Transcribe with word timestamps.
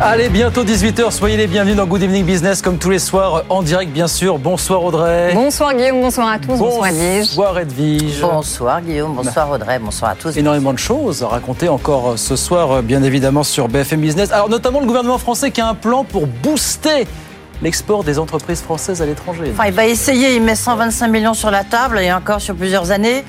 Allez, 0.00 0.28
bientôt 0.28 0.62
18h, 0.62 1.10
soyez 1.10 1.36
les 1.36 1.48
bienvenus 1.48 1.74
dans 1.74 1.84
Good 1.84 2.04
Evening 2.04 2.24
Business 2.24 2.62
comme 2.62 2.78
tous 2.78 2.90
les 2.90 3.00
soirs 3.00 3.42
en 3.48 3.64
direct 3.64 3.90
bien 3.90 4.06
sûr. 4.06 4.38
Bonsoir 4.38 4.84
Audrey. 4.84 5.32
Bonsoir 5.34 5.74
Guillaume, 5.74 6.02
bonsoir 6.02 6.28
à 6.28 6.38
tous, 6.38 6.56
bonsoir 6.56 6.86
Edwige. 6.86 7.18
Bonsoir 7.26 7.58
Edwige. 7.58 8.20
Bonsoir 8.20 8.80
Guillaume, 8.80 9.14
bonsoir 9.14 9.50
Audrey, 9.50 9.80
bonsoir 9.80 10.12
à 10.12 10.14
tous. 10.14 10.36
Énormément 10.36 10.72
de 10.72 10.78
choses 10.78 11.24
à 11.24 11.26
raconter 11.26 11.68
encore 11.68 12.16
ce 12.16 12.36
soir 12.36 12.80
bien 12.84 13.02
évidemment 13.02 13.42
sur 13.42 13.66
BFM 13.66 14.00
Business. 14.00 14.30
Alors 14.30 14.48
notamment 14.48 14.78
le 14.78 14.86
gouvernement 14.86 15.18
français 15.18 15.50
qui 15.50 15.60
a 15.60 15.66
un 15.66 15.74
plan 15.74 16.04
pour 16.04 16.28
booster 16.28 17.08
l'export 17.62 18.04
des 18.04 18.18
entreprises 18.18 18.60
françaises 18.60 19.02
à 19.02 19.06
l'étranger. 19.06 19.50
Enfin, 19.52 19.66
il 19.66 19.72
va 19.72 19.86
essayer, 19.86 20.34
il 20.34 20.42
met 20.42 20.54
125 20.54 21.08
millions 21.08 21.34
sur 21.34 21.50
la 21.50 21.64
table 21.64 21.98
et 21.98 22.12
encore 22.12 22.40
sur 22.40 22.54
plusieurs 22.54 22.90
années. 22.90 23.24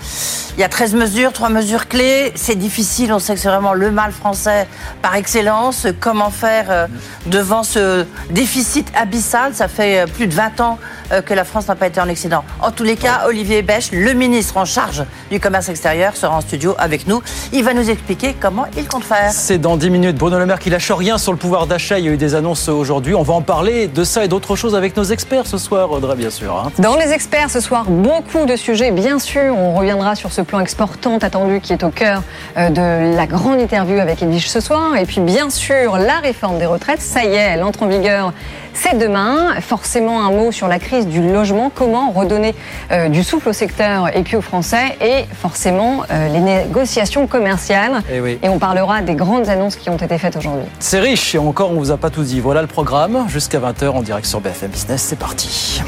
Il 0.57 0.61
y 0.61 0.63
a 0.63 0.69
13 0.69 0.95
mesures, 0.95 1.31
3 1.31 1.49
mesures 1.49 1.87
clés. 1.87 2.31
C'est 2.35 2.57
difficile, 2.57 3.13
on 3.13 3.19
sait 3.19 3.33
que 3.33 3.39
c'est 3.39 3.47
vraiment 3.47 3.73
le 3.73 3.91
mal 3.91 4.11
français 4.11 4.67
par 5.01 5.15
excellence. 5.15 5.87
Comment 5.99 6.31
faire 6.31 6.65
euh, 6.69 6.87
devant 7.27 7.63
ce 7.63 8.05
déficit 8.29 8.91
abyssal? 8.95 9.53
Ça 9.53 9.67
fait 9.67 10.01
euh, 10.01 10.05
plus 10.05 10.27
de 10.27 10.33
20 10.33 10.59
ans 10.59 10.77
euh, 11.11 11.21
que 11.21 11.33
la 11.33 11.45
France 11.45 11.67
n'a 11.67 11.75
pas 11.75 11.87
été 11.87 12.01
en 12.01 12.09
excédent. 12.09 12.43
En 12.61 12.71
tous 12.71 12.83
les 12.83 12.97
cas, 12.97 13.21
Olivier 13.27 13.61
Bech, 13.61 13.91
le 13.93 14.13
ministre 14.13 14.57
en 14.57 14.65
charge 14.65 15.05
du 15.31 15.39
commerce 15.39 15.69
extérieur, 15.69 16.17
sera 16.17 16.35
en 16.35 16.41
studio 16.41 16.75
avec 16.77 17.07
nous. 17.07 17.21
Il 17.53 17.63
va 17.63 17.73
nous 17.73 17.89
expliquer 17.89 18.35
comment 18.39 18.65
il 18.75 18.87
compte 18.87 19.05
faire. 19.05 19.31
C'est 19.31 19.59
dans 19.59 19.77
10 19.77 19.89
minutes. 19.89 20.17
Bruno 20.17 20.37
Le 20.39 20.45
Maire 20.45 20.59
qui 20.59 20.69
lâche 20.69 20.91
rien 20.91 21.17
sur 21.17 21.31
le 21.31 21.37
pouvoir 21.37 21.67
d'achat. 21.67 21.99
Il 21.99 22.05
y 22.05 22.09
a 22.09 22.11
eu 22.11 22.17
des 22.17 22.35
annonces 22.35 22.67
aujourd'hui. 22.67 23.15
On 23.15 23.23
va 23.23 23.33
en 23.33 23.41
parler 23.41 23.87
de 23.87 24.03
ça 24.03 24.18
et 24.23 24.27
d'autres 24.27 24.55
choses 24.55 24.75
avec 24.75 24.95
nos 24.97 25.03
experts 25.03 25.47
ce 25.47 25.57
soir, 25.57 25.91
Audrey, 25.91 26.15
bien 26.15 26.29
sûr. 26.29 26.55
hein. 26.55 26.71
Dans 26.79 26.95
les 26.95 27.11
experts 27.11 27.49
ce 27.49 27.59
soir, 27.59 27.85
beaucoup 27.87 28.45
de 28.45 28.55
sujets, 28.55 28.91
bien 28.91 29.19
sûr. 29.19 29.55
On 29.57 29.73
reviendra 29.75 30.15
sur 30.15 30.31
ce 30.31 30.41
plan 30.41 30.59
exportant 30.59 31.17
attendu 31.17 31.59
qui 31.61 31.73
est 31.73 31.83
au 31.83 31.89
cœur 31.89 32.21
euh, 32.57 32.69
de 32.69 33.15
la 33.15 33.25
grande 33.27 33.59
interview 33.59 33.99
avec 33.99 34.21
Edwige 34.21 34.49
ce 34.49 34.59
soir. 34.59 34.95
Et 34.97 35.05
puis, 35.05 35.21
bien 35.21 35.49
sûr, 35.49 35.97
la 35.97 36.19
réforme 36.19 36.57
des 36.59 36.65
retraites. 36.65 37.01
Ça 37.01 37.23
y 37.23 37.27
est, 37.27 37.35
elle 37.53 37.63
entre 37.63 37.83
en 37.83 37.87
vigueur. 37.87 38.33
C'est 38.73 38.97
demain. 38.97 39.59
Forcément, 39.61 40.25
un 40.25 40.31
mot 40.31 40.51
sur 40.51 40.67
la 40.67 40.79
crise 40.79 41.07
du 41.07 41.21
logement. 41.21 41.71
Comment 41.73 42.11
redonner 42.11 42.55
euh, 42.91 43.09
du 43.09 43.23
souffle 43.23 43.49
au 43.49 43.53
secteur 43.53 44.15
et 44.15 44.23
puis 44.23 44.35
aux 44.35 44.41
Français. 44.41 44.97
Et 45.01 45.25
forcément, 45.33 46.03
euh, 46.11 46.29
les 46.29 46.39
négociations 46.39 47.27
commerciales. 47.27 48.01
Eh 48.11 48.21
oui. 48.21 48.39
Et 48.41 48.49
on 48.49 48.59
parlera 48.59 49.01
des 49.01 49.15
grandes 49.15 49.49
annonces 49.49 49.75
qui 49.75 49.89
ont 49.89 49.97
été 49.97 50.17
faites 50.17 50.35
aujourd'hui. 50.35 50.65
C'est 50.79 50.99
riche 50.99 51.35
et 51.35 51.37
encore 51.37 51.71
on 51.71 51.75
vous 51.75 51.91
a 51.91 51.97
pas 51.97 52.09
tout 52.09 52.23
dit. 52.23 52.39
Voilà 52.39 52.61
le 52.61 52.67
programme 52.67 53.25
jusqu'à 53.27 53.59
20h 53.59 53.89
en 53.89 54.01
direct 54.01 54.25
sur 54.25 54.41
BFM 54.41 54.71
Business. 54.71 55.01
C'est 55.01 55.19
parti. 55.19 55.81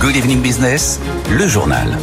Good 0.00 0.16
evening 0.16 0.42
business, 0.42 1.00
le 1.30 1.46
journal. 1.46 1.96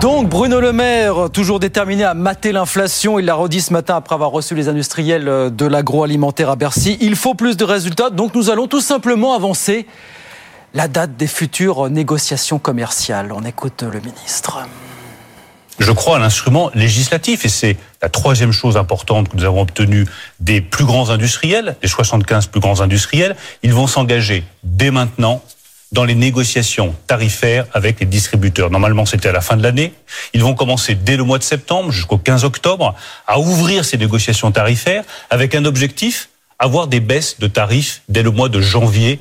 Donc 0.00 0.28
Bruno 0.28 0.60
Le 0.60 0.72
Maire, 0.72 1.30
toujours 1.32 1.58
déterminé 1.58 2.04
à 2.04 2.12
mater 2.12 2.52
l'inflation, 2.52 3.18
il 3.18 3.24
l'a 3.24 3.34
redit 3.34 3.62
ce 3.62 3.72
matin 3.72 3.96
après 3.96 4.14
avoir 4.14 4.30
reçu 4.30 4.54
les 4.54 4.68
industriels 4.68 5.28
euh, 5.28 5.48
de 5.48 5.64
l'agroalimentaire 5.64 6.50
à 6.50 6.56
Bercy. 6.56 6.98
Il 7.00 7.16
faut 7.16 7.34
plus 7.34 7.56
de 7.56 7.64
résultats, 7.64 8.10
donc 8.10 8.34
nous 8.34 8.50
allons 8.50 8.66
tout 8.66 8.82
simplement 8.82 9.34
avancer 9.34 9.86
la 10.74 10.88
date 10.88 11.16
des 11.16 11.26
futures 11.26 11.88
négociations 11.88 12.58
commerciales. 12.58 13.32
On 13.32 13.42
écoute 13.42 13.82
le 13.82 14.00
ministre. 14.00 14.58
je 15.78 15.92
crois, 15.92 16.16
à 16.16 16.18
l'instrument 16.18 16.70
législatif. 16.74 17.46
Et 17.46 17.48
c'est 17.48 17.78
la 18.02 18.10
troisième 18.10 18.52
chose 18.52 18.76
importante 18.76 19.30
que 19.30 19.36
nous 19.36 19.44
avons 19.44 19.62
obtenue 19.62 20.04
des 20.40 20.60
plus 20.60 20.84
grands 20.84 21.08
industriels, 21.08 21.76
des 21.80 21.88
75 21.88 22.48
plus 22.48 22.60
grands 22.60 22.82
industriels. 22.82 23.34
Ils 23.62 23.72
vont 23.72 23.86
s'engager 23.86 24.44
dès 24.62 24.90
maintenant 24.90 25.42
dans 25.92 26.04
les 26.04 26.14
négociations 26.14 26.94
tarifaires 27.06 27.66
avec 27.72 28.00
les 28.00 28.06
distributeurs. 28.06 28.70
Normalement, 28.70 29.06
c'était 29.06 29.28
à 29.28 29.32
la 29.32 29.40
fin 29.40 29.56
de 29.56 29.62
l'année. 29.62 29.92
Ils 30.34 30.42
vont 30.42 30.54
commencer 30.54 30.94
dès 30.94 31.16
le 31.16 31.24
mois 31.24 31.38
de 31.38 31.44
septembre 31.44 31.90
jusqu'au 31.90 32.18
15 32.18 32.44
octobre 32.44 32.94
à 33.26 33.38
ouvrir 33.38 33.84
ces 33.84 33.96
négociations 33.96 34.50
tarifaires 34.50 35.04
avec 35.30 35.54
un 35.54 35.64
objectif 35.64 36.28
avoir 36.58 36.86
des 36.86 37.00
baisses 37.00 37.38
de 37.38 37.46
tarifs 37.46 38.02
dès 38.08 38.22
le 38.22 38.30
mois 38.30 38.48
de 38.48 38.60
janvier 38.60 39.20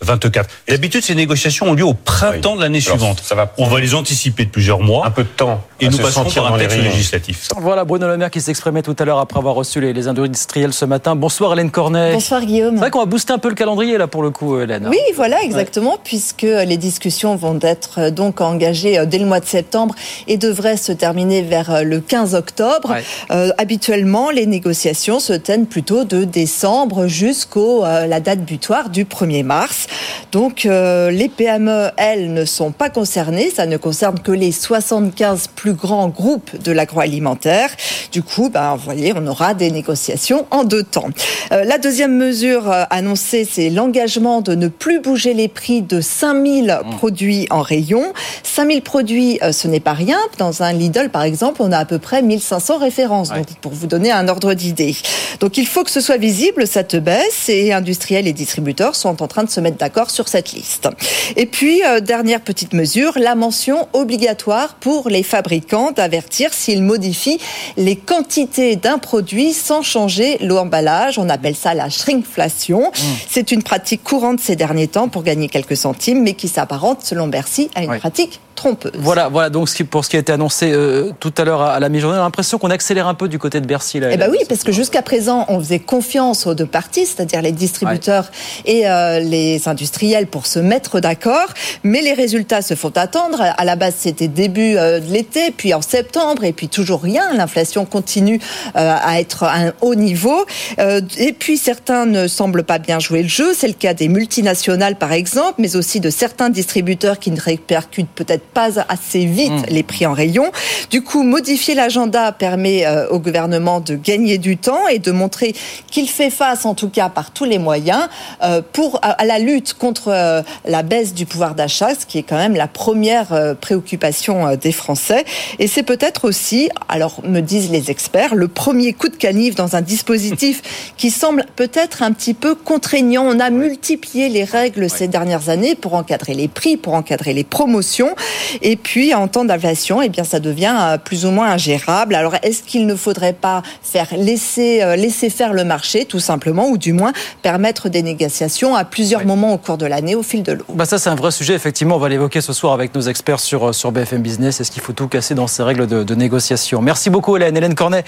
2024. 0.00 0.48
Et 0.68 0.72
D'habitude, 0.72 1.02
ces 1.02 1.14
négociations 1.14 1.66
ont 1.66 1.72
lieu 1.74 1.84
au 1.84 1.94
printemps 1.94 2.52
Oui. 2.52 2.58
de 2.58 2.62
l'année 2.62 2.80
suivante. 2.80 3.20
ça 3.22 3.34
va 3.34 3.52
On 3.58 3.66
va 3.66 3.80
les 3.80 3.94
anticiper 3.94 4.44
de 4.44 4.50
plusieurs 4.50 4.80
mois 4.80 5.06
un 5.06 5.10
peu 5.10 5.22
de 5.22 5.28
temps 5.28 5.62
et 5.80 5.86
nous 5.86 5.92
se 5.96 6.02
passerons 6.02 6.24
sentir 6.24 6.42
par 6.42 6.50
dans 6.52 6.56
un 6.56 6.60
texte 6.60 6.78
législatif. 6.78 7.48
Voilà 7.58 7.84
Bruno 7.84 8.06
Le 8.06 8.16
Maire 8.16 8.30
qui 8.30 8.40
s'exprimait 8.40 8.82
tout 8.82 8.96
à 8.98 9.04
l'heure 9.04 9.18
après 9.18 9.38
avoir 9.38 9.54
reçu 9.54 9.80
les, 9.80 9.92
les 9.92 10.08
industriels 10.08 10.72
ce 10.72 10.84
matin. 10.84 11.16
Bonsoir 11.16 11.52
Hélène 11.54 11.70
Cornet. 11.70 12.12
Bonsoir 12.12 12.44
Guillaume. 12.44 12.74
C'est 12.74 12.80
vrai 12.80 12.90
qu'on 12.90 12.98
va 13.00 13.06
booster 13.06 13.32
un 13.32 13.38
peu 13.38 13.48
le 13.48 13.54
calendrier 13.54 13.96
là 13.98 14.06
pour 14.06 14.22
le 14.22 14.30
coup 14.30 14.58
Hélène. 14.60 14.86
Oui, 14.88 14.98
voilà, 15.14 15.42
exactement, 15.42 15.98
puisque 16.02 16.42
les 16.42 16.76
discussions 16.76 17.36
vont 17.36 17.58
être 17.62 17.98
euh, 17.98 18.10
donc 18.10 18.40
engagées 18.40 18.98
euh, 18.98 19.06
dès 19.06 19.18
le 19.18 19.26
mois 19.26 19.40
de 19.40 19.46
septembre 19.46 19.94
et 20.28 20.36
devraient 20.36 20.76
se 20.76 20.92
terminer 20.92 21.42
vers 21.42 21.70
euh, 21.70 21.82
le 21.82 22.00
15 22.00 22.34
octobre. 22.34 22.90
Ouais. 22.90 23.02
Euh, 23.30 23.50
habituellement, 23.58 24.30
les 24.30 24.46
négociations 24.46 25.20
se 25.20 25.32
tiennent 25.32 25.66
plutôt 25.66 26.04
de 26.04 26.24
décembre 26.24 27.06
jusqu'au 27.06 27.84
euh, 27.84 28.06
la 28.06 28.20
date 28.20 28.40
butoir 28.40 28.90
du 28.90 29.04
1er 29.04 29.42
mars. 29.44 29.85
Donc, 30.32 30.66
euh, 30.66 31.10
les 31.10 31.28
PME, 31.28 31.90
elles, 31.96 32.32
ne 32.32 32.44
sont 32.44 32.72
pas 32.72 32.90
concernées. 32.90 33.50
Ça 33.50 33.66
ne 33.66 33.76
concerne 33.76 34.18
que 34.20 34.32
les 34.32 34.52
75 34.52 35.48
plus 35.54 35.74
grands 35.74 36.08
groupes 36.08 36.60
de 36.62 36.72
l'agroalimentaire. 36.72 37.70
Du 38.12 38.22
coup, 38.22 38.48
ben, 38.48 38.76
vous 38.76 38.84
voyez, 38.84 39.12
on 39.16 39.26
aura 39.26 39.54
des 39.54 39.70
négociations 39.70 40.46
en 40.50 40.64
deux 40.64 40.82
temps. 40.82 41.08
Euh, 41.52 41.64
la 41.64 41.78
deuxième 41.78 42.16
mesure 42.16 42.70
euh, 42.70 42.84
annoncée, 42.90 43.46
c'est 43.50 43.70
l'engagement 43.70 44.40
de 44.40 44.54
ne 44.54 44.68
plus 44.68 45.00
bouger 45.00 45.34
les 45.34 45.48
prix 45.48 45.82
de 45.82 46.00
5000 46.00 46.80
produits 46.96 47.46
en 47.50 47.62
rayon. 47.62 48.12
5000 48.42 48.82
produits, 48.82 49.38
euh, 49.42 49.52
ce 49.52 49.68
n'est 49.68 49.80
pas 49.80 49.92
rien. 49.92 50.18
Dans 50.38 50.62
un 50.62 50.72
Lidl, 50.72 51.10
par 51.10 51.22
exemple, 51.22 51.62
on 51.62 51.72
a 51.72 51.78
à 51.78 51.84
peu 51.84 51.98
près 51.98 52.22
1500 52.22 52.78
références. 52.78 53.30
Ouais. 53.30 53.38
Donc, 53.38 53.48
pour 53.60 53.72
vous 53.72 53.86
donner 53.86 54.10
un 54.10 54.28
ordre 54.28 54.54
d'idée. 54.54 54.96
Donc, 55.40 55.56
il 55.58 55.66
faut 55.66 55.84
que 55.84 55.90
ce 55.90 56.00
soit 56.00 56.16
visible, 56.16 56.66
cette 56.66 56.96
baisse, 56.96 57.48
et 57.48 57.72
industriels 57.72 58.26
et 58.26 58.32
distributeurs 58.32 58.96
sont 58.96 59.22
en 59.22 59.28
train 59.28 59.44
de 59.44 59.50
se 59.50 59.60
mettre 59.60 59.75
d'accord 59.76 60.10
sur 60.10 60.28
cette 60.28 60.52
liste. 60.52 60.88
Et 61.36 61.46
puis, 61.46 61.82
euh, 61.84 62.00
dernière 62.00 62.40
petite 62.40 62.72
mesure, 62.72 63.12
la 63.16 63.34
mention 63.34 63.88
obligatoire 63.92 64.74
pour 64.74 65.08
les 65.08 65.22
fabricants 65.22 65.92
d'avertir 65.92 66.52
s'ils 66.52 66.82
modifient 66.82 67.38
les 67.76 67.96
quantités 67.96 68.76
d'un 68.76 68.98
produit 68.98 69.52
sans 69.52 69.82
changer 69.82 70.38
l'emballage. 70.40 71.18
On 71.18 71.28
appelle 71.28 71.56
ça 71.56 71.74
la 71.74 71.88
shrinkflation. 71.88 72.92
C'est 73.28 73.52
une 73.52 73.62
pratique 73.62 74.02
courante 74.02 74.40
ces 74.40 74.56
derniers 74.56 74.88
temps 74.88 75.08
pour 75.08 75.22
gagner 75.22 75.48
quelques 75.48 75.76
centimes, 75.76 76.22
mais 76.22 76.34
qui 76.34 76.48
s'apparente, 76.48 77.02
selon 77.02 77.28
Bercy, 77.28 77.70
à 77.74 77.82
une 77.82 77.98
pratique 77.98 78.40
trompeuse. 78.56 78.92
Voilà, 78.98 79.28
voilà 79.28 79.50
donc 79.50 79.68
pour 79.84 80.04
ce 80.04 80.10
qui 80.10 80.16
a 80.16 80.18
été 80.18 80.32
annoncé 80.32 80.72
euh, 80.72 81.12
tout 81.20 81.32
à 81.36 81.44
l'heure 81.44 81.62
à, 81.62 81.78
la 81.78 81.88
mi-journée, 81.88 82.16
on 82.16 82.20
a 82.20 82.24
l'impression 82.24 82.58
qu'on 82.58 82.70
accélère 82.70 83.06
un 83.06 83.14
peu 83.14 83.28
du 83.28 83.38
côté 83.38 83.60
de 83.60 83.66
Bercy. 83.66 84.00
Là, 84.00 84.08
Eh 84.10 84.16
ben 84.16 84.24
Hélène. 84.24 84.30
oui, 84.40 84.46
parce 84.48 84.64
que 84.64 84.72
jusqu'à 84.72 85.02
présent, 85.02 85.44
on 85.48 85.60
faisait 85.60 85.78
confiance 85.78 86.46
aux 86.46 86.54
deux 86.54 86.66
parties, 86.66 87.06
c'est-à-dire 87.06 87.42
les 87.42 87.52
distributeurs 87.52 88.30
et 88.64 88.88
euh, 88.88 89.20
les 89.20 89.68
industriels 89.68 90.26
pour 90.26 90.46
se 90.46 90.58
mettre 90.58 91.00
d'accord, 91.00 91.48
mais 91.82 92.02
les 92.02 92.14
résultats 92.14 92.62
se 92.62 92.74
font 92.74 92.92
attendre. 92.96 93.40
À 93.40 93.64
la 93.64 93.76
base, 93.76 93.94
c'était 93.98 94.28
début 94.28 94.76
euh, 94.76 95.00
de 95.00 95.12
l'été, 95.12 95.50
puis 95.50 95.74
en 95.74 95.82
septembre, 95.82 96.44
et 96.44 96.52
puis 96.52 96.68
toujours 96.68 97.02
rien. 97.02 97.32
L'inflation 97.34 97.84
continue 97.84 98.40
euh, 98.76 98.94
à 99.02 99.20
être 99.20 99.44
à 99.44 99.56
un 99.56 99.72
haut 99.80 99.94
niveau. 99.94 100.44
Euh, 100.78 101.00
et 101.18 101.32
puis 101.32 101.56
certains 101.56 102.06
ne 102.06 102.28
semblent 102.28 102.64
pas 102.64 102.78
bien 102.78 102.98
jouer 102.98 103.22
le 103.22 103.28
jeu. 103.28 103.52
C'est 103.54 103.68
le 103.68 103.74
cas 103.74 103.94
des 103.94 104.08
multinationales, 104.08 104.96
par 104.96 105.12
exemple, 105.12 105.54
mais 105.58 105.76
aussi 105.76 106.00
de 106.00 106.10
certains 106.10 106.50
distributeurs 106.50 107.18
qui 107.18 107.30
ne 107.30 107.40
répercutent 107.40 108.10
peut-être 108.14 108.44
pas 108.54 108.80
assez 108.88 109.26
vite 109.26 109.52
les 109.68 109.82
prix 109.82 110.06
en 110.06 110.12
rayon. 110.12 110.50
Du 110.90 111.02
coup, 111.02 111.22
modifier 111.22 111.74
l'agenda 111.74 112.32
permet 112.32 112.86
euh, 112.86 113.08
au 113.08 113.18
gouvernement 113.18 113.80
de 113.80 113.94
gagner 113.96 114.38
du 114.38 114.56
temps 114.56 114.88
et 114.88 114.98
de 114.98 115.12
montrer 115.12 115.54
qu'il 115.90 116.08
fait 116.08 116.30
face, 116.30 116.64
en 116.64 116.74
tout 116.74 116.88
cas 116.88 117.08
par 117.08 117.30
tous 117.30 117.44
les 117.44 117.58
moyens, 117.58 118.08
euh, 118.42 118.62
pour 118.72 118.98
à, 119.02 119.10
à 119.10 119.24
la 119.24 119.38
lutte 119.38 119.74
contre 119.74 120.08
euh, 120.08 120.42
la 120.64 120.82
baisse 120.82 121.14
du 121.14 121.26
pouvoir 121.26 121.54
d'achat, 121.54 121.94
ce 121.98 122.06
qui 122.06 122.18
est 122.18 122.22
quand 122.22 122.36
même 122.36 122.54
la 122.54 122.68
première 122.68 123.32
euh, 123.32 123.54
préoccupation 123.54 124.46
euh, 124.46 124.56
des 124.56 124.72
Français. 124.72 125.24
Et 125.58 125.66
c'est 125.66 125.82
peut-être 125.82 126.26
aussi, 126.26 126.68
alors 126.88 127.20
me 127.24 127.40
disent 127.40 127.70
les 127.70 127.90
experts, 127.90 128.34
le 128.34 128.48
premier 128.48 128.92
coup 128.92 129.08
de 129.08 129.16
canif 129.16 129.54
dans 129.54 129.76
un 129.76 129.82
dispositif 129.82 130.62
qui 130.96 131.10
semble 131.10 131.44
peut-être 131.56 132.02
un 132.02 132.12
petit 132.12 132.34
peu 132.34 132.54
contraignant. 132.54 133.24
On 133.26 133.40
a 133.40 133.50
multiplié 133.50 134.28
les 134.28 134.44
règles 134.44 134.88
ces 134.90 135.08
dernières 135.08 135.48
années 135.48 135.74
pour 135.74 135.94
encadrer 135.94 136.34
les 136.34 136.48
prix, 136.48 136.76
pour 136.76 136.94
encadrer 136.94 137.32
les 137.32 137.44
promotions. 137.44 138.14
Et 138.62 138.76
puis, 138.76 139.14
en 139.14 139.28
temps 139.28 139.44
d'inflation, 139.44 140.02
eh 140.02 140.08
bien, 140.08 140.24
ça 140.24 140.40
devient 140.40 140.74
euh, 140.78 140.98
plus 140.98 141.26
ou 141.26 141.30
moins 141.30 141.50
ingérable. 141.50 142.14
Alors, 142.14 142.34
est-ce 142.42 142.62
qu'il 142.62 142.86
ne 142.86 142.94
faudrait 142.94 143.32
pas 143.32 143.62
faire 143.82 144.08
laisser, 144.16 144.82
euh, 144.82 144.96
laisser 144.96 145.30
faire 145.30 145.52
le 145.52 145.64
marché, 145.64 146.04
tout 146.04 146.20
simplement, 146.20 146.68
ou 146.68 146.78
du 146.78 146.92
moins 146.92 147.12
permettre 147.42 147.88
des 147.88 148.02
négociations 148.02 148.74
à 148.74 148.84
plusieurs 148.84 149.24
moments 149.24 149.52
au 149.52 149.58
cours 149.58 149.78
de 149.78 149.86
l'année 149.86 150.14
au 150.14 150.22
fil 150.22 150.42
de 150.42 150.52
l'eau? 150.52 150.64
Bah 150.68 150.84
Ça, 150.86 150.98
c'est 150.98 151.10
un 151.10 151.14
vrai 151.14 151.30
sujet. 151.30 151.54
Effectivement, 151.54 151.96
on 151.96 152.00
va 152.00 152.08
l'évoquer 152.08 152.40
ce 152.40 152.52
soir 152.52 152.72
avec 152.72 152.94
nos 152.94 153.02
experts 153.02 153.40
sur, 153.40 153.74
sur 153.74 153.92
BFM 153.92 154.22
Business. 154.22 154.60
Est-ce 154.60 154.70
qu'il 154.70 154.82
faut 154.82 154.92
tout 154.92 155.08
casser 155.08 155.34
dans 155.34 155.46
ces 155.46 155.62
règles 155.62 155.86
de, 155.86 156.02
de 156.02 156.14
négociation? 156.14 156.82
Merci 156.82 157.10
beaucoup, 157.10 157.36
Hélène. 157.36 157.56
Hélène 157.56 157.74
Cornet. 157.74 158.04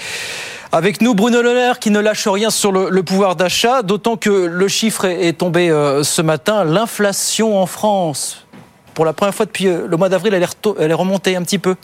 Avec 0.71 1.01
nous, 1.01 1.15
Bruno 1.15 1.41
Le 1.41 1.73
qui 1.79 1.89
ne 1.89 1.99
lâche 1.99 2.27
rien 2.27 2.51
sur 2.51 2.71
le, 2.71 3.01
pouvoir 3.01 3.35
d'achat, 3.35 3.81
d'autant 3.81 4.17
que 4.17 4.29
le 4.29 4.67
chiffre 4.67 5.05
est, 5.05 5.33
tombé 5.33 5.71
euh, 5.71 6.03
ce 6.03 6.21
matin. 6.21 6.63
L'inflation 6.63 7.59
en 7.59 7.65
France, 7.65 8.45
pour 8.99 9.05
la 9.05 9.13
première 9.13 9.33
fois 9.33 9.45
depuis 9.45 9.67
euh, 9.67 9.87
le 9.87 9.95
mois 9.95 10.09
d'avril, 10.09 10.33
elle, 10.33 10.43
est 10.91 10.93
remontée 10.93 11.37
un 11.37 11.41
petit 11.41 11.57
peu. 11.57 11.77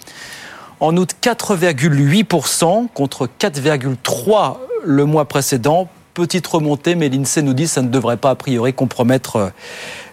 En 0.81 0.97
août, 0.97 1.12
4,8% 1.21 2.88
contre 2.94 3.29
4,3% 3.39 4.57
le 4.83 5.06
mois 5.06 5.23
précédent. 5.23 5.88
Petite 6.13 6.45
remontée, 6.45 6.95
mais 6.95 7.07
l'INSEE 7.07 7.41
nous 7.41 7.53
dit 7.53 7.63
que 7.63 7.69
ça 7.69 7.81
ne 7.81 7.88
devrait 7.88 8.17
pas 8.17 8.31
a 8.31 8.35
priori 8.35 8.73
compromettre 8.73 9.35
euh, 9.38 9.50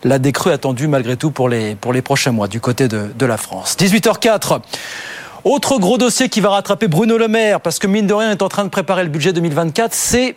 la 0.04 0.20
décrue 0.20 0.52
attendue 0.52 0.87
malgré 0.87 1.16
tout 1.16 1.32
pour 1.32 1.49
les, 1.49 1.75
prochains 2.04 2.31
mois 2.31 2.46
du 2.46 2.60
côté 2.60 2.87
de, 2.87 3.10
de 3.12 3.26
la 3.26 3.37
France. 3.37 3.75
18h04. 3.81 4.60
Autre 5.43 5.81
gros 5.81 5.98
dossier 5.98 6.28
qui 6.28 6.40
va 6.40 6.50
rattraper 6.50 6.87
Bruno 6.87 7.19
Le 7.19 7.26
Maire, 7.26 7.60
parce 7.60 7.81
que 7.81 7.88
mine 7.88 8.06
de 8.06 8.14
rien 8.14 8.31
est 8.31 8.43
en 8.43 8.48
train 8.48 8.62
de 8.62 8.70
préparer 8.70 9.02
le 9.02 9.10
budget 9.10 9.32
2024, 9.32 9.93
c'est 9.93 10.37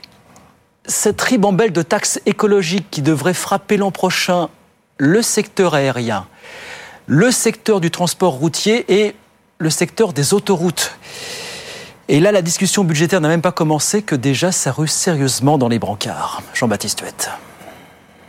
cette 0.88 1.22
ribambelle 1.22 1.72
de 1.72 1.84
taxes 1.84 2.20
écologiques 2.26 2.88
qui 2.90 3.04
devrait 3.04 3.36
frapper 3.36 3.78
l'an 3.78 3.92
prochain 3.92 4.50
le 4.98 5.22
secteur 5.22 5.74
aérien, 5.74 6.28
le 7.06 7.32
secteur 7.32 7.82
du 7.82 7.92
transport 7.92 8.34
routier 8.34 8.86
et 8.88 9.16
le 9.58 9.70
secteur 9.70 10.14
des 10.14 10.34
autoroutes. 10.34 10.98
Et 12.08 12.20
là, 12.20 12.32
la 12.32 12.42
discussion 12.42 12.84
budgétaire 12.84 13.22
n'a 13.22 13.28
même 13.28 13.42
pas 13.42 13.52
commencé 13.52 14.02
que 14.02 14.16
déjà 14.16 14.52
ça 14.52 14.72
rue 14.72 14.88
sérieusement 14.88 15.58
dans 15.58 15.68
les 15.68 15.80
brancards. 15.80 16.42
Jean-Baptiste 16.54 17.02
Huette. 17.02 17.30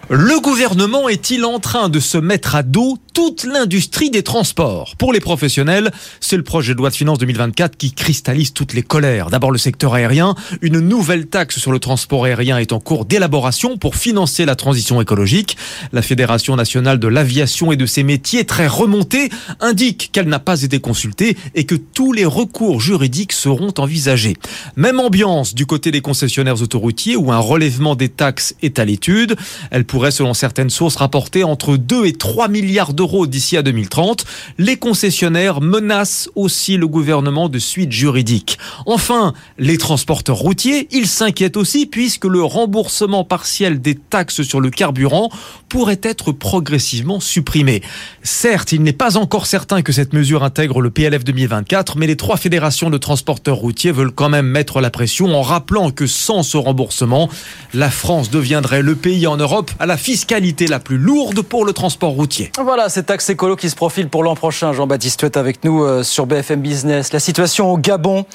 Le 0.08 0.40
gouvernement 0.40 1.08
est-il 1.08 1.44
en 1.44 1.58
train 1.58 1.88
de 1.88 1.98
se 1.98 2.16
mettre 2.16 2.54
à 2.54 2.62
dos 2.62 2.96
toute 3.12 3.42
l'industrie 3.42 4.08
des 4.08 4.22
transports? 4.22 4.94
Pour 4.98 5.12
les 5.12 5.18
professionnels, 5.18 5.90
c'est 6.20 6.36
le 6.36 6.44
projet 6.44 6.74
de 6.74 6.78
loi 6.78 6.90
de 6.90 6.94
finances 6.94 7.18
2024 7.18 7.76
qui 7.76 7.90
cristallise 7.90 8.52
toutes 8.52 8.72
les 8.72 8.84
colères. 8.84 9.30
D'abord 9.30 9.50
le 9.50 9.58
secteur 9.58 9.94
aérien, 9.94 10.36
une 10.62 10.78
nouvelle 10.78 11.26
taxe 11.26 11.58
sur 11.58 11.72
le 11.72 11.80
transport 11.80 12.24
aérien 12.24 12.58
est 12.58 12.72
en 12.72 12.78
cours 12.78 13.04
d'élaboration 13.04 13.78
pour 13.78 13.96
financer 13.96 14.44
la 14.44 14.54
transition 14.54 15.00
écologique. 15.00 15.56
La 15.92 16.02
Fédération 16.02 16.54
nationale 16.54 17.00
de 17.00 17.08
l'aviation 17.08 17.72
et 17.72 17.76
de 17.76 17.86
ses 17.86 18.04
métiers, 18.04 18.44
très 18.44 18.68
remontée, 18.68 19.28
indique 19.58 20.10
qu'elle 20.12 20.28
n'a 20.28 20.38
pas 20.38 20.62
été 20.62 20.78
consultée 20.78 21.36
et 21.56 21.66
que 21.66 21.74
tous 21.74 22.12
les 22.12 22.26
recours 22.26 22.80
juridiques 22.80 23.32
seront 23.32 23.74
envisagés. 23.78 24.36
Même 24.76 25.00
ambiance 25.00 25.52
du 25.52 25.66
côté 25.66 25.90
des 25.90 26.00
concessionnaires 26.00 26.62
autoroutiers 26.62 27.16
où 27.16 27.32
un 27.32 27.38
relèvement 27.38 27.96
des 27.96 28.08
taxes 28.08 28.54
est 28.62 28.78
à 28.78 28.84
l'étude. 28.84 29.34
Elle 29.72 29.84
selon 30.10 30.34
certaines 30.34 30.70
sources, 30.70 30.96
rapporter 30.96 31.42
entre 31.42 31.76
2 31.76 32.06
et 32.06 32.12
3 32.12 32.48
milliards 32.48 32.92
d'euros 32.92 33.26
d'ici 33.26 33.56
à 33.56 33.62
2030. 33.62 34.24
Les 34.58 34.76
concessionnaires 34.76 35.60
menacent 35.60 36.28
aussi 36.34 36.76
le 36.76 36.86
gouvernement 36.86 37.48
de 37.48 37.58
suite 37.58 37.92
juridique. 37.92 38.58
Enfin, 38.84 39.32
les 39.58 39.78
transporteurs 39.78 40.36
routiers, 40.36 40.86
ils 40.90 41.06
s'inquiètent 41.06 41.56
aussi 41.56 41.86
puisque 41.86 42.26
le 42.26 42.42
remboursement 42.42 43.24
partiel 43.24 43.80
des 43.80 43.94
taxes 43.94 44.42
sur 44.42 44.60
le 44.60 44.70
carburant 44.70 45.30
pourrait 45.68 46.00
être 46.02 46.32
progressivement 46.32 47.18
supprimé. 47.18 47.82
Certes, 48.22 48.72
il 48.72 48.82
n'est 48.82 48.92
pas 48.92 49.16
encore 49.16 49.46
certain 49.46 49.82
que 49.82 49.92
cette 49.92 50.12
mesure 50.12 50.44
intègre 50.44 50.80
le 50.80 50.90
PLF 50.90 51.24
2024, 51.24 51.96
mais 51.96 52.06
les 52.06 52.16
trois 52.16 52.36
fédérations 52.36 52.90
de 52.90 52.98
transporteurs 52.98 53.56
routiers 53.56 53.92
veulent 53.92 54.12
quand 54.12 54.28
même 54.28 54.46
mettre 54.46 54.80
la 54.80 54.90
pression 54.90 55.34
en 55.34 55.42
rappelant 55.42 55.90
que 55.90 56.06
sans 56.06 56.42
ce 56.42 56.56
remboursement, 56.56 57.28
la 57.72 57.90
France 57.90 58.30
deviendrait 58.30 58.82
le 58.82 58.94
pays 58.94 59.26
en 59.26 59.36
Europe 59.36 59.70
à 59.78 59.85
la 59.86 59.96
fiscalité 59.96 60.66
la 60.66 60.78
plus 60.78 60.98
lourde 60.98 61.42
pour 61.42 61.64
le 61.64 61.72
transport 61.72 62.10
routier. 62.10 62.50
Voilà, 62.62 62.88
cet 62.88 63.10
axe 63.10 63.30
écolo 63.30 63.56
qui 63.56 63.70
se 63.70 63.76
profile 63.76 64.08
pour 64.08 64.22
l'an 64.22 64.34
prochain. 64.34 64.72
Jean-Baptiste 64.72 65.24
est 65.24 65.36
avec 65.36 65.64
nous 65.64 65.82
euh, 65.82 66.02
sur 66.02 66.26
BFM 66.26 66.60
Business. 66.60 67.12
La 67.12 67.20
situation 67.20 67.72
au 67.72 67.78
Gabon. 67.78 68.26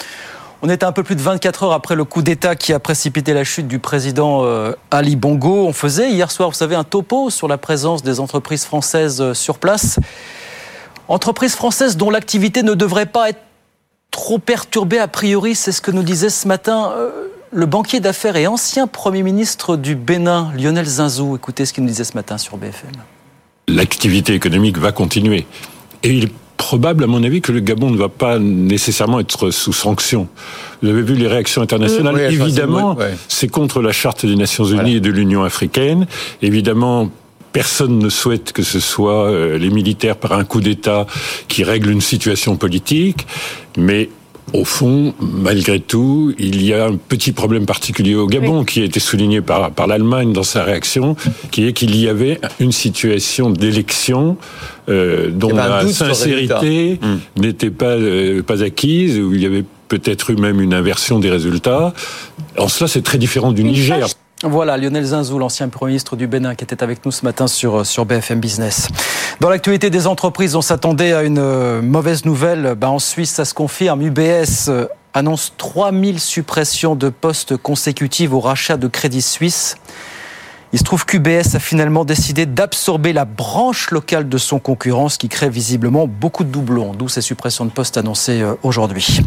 On 0.64 0.70
est 0.70 0.84
un 0.84 0.92
peu 0.92 1.02
plus 1.02 1.16
de 1.16 1.22
24 1.22 1.64
heures 1.64 1.72
après 1.74 1.96
le 1.96 2.04
coup 2.04 2.22
d'État 2.22 2.56
qui 2.56 2.72
a 2.72 2.80
précipité 2.80 3.34
la 3.34 3.44
chute 3.44 3.68
du 3.68 3.80
président 3.80 4.44
euh, 4.44 4.74
Ali 4.92 5.16
Bongo. 5.16 5.66
On 5.66 5.74
faisait 5.74 6.12
hier 6.12 6.30
soir, 6.30 6.50
vous 6.50 6.56
savez, 6.56 6.76
un 6.76 6.84
topo 6.84 7.32
sur 7.32 7.48
la 7.48 7.58
présence 7.58 8.04
des 8.04 8.20
entreprises 8.20 8.66
françaises 8.66 9.22
euh, 9.22 9.34
sur 9.34 9.58
place. 9.58 10.00
Entreprises 11.08 11.56
françaises 11.56 11.98
dont 11.98 12.12
l'activité 12.12 12.62
ne 12.62 12.76
devrait 12.76 13.08
pas 13.08 13.30
être 13.30 13.42
trop 14.12 14.38
perturbée 14.38 15.00
a 15.00 15.08
priori, 15.08 15.56
c'est 15.56 15.72
ce 15.72 15.82
que 15.82 15.90
nous 15.90 16.04
disait 16.04 16.30
ce 16.30 16.48
matin 16.48 16.94
le 17.52 17.66
banquier 17.66 18.00
d'affaires 18.00 18.36
et 18.36 18.48
ancien 18.48 18.88
Premier 18.88 19.24
ministre 19.24 19.76
du 19.76 19.96
Bénin, 19.96 20.52
Lionel 20.58 20.86
Zinzou. 20.86 21.36
Écoutez 21.36 21.66
ce 21.66 21.74
qu'il 21.74 21.84
nous 21.84 21.90
disait 21.90 22.04
ce 22.04 22.14
matin 22.16 22.38
sur 22.38 22.58
BFM. 22.58 22.92
L'activité 23.68 24.34
économique 24.34 24.78
va 24.78 24.92
continuer. 24.92 25.46
Et 26.04 26.10
il 26.10 26.26
est 26.26 26.34
probable, 26.58 27.04
à 27.04 27.08
mon 27.08 27.24
avis, 27.24 27.42
que 27.42 27.52
le 27.52 27.60
Gabon 27.60 27.90
ne 27.90 27.98
va 27.98 28.10
pas 28.10 28.40
nécessairement 28.40 29.20
être 29.20 29.52
sous 29.52 29.74
sanction. 29.74 30.28
Vous 30.82 30.90
avez 30.90 31.02
vu 31.02 31.16
les 31.16 31.28
réactions 31.28 31.62
internationales. 31.62 32.20
Évidemment, 32.20 32.98
c'est 33.28 33.48
contre 33.48 33.82
la 33.82 33.92
Charte 33.92 34.26
des 34.26 34.36
Nations 34.36 34.66
Unies 34.66 34.96
et 34.96 35.00
de 35.00 35.10
l'Union 35.10 35.44
africaine. 35.44 36.08
Évidemment, 36.42 37.10
Personne 37.52 38.00
ne 38.00 38.10
souhaite 38.10 38.54
que 38.54 38.64
ce 38.64 38.80
soit 38.80 39.26
euh, 39.26 39.58
les 39.58 39.70
militaires 39.70 40.16
par 40.16 40.34
un 40.34 40.46
coup 40.46 40.62
d'État 40.62 41.06
qui 41.50 41.64
règlent 41.64 41.90
une 41.90 42.02
situation 42.02 42.56
politique, 42.56 43.28
mais 43.78 44.10
au 44.54 44.66
fond, 44.66 45.14
malgré 45.22 45.80
tout, 45.80 46.34
il 46.38 46.64
y 46.64 46.74
a 46.74 46.86
un 46.86 46.96
petit 46.96 47.32
problème 47.32 47.66
particulier 47.66 48.16
au 48.16 48.28
Gabon 48.28 48.66
qui 48.66 48.82
a 48.82 48.86
été 48.86 49.00
souligné 49.00 49.42
par, 49.42 49.72
par 49.72 49.88
l'Allemagne 49.88 50.34
dans 50.34 50.44
sa 50.44 50.64
réaction, 50.64 51.16
qui 51.52 51.68
est 51.68 51.74
qu'il 51.74 51.96
y 51.96 52.10
avait 52.10 52.40
une 52.60 52.74
situation 52.74 53.50
d'élection 53.50 54.38
euh, 54.90 55.30
dont 55.32 55.56
la 55.56 55.88
sincérité 55.88 57.00
hmm. 57.02 57.42
n'était 57.42 57.70
pas, 57.70 57.92
euh, 57.92 58.42
pas 58.44 58.62
acquise, 58.64 59.20
où 59.20 59.34
il 59.34 59.42
y 59.42 59.46
avait 59.46 59.64
peut-être 59.88 60.32
eu 60.32 60.36
même 60.36 60.60
une 60.60 60.74
inversion 60.74 61.20
des 61.20 61.30
résultats. 61.30 61.94
En 62.58 62.68
cela, 62.68 62.88
c'est 62.88 63.04
très 63.04 63.18
différent 63.18 63.52
du 63.54 63.64
Niger. 63.64 64.08
Voilà, 64.44 64.76
Lionel 64.76 65.06
Zinzou, 65.06 65.38
l'ancien 65.38 65.70
Premier 65.70 65.92
ministre 65.92 66.16
du 66.16 66.26
Bénin, 66.26 66.56
qui 66.56 66.64
était 66.64 66.82
avec 66.82 67.06
nous 67.06 67.12
ce 67.12 67.24
matin 67.24 67.46
sur, 67.46 67.86
sur 67.86 68.06
BFM 68.06 68.40
Business. 68.40 68.88
Dans 69.40 69.50
l'actualité 69.50 69.92
des 69.92 70.08
entreprises, 70.08 70.56
on 70.56 70.64
s'attendait 70.64 71.14
à 71.14 71.22
une 71.22 71.38
euh, 71.38 71.82
mauvaise 71.84 72.26
nouvelle. 72.26 72.74
Ben, 72.76 72.88
en 72.88 72.98
Suisse, 72.98 73.30
ça 73.30 73.46
se 73.46 73.54
confirme. 73.54 74.02
UBS 74.02 74.70
euh, 74.70 74.88
annonce 75.14 75.54
3000 75.58 76.20
suppressions 76.20 76.96
de 76.96 77.10
postes 77.10 77.56
consécutives 77.56 78.34
au 78.34 78.40
rachat 78.40 78.78
de 78.78 78.88
Crédit 78.88 79.22
Suisse. 79.22 79.76
Il 80.74 80.80
se 80.80 80.86
trouve 80.86 81.06
qu'UBS 81.06 81.56
a 81.56 81.60
finalement 81.60 82.06
décidé 82.06 82.46
d'absorber 82.46 83.12
la 83.12 83.26
branche 83.26 83.92
locale 83.92 84.30
de 84.30 84.38
son 84.38 84.58
concurrent, 84.58 85.10
ce 85.10 85.18
qui 85.18 85.28
crée 85.28 85.50
visiblement 85.50 86.08
beaucoup 86.08 86.46
de 86.46 86.50
doublons, 86.50 86.94
d'où 86.94 87.10
ces 87.10 87.20
suppressions 87.20 87.66
de 87.66 87.72
postes 87.72 87.98
annoncées 87.98 88.42
euh, 88.42 88.54
aujourd'hui. 88.64 89.20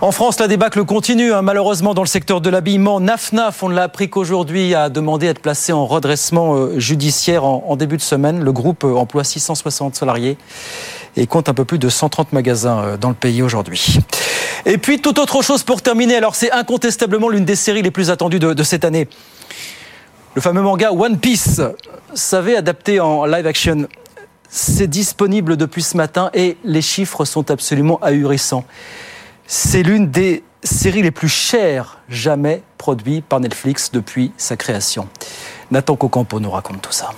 En 0.00 0.12
France, 0.12 0.38
la 0.38 0.46
débâcle 0.46 0.84
continue, 0.84 1.32
hein. 1.32 1.42
malheureusement 1.42 1.94
dans 1.94 2.02
le 2.02 2.08
secteur 2.08 2.40
de 2.40 2.48
l'habillement. 2.48 3.00
NAFNAF, 3.00 3.64
on 3.64 3.68
l'a 3.70 3.82
appris 3.82 4.08
qu'aujourd'hui, 4.08 4.72
a 4.76 4.88
demandé 4.88 5.26
à 5.26 5.30
être 5.30 5.40
placé 5.40 5.72
en 5.72 5.84
redressement 5.84 6.54
euh, 6.54 6.78
judiciaire 6.78 7.44
en 7.44 7.74
début 7.74 7.96
de 7.96 8.02
semaine. 8.02 8.44
Le 8.44 8.52
groupe 8.52 8.84
euh, 8.84 8.94
emploie 8.94 9.24
660 9.24 9.96
salariés 9.96 10.38
et 11.16 11.26
compte 11.26 11.48
un 11.48 11.54
peu 11.54 11.64
plus 11.64 11.80
de 11.80 11.88
130 11.88 12.32
magasins 12.32 12.96
dans 13.00 13.08
le 13.08 13.14
pays 13.14 13.42
aujourd'hui. 13.42 13.98
Et 14.66 14.78
puis, 14.78 15.00
toute 15.00 15.18
autre 15.18 15.42
chose 15.42 15.62
pour 15.62 15.82
terminer. 15.82 16.16
Alors, 16.16 16.34
c'est 16.34 16.50
incontestablement 16.52 17.28
l'une 17.28 17.44
des 17.44 17.56
séries 17.56 17.82
les 17.82 17.90
plus 17.90 18.10
attendues 18.10 18.38
de 18.38 18.62
cette 18.62 18.84
année. 18.84 19.08
Le 20.34 20.40
fameux 20.40 20.62
manga 20.62 20.90
One 20.90 21.18
Piece, 21.18 21.60
savez, 22.12 22.56
adapté 22.56 22.98
en 22.98 23.24
live 23.24 23.46
action. 23.46 23.86
C'est 24.48 24.88
disponible 24.88 25.56
depuis 25.56 25.82
ce 25.82 25.96
matin 25.96 26.30
et 26.34 26.56
les 26.64 26.82
chiffres 26.82 27.24
sont 27.24 27.52
absolument 27.52 28.00
ahurissants. 28.00 28.64
C'est 29.46 29.84
l'une 29.84 30.10
des 30.10 30.42
séries 30.64 31.02
les 31.02 31.12
plus 31.12 31.28
chères 31.28 32.00
jamais 32.08 32.62
produites 32.78 33.24
par 33.24 33.38
Netflix 33.38 33.92
depuis 33.92 34.32
sa 34.36 34.56
création. 34.56 35.06
Nathan 35.70 35.94
Cocampo 35.94 36.40
nous 36.40 36.50
raconte 36.50 36.82
tout 36.82 36.92
ça. 36.92 37.10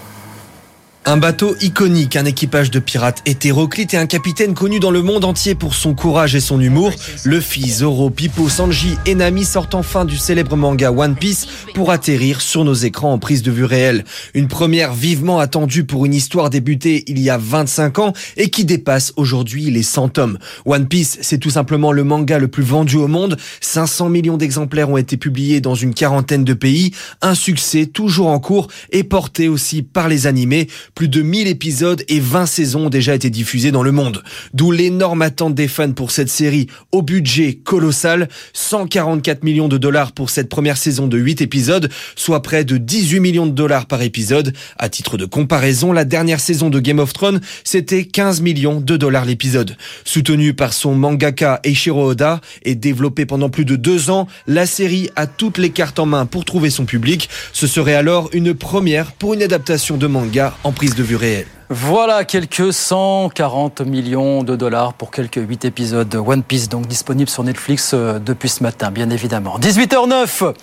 Un 1.09 1.19
bateau 1.19 1.55
iconique, 1.61 2.17
un 2.17 2.25
équipage 2.25 2.73
de 2.73 2.81
pirates 2.81 3.23
hétéroclites 3.27 3.95
et 3.95 3.97
un 3.97 4.07
capitaine 4.07 4.55
connu 4.55 4.81
dans 4.81 4.91
le 4.91 5.03
monde 5.03 5.25
entier 5.25 5.55
pour 5.55 5.77
son 5.77 5.95
courage 5.95 6.35
et 6.35 6.41
son 6.41 6.61
humour. 6.61 6.91
Luffy, 7.25 7.71
Zoro, 7.71 8.11
Pipo, 8.11 8.49
Sanji 8.49 8.99
et 9.07 9.15
Nami 9.15 9.45
sortent 9.45 9.77
enfin 9.77 10.05
du 10.05 10.17
célèbre 10.17 10.57
manga 10.57 10.91
One 10.91 11.15
Piece 11.15 11.47
pour 11.75 11.93
atterrir 11.93 12.41
sur 12.41 12.65
nos 12.65 12.75
écrans 12.75 13.13
en 13.13 13.21
prise 13.21 13.45
de 13.45 13.53
vue 13.53 13.65
réelle. 13.65 14.03
Une 14.35 14.49
première 14.49 14.95
vivement 14.95 15.39
attendue 15.39 15.85
pour 15.85 16.07
une 16.07 16.13
histoire 16.13 16.51
débutée 16.51 17.05
il 17.07 17.21
y 17.21 17.31
a 17.31 17.39
25 17.39 18.01
ans 18.01 18.13
et 18.37 18.51
qui 18.51 18.65
dépasse 18.65 19.13
aujourd'hui 19.15 19.71
les 19.71 19.85
100 19.85 20.09
tomes. 20.09 20.39
One 20.65 20.89
Piece, 20.89 21.19
c'est 21.21 21.39
tout 21.39 21.51
simplement 21.51 21.93
le 21.93 22.03
manga 22.03 22.41
le 22.41 22.49
plus 22.49 22.65
vendu 22.65 22.97
au 22.97 23.07
monde. 23.07 23.37
500 23.61 24.09
millions 24.09 24.39
d'exemplaires 24.39 24.91
ont 24.91 24.97
été 24.97 25.17
publiés 25.17 25.61
dans 25.61 25.77
une 25.77 25.95
quarantaine 25.95 26.43
de 26.43 26.55
pays. 26.55 26.91
Un 27.23 27.37
succès 27.37 27.87
toujours 27.87 28.27
en 28.27 28.41
cours 28.41 28.67
et 28.91 29.05
porté 29.05 29.47
aussi 29.47 29.83
par 29.83 30.09
les 30.09 30.27
animés 30.27 30.67
Plus 30.97 31.09
de 31.09 31.21
1000 31.21 31.47
épisodes 31.47 32.03
et 32.09 32.21
20 32.21 32.47
saisons 32.47 32.87
ont 32.87 32.89
déjà 32.89 33.15
été 33.15 33.29
diffusés 33.29 33.71
dans 33.71 33.83
le 33.83 33.93
monde. 33.93 34.23
D'où 34.55 34.71
l'énorme 34.71 35.21
attente 35.21 35.55
des 35.55 35.69
fans 35.69 35.93
pour 35.93 36.11
cette 36.11 36.31
série 36.31 36.69
au 36.91 37.03
budget 37.03 37.53
colossal. 37.53 38.31
144 38.55 39.45
millions 39.45 39.69
de 39.69 39.77
dollars 39.77 40.13
pour 40.13 40.31
cette 40.31 40.49
première 40.49 40.79
saison 40.79 41.07
de 41.07 41.19
8 41.19 41.43
épisodes, 41.43 41.91
soit 42.15 42.41
près 42.41 42.65
de 42.65 42.79
18 42.79 43.21
millions 43.21 43.45
de 43.45 43.53
dollars 43.53 43.85
par 43.85 44.01
épisode. 44.01 44.55
À 44.79 44.89
titre 44.89 45.19
de 45.19 45.27
comparaison, 45.27 45.93
la 45.93 46.07
dernière 46.07 46.41
saison 46.41 46.71
de 46.71 46.81
Game 46.81 46.99
of 46.99 47.13
Thrones, 47.13 47.43
c'était 47.63 48.07
15 48.07 48.41
millions 48.41 48.81
de 48.81 48.97
dollars 48.97 49.27
l'épisode. 49.27 49.77
Soutenu 50.07 50.55
par 50.55 50.73
son 50.73 50.95
mangaka 50.95 51.61
Eiichiro 51.63 52.13
Oda 52.13 52.41
et 52.63 52.75
développé 52.75 53.27
pendant 53.27 53.51
plus 53.51 53.67
de 53.67 53.77
deux 53.77 54.09
ans, 54.09 54.29
la 54.47 54.65
série 54.65 55.11
a 55.15 55.27
toutes 55.27 55.59
les 55.59 55.69
cartes 55.69 55.99
en 55.99 56.07
main 56.07 56.25
pour 56.25 56.47
trouver 56.47 56.71
son 56.71 56.87
public. 56.87 57.29
Ce 57.53 57.67
serait 57.67 57.93
alors 57.93 58.31
une 58.33 58.55
première 58.55 59.13
pour 59.13 59.35
une 59.35 59.43
adaptation 59.43 59.99
de 59.99 60.07
manga 60.07 60.57
en 60.65 60.73
prise 60.87 60.95
de 60.95 61.03
vue 61.03 61.17
réelle. 61.17 61.47
Voilà 61.69 62.25
quelques 62.25 62.73
140 62.73 63.81
millions 63.81 64.45
de 64.45 64.55
dollars 64.55 64.95
pour 64.95 65.11
quelques 65.11 65.41
8 65.41 65.65
épisodes 65.65 66.09
de 66.09 66.19
One 66.19 66.45
Piece, 66.45 66.69
donc 66.69 66.87
disponibles 66.87 67.29
sur 67.29 67.43
Netflix 67.43 67.91
euh, 67.93 68.21
depuis 68.21 68.49
ce 68.49 68.63
matin, 68.63 68.93
bien 68.93 69.11
évidemment. 69.11 69.59
18h09 69.59 70.55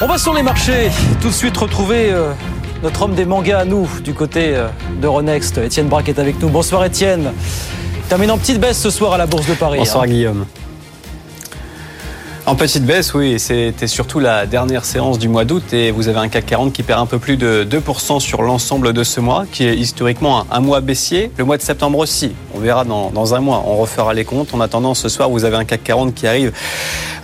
On 0.00 0.06
va 0.08 0.18
sur 0.18 0.34
les 0.34 0.42
marchés. 0.42 0.90
Tout 1.20 1.28
de 1.28 1.32
suite 1.32 1.56
retrouver 1.56 2.10
euh, 2.10 2.32
notre 2.82 3.02
homme 3.02 3.14
des 3.14 3.24
mangas 3.24 3.60
à 3.60 3.64
nous, 3.64 3.88
du 4.02 4.14
côté 4.14 4.56
euh, 4.56 4.66
d'Euronext. 5.00 5.58
Étienne 5.58 5.86
Braque 5.86 6.08
est 6.08 6.18
avec 6.18 6.40
nous. 6.40 6.48
Bonsoir 6.48 6.84
Étienne. 6.84 7.32
Termine 8.08 8.32
en 8.32 8.38
petite 8.38 8.58
baisse 8.58 8.80
ce 8.80 8.90
soir 8.90 9.12
à 9.12 9.18
la 9.18 9.26
Bourse 9.26 9.46
de 9.46 9.54
Paris. 9.54 9.78
Bonsoir 9.78 10.02
hein. 10.02 10.08
Guillaume. 10.08 10.44
En 12.46 12.54
petite 12.54 12.84
baisse, 12.84 13.12
oui, 13.12 13.40
c'était 13.40 13.88
surtout 13.88 14.20
la 14.20 14.46
dernière 14.46 14.84
séance 14.84 15.18
du 15.18 15.28
mois 15.28 15.44
d'août 15.44 15.72
et 15.72 15.90
vous 15.90 16.06
avez 16.06 16.18
un 16.18 16.28
CAC 16.28 16.46
40 16.46 16.72
qui 16.72 16.84
perd 16.84 17.00
un 17.00 17.06
peu 17.06 17.18
plus 17.18 17.36
de 17.36 17.66
2% 17.68 18.20
sur 18.20 18.42
l'ensemble 18.42 18.92
de 18.92 19.02
ce 19.02 19.18
mois, 19.18 19.46
qui 19.50 19.64
est 19.64 19.74
historiquement 19.74 20.46
un, 20.52 20.60
mois 20.60 20.80
baissier. 20.80 21.32
Le 21.38 21.44
mois 21.44 21.56
de 21.56 21.62
septembre 21.62 21.98
aussi, 21.98 22.36
on 22.54 22.60
verra 22.60 22.84
dans, 22.84 23.10
dans, 23.10 23.34
un 23.34 23.40
mois, 23.40 23.64
on 23.66 23.78
refera 23.78 24.14
les 24.14 24.24
comptes. 24.24 24.54
En 24.54 24.60
attendant, 24.60 24.94
ce 24.94 25.08
soir, 25.08 25.28
vous 25.28 25.44
avez 25.44 25.56
un 25.56 25.64
CAC 25.64 25.82
40 25.82 26.14
qui 26.14 26.28
arrive 26.28 26.52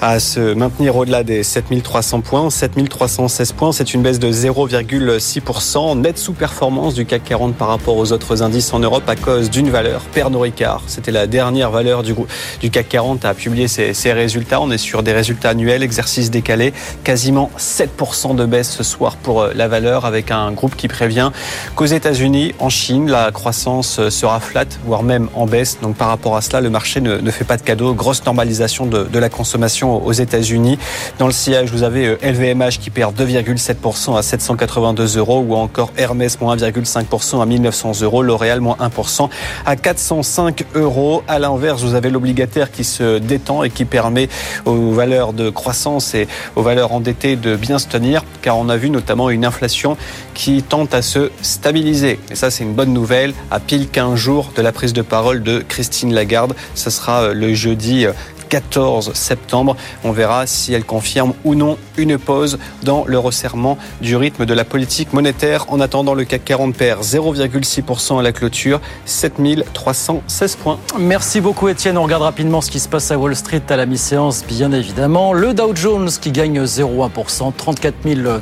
à 0.01 0.19
se 0.19 0.55
maintenir 0.55 0.97
au-delà 0.97 1.23
des 1.23 1.45
7300 1.45 2.23
points, 2.23 2.51
7316 2.51 3.53
points, 3.53 3.71
c'est 3.71 3.95
une 3.95 4.03
baisse 4.03 4.19
de 4.19 4.33
0,6%, 4.33 6.01
nette 6.01 6.19
sous-performance 6.19 6.95
du 6.95 7.07
CAC 7.07 7.23
40 7.23 7.55
par 7.55 7.69
rapport 7.69 7.97
aux 7.97 8.11
autres 8.11 8.43
indices 8.43 8.73
en 8.73 8.81
Europe 8.81 9.09
à 9.09 9.15
cause 9.15 9.49
d'une 9.49 9.71
valeur, 9.71 10.01
Pernod 10.13 10.43
Ricard. 10.43 10.83
C'était 10.89 11.13
la 11.13 11.29
dernière 11.29 11.71
valeur 11.71 12.03
du, 12.03 12.15
du 12.61 12.71
CAC 12.71 12.89
40 12.89 13.25
à 13.25 13.35
publier 13.35 13.69
ses, 13.69 13.95
ses 13.95 14.13
résultats. 14.13 14.61
On 14.61 14.73
est 14.73 14.79
sur 14.79 15.05
des 15.05 15.12
résultats 15.13 15.51
annuels, 15.51 15.83
exercice 15.83 16.31
décalé, 16.31 16.73
quasiment 17.05 17.51
7% 17.59 18.35
de 18.37 18.45
baisse 18.45 18.71
ce 18.71 18.83
soir 18.83 19.17
pour 19.17 19.47
la 19.55 19.69
valeur 19.69 20.05
avec 20.05 20.31
un 20.31 20.53
groupe 20.53 20.77
qui 20.77 20.89
prévient 20.89 21.31
qu'aux 21.75 21.87
États-Unis, 21.87 22.55
en 22.59 22.69
Chine, 22.69 23.11
la 23.11 23.31
croissance 23.31 24.09
sera 24.09 24.41
flat, 24.41 24.65
voire 24.85 25.03
même 25.03 25.29
en 25.35 25.47
baisse. 25.47 25.79
Donc 25.81 25.97
par 25.97 26.09
rapport 26.09 26.37
à 26.37 26.41
cela, 26.41 26.61
le 26.61 26.71
marché 26.71 27.01
ne, 27.01 27.19
ne 27.19 27.31
fait 27.31 27.45
pas 27.45 27.57
de 27.57 27.63
cadeau. 27.63 27.95
Grosse 27.95 28.25
normalisation 28.25 28.87
de, 28.87 29.19
la 29.19 29.29
consommation 29.29 30.05
aux 30.05 30.13
États-Unis. 30.13 30.79
Dans 31.19 31.27
le 31.27 31.33
sillage, 31.33 31.71
vous 31.71 31.83
avez 31.83 32.17
LVMH 32.23 32.79
qui 32.81 32.91
perd 32.91 33.15
2,7% 33.21 34.17
à 34.17 34.23
782 34.23 35.19
euros 35.19 35.45
ou 35.47 35.55
encore 35.55 35.93
Hermès 35.97 36.41
moins 36.41 36.57
1,5% 36.57 37.41
à 37.41 37.47
1900 37.47 38.03
euros, 38.03 38.23
L'Oréal 38.23 38.61
moins 38.61 38.77
1% 38.81 39.29
à 39.65 39.77
405 39.77 40.65
euros. 40.75 41.23
À 41.29 41.39
l'inverse, 41.39 41.83
vous 41.83 41.95
avez 41.95 42.11
l'obligataire 42.11 42.71
qui 42.71 42.85
se 42.85 43.19
détend 43.19 43.63
et 43.63 43.71
qui 43.71 43.85
permet 43.85 44.29
aux 44.65 44.93
de 45.07 45.51
croissance 45.51 46.15
et 46.15 46.29
aux 46.57 46.63
valeurs 46.63 46.93
endettées 46.93 47.37
de 47.37 47.57
bien 47.57 47.79
se 47.79 47.89
tenir, 47.89 48.25
car 48.41 48.57
on 48.57 48.69
a 48.69 48.77
vu 48.77 48.89
notamment 48.91 49.31
une 49.31 49.45
inflation 49.45 49.97
qui 50.35 50.63
tente 50.63 50.95
à 50.95 51.03
se 51.03 51.31
stabiliser. 51.43 52.21
Et 52.31 52.35
ça, 52.35 52.51
c'est 52.51 52.65
une 52.65 52.75
bonne 52.75 52.93
nouvelle. 52.93 53.35
À 53.51 53.61
pile 53.61 53.89
15 53.89 54.15
jours 54.15 54.53
de 54.55 54.63
la 54.63 54.73
prise 54.73 54.93
de 54.93 55.03
parole 55.03 55.43
de 55.43 55.65
Christine 55.67 56.15
Lagarde, 56.15 56.55
ce 56.75 56.91
sera 56.91 57.33
le 57.33 57.55
jeudi 57.55 58.07
14 58.53 59.15
septembre. 59.15 59.77
On 60.05 60.13
verra 60.13 60.47
si 60.47 60.75
elle 60.75 60.85
confirme 60.85 61.33
ou 61.43 61.55
non 61.55 61.79
une 61.97 62.19
pause 62.19 62.59
dans 62.83 63.05
le 63.07 63.19
resserrement 63.19 63.79
du 64.03 64.15
rythme 64.15 64.45
de 64.45 64.53
la 64.53 64.67
politique 64.67 65.15
monétaire. 65.15 65.65
En 65.69 65.81
attendant, 65.81 66.13
le 66.13 66.25
CAC 66.25 66.45
40 66.45 66.77
perd 66.77 67.03
0,6% 67.03 68.19
à 68.19 68.23
la 68.23 68.33
clôture, 68.33 68.83
7316 69.07 70.57
points. 70.57 70.79
Merci 70.99 71.41
beaucoup 71.41 71.69
Étienne. 71.69 71.97
On 71.97 72.03
regarde 72.03 72.25
rapidement 72.25 72.61
ce 72.61 72.71
qui 72.71 72.79
se 72.79 72.91
passe 72.91 73.11
à 73.11 73.17
Wall 73.17 73.35
Street 73.35 73.63
à 73.71 73.77
la 73.77 73.87
mi-séance, 73.87 74.45
bien 74.47 74.71
évidemment. 74.73 75.33
Le 75.33 75.55
Dow 75.55 75.75
Jones 75.75 76.11
qui 76.21 76.31
gagne 76.31 76.63
0,1%, 76.63 77.55
34 77.57 77.95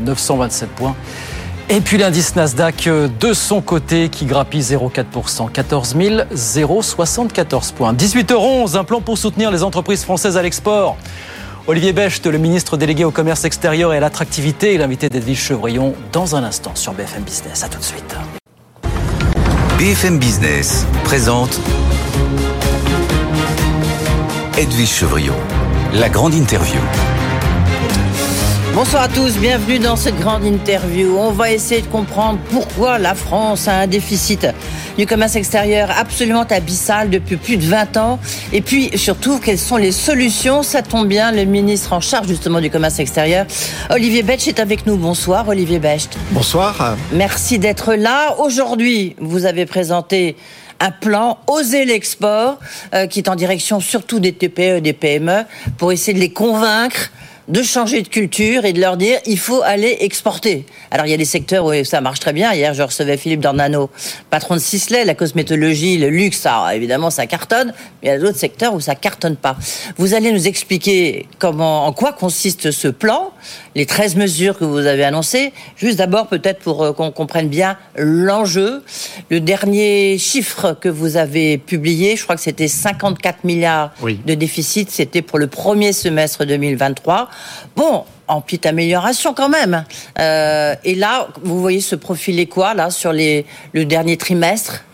927 0.02 0.70
points. 0.70 0.96
Et 1.72 1.80
puis 1.80 1.98
l'indice 1.98 2.34
Nasdaq 2.34 2.88
de 2.88 3.32
son 3.32 3.60
côté 3.60 4.08
qui 4.08 4.26
grappille 4.26 4.60
0,4%, 4.60 5.52
14 5.52 5.94
074 6.34 7.70
points. 7.70 7.94
18h11, 7.94 8.76
un 8.76 8.82
plan 8.82 9.00
pour 9.00 9.16
soutenir 9.16 9.52
les 9.52 9.62
entreprises 9.62 10.02
françaises 10.02 10.36
à 10.36 10.42
l'export. 10.42 10.96
Olivier 11.68 11.92
Becht, 11.92 12.26
le 12.26 12.38
ministre 12.38 12.76
délégué 12.76 13.04
au 13.04 13.12
commerce 13.12 13.44
extérieur 13.44 13.94
et 13.94 13.98
à 13.98 14.00
l'attractivité, 14.00 14.74
est 14.74 14.78
l'invité 14.78 15.08
d'Edwige 15.08 15.38
Chevrillon 15.38 15.94
dans 16.10 16.34
un 16.34 16.42
instant 16.42 16.72
sur 16.74 16.92
BFM 16.92 17.22
Business. 17.22 17.62
A 17.62 17.68
tout 17.68 17.78
de 17.78 17.84
suite. 17.84 18.16
BFM 19.78 20.18
Business 20.18 20.84
présente 21.04 21.60
Edwige 24.58 24.88
Chevrillon, 24.88 25.36
la 25.94 26.08
grande 26.08 26.34
interview. 26.34 26.80
Bonsoir 28.72 29.02
à 29.02 29.08
tous, 29.08 29.36
bienvenue 29.36 29.80
dans 29.80 29.96
cette 29.96 30.16
grande 30.20 30.44
interview. 30.44 31.16
On 31.18 31.32
va 31.32 31.50
essayer 31.50 31.82
de 31.82 31.88
comprendre 31.88 32.38
pourquoi 32.50 32.98
la 32.98 33.16
France 33.16 33.66
a 33.66 33.74
un 33.74 33.86
déficit 33.88 34.46
du 34.96 35.06
commerce 35.06 35.34
extérieur 35.34 35.90
absolument 35.90 36.44
abyssal 36.44 37.10
depuis 37.10 37.36
plus 37.36 37.56
de 37.56 37.64
20 37.64 37.96
ans. 37.96 38.20
Et 38.52 38.60
puis 38.60 38.96
surtout, 38.96 39.40
quelles 39.40 39.58
sont 39.58 39.76
les 39.76 39.90
solutions? 39.90 40.62
Ça 40.62 40.82
tombe 40.82 41.08
bien, 41.08 41.32
le 41.32 41.44
ministre 41.46 41.92
en 41.92 42.00
charge 42.00 42.28
justement 42.28 42.60
du 42.60 42.70
commerce 42.70 43.00
extérieur, 43.00 43.44
Olivier 43.90 44.22
Becht, 44.22 44.46
est 44.46 44.60
avec 44.60 44.86
nous. 44.86 44.96
Bonsoir 44.96 45.48
Olivier 45.48 45.80
Becht. 45.80 46.16
Bonsoir. 46.30 46.96
Merci 47.12 47.58
d'être 47.58 47.94
là. 47.94 48.36
Aujourd'hui, 48.38 49.16
vous 49.18 49.46
avez 49.46 49.66
présenté 49.66 50.36
un 50.78 50.92
plan 50.92 51.38
Oser 51.48 51.84
l'export 51.84 52.58
euh, 52.94 53.08
qui 53.08 53.18
est 53.18 53.28
en 53.28 53.34
direction 53.34 53.80
surtout 53.80 54.20
des 54.20 54.32
TPE 54.32 54.76
et 54.76 54.80
des 54.80 54.92
PME 54.92 55.42
pour 55.76 55.90
essayer 55.90 56.14
de 56.14 56.20
les 56.20 56.32
convaincre 56.32 57.10
de 57.50 57.62
changer 57.62 58.02
de 58.02 58.08
culture 58.08 58.64
et 58.64 58.72
de 58.72 58.80
leur 58.80 58.96
dire 58.96 59.18
il 59.26 59.38
faut 59.38 59.62
aller 59.62 59.98
exporter. 60.00 60.64
Alors 60.90 61.06
il 61.06 61.10
y 61.10 61.14
a 61.14 61.16
des 61.16 61.24
secteurs 61.24 61.64
où 61.64 61.84
ça 61.84 62.00
marche 62.00 62.20
très 62.20 62.32
bien. 62.32 62.52
Hier, 62.54 62.72
je 62.74 62.82
recevais 62.82 63.16
Philippe 63.16 63.40
Dornano, 63.40 63.90
patron 64.30 64.54
de 64.54 64.60
Sisley, 64.60 65.04
la 65.04 65.14
cosmétologie, 65.14 65.98
le 65.98 66.08
luxe, 66.08 66.38
ça, 66.38 66.74
évidemment, 66.74 67.10
ça 67.10 67.26
cartonne. 67.26 67.74
Mais 68.02 68.08
il 68.08 68.12
y 68.12 68.14
a 68.14 68.18
d'autres 68.18 68.38
secteurs 68.38 68.72
où 68.74 68.80
ça 68.80 68.94
cartonne 68.94 69.36
pas. 69.36 69.56
Vous 69.96 70.14
allez 70.14 70.32
nous 70.32 70.46
expliquer 70.46 71.26
comment, 71.38 71.86
en 71.86 71.92
quoi 71.92 72.12
consiste 72.12 72.70
ce 72.70 72.88
plan, 72.88 73.32
les 73.74 73.86
13 73.86 74.16
mesures 74.16 74.56
que 74.56 74.64
vous 74.64 74.86
avez 74.86 75.04
annoncées. 75.04 75.52
Juste 75.76 75.98
d'abord, 75.98 76.28
peut-être 76.28 76.60
pour 76.60 76.94
qu'on 76.94 77.10
comprenne 77.10 77.48
bien 77.48 77.76
l'enjeu. 77.96 78.84
Le 79.28 79.40
dernier 79.40 80.18
chiffre 80.18 80.76
que 80.80 80.88
vous 80.88 81.16
avez 81.16 81.58
publié, 81.58 82.16
je 82.16 82.22
crois 82.22 82.36
que 82.36 82.42
c'était 82.42 82.68
54 82.68 83.44
milliards 83.44 83.92
oui. 84.02 84.20
de 84.24 84.34
déficit. 84.34 84.90
C'était 84.90 85.22
pour 85.22 85.38
le 85.38 85.48
premier 85.48 85.92
semestre 85.92 86.44
2023. 86.44 87.28
Bon, 87.76 88.04
en 88.28 88.40
petite 88.40 88.66
amélioration 88.66 89.34
quand 89.34 89.48
même. 89.48 89.84
Euh, 90.18 90.74
et 90.84 90.94
là, 90.94 91.28
vous 91.42 91.60
voyez 91.60 91.80
se 91.80 91.96
profiler 91.96 92.46
quoi 92.46 92.74
là 92.74 92.90
sur 92.90 93.12
les, 93.12 93.46
le 93.72 93.84
dernier 93.84 94.16
trimestre? 94.16 94.84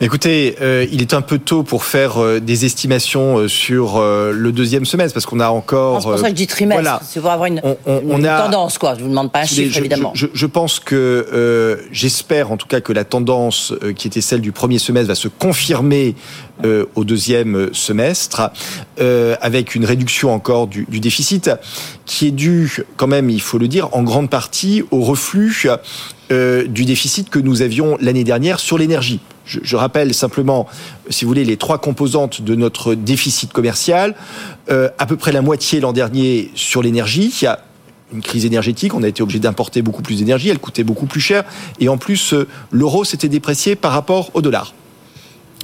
Écoutez, 0.00 0.56
euh, 0.60 0.86
il 0.92 1.00
est 1.00 1.14
un 1.14 1.22
peu 1.22 1.38
tôt 1.38 1.62
pour 1.62 1.84
faire 1.84 2.22
euh, 2.22 2.38
des 2.38 2.66
estimations 2.66 3.38
euh, 3.38 3.48
sur 3.48 3.98
le 3.98 4.52
deuxième 4.52 4.84
semestre 4.84 5.14
parce 5.14 5.24
qu'on 5.24 5.40
a 5.40 5.48
encore. 5.48 6.02
C'est 6.02 6.08
pour 6.08 6.18
ça 6.18 6.22
que 6.24 6.28
je 6.28 6.34
dis 6.34 6.46
trimestre. 6.46 6.82
Voilà. 6.82 7.00
C'est 7.02 7.20
pour 7.20 7.30
avoir 7.30 7.46
une, 7.46 7.60
on, 7.64 7.76
on, 7.86 8.00
une 8.00 8.12
on 8.12 8.24
a, 8.24 8.42
tendance, 8.42 8.76
quoi. 8.76 8.94
Je 8.96 9.02
vous 9.02 9.08
demande 9.08 9.32
pas 9.32 9.40
un 9.40 9.44
chiffre, 9.44 9.72
je, 9.72 9.78
évidemment. 9.78 10.12
Je, 10.14 10.26
je, 10.32 10.46
pense 10.46 10.80
que 10.80 11.78
j'espère, 11.92 12.52
en 12.52 12.58
tout 12.58 12.66
cas, 12.66 12.80
que 12.80 12.92
la 12.92 13.04
tendance 13.04 13.72
qui 13.96 14.06
était 14.06 14.20
celle 14.20 14.42
du 14.42 14.52
premier 14.52 14.78
semestre 14.78 15.08
va 15.08 15.14
se 15.14 15.28
confirmer 15.28 16.14
au 16.64 17.04
deuxième 17.04 17.72
semestre, 17.72 18.50
avec 18.98 19.74
une 19.74 19.84
réduction 19.84 20.32
encore 20.32 20.66
du, 20.66 20.86
déficit 20.88 21.50
qui 22.06 22.28
est 22.28 22.30
due, 22.30 22.84
quand 22.96 23.06
même, 23.06 23.30
il 23.30 23.40
faut 23.40 23.58
le 23.58 23.68
dire, 23.68 23.88
en 23.92 24.02
grande 24.02 24.30
partie 24.30 24.82
au 24.90 25.00
reflux 25.02 25.68
du 26.30 26.84
déficit 26.84 27.30
que 27.30 27.38
nous 27.38 27.62
avions 27.62 27.96
l'année 28.00 28.24
dernière 28.24 28.58
sur 28.58 28.78
l'énergie. 28.78 29.20
Je, 29.46 29.76
rappelle 29.76 30.12
simplement, 30.12 30.66
si 31.08 31.24
vous 31.24 31.28
voulez, 31.28 31.44
les 31.44 31.56
trois 31.56 31.78
composantes 31.78 32.42
de 32.42 32.56
notre 32.56 32.94
déficit 32.94 33.52
commercial. 33.52 34.14
Euh, 34.70 34.88
à 34.98 35.06
peu 35.06 35.16
près 35.16 35.30
la 35.30 35.42
moitié 35.42 35.78
l'an 35.78 35.92
dernier 35.92 36.50
sur 36.56 36.82
l'énergie. 36.82 37.32
Une 38.12 38.20
crise 38.20 38.44
énergétique, 38.44 38.94
on 38.94 39.02
a 39.02 39.08
été 39.08 39.22
obligé 39.22 39.38
d'importer 39.38 39.82
beaucoup 39.82 40.02
plus 40.02 40.18
d'énergie, 40.18 40.48
elle 40.48 40.58
coûtait 40.58 40.84
beaucoup 40.84 41.06
plus 41.06 41.20
cher, 41.20 41.44
et 41.80 41.88
en 41.88 41.98
plus, 41.98 42.34
euh, 42.34 42.46
l'euro 42.70 43.04
s'était 43.04 43.28
déprécié 43.28 43.74
par 43.74 43.90
rapport 43.90 44.30
au 44.34 44.42
dollar. 44.42 44.74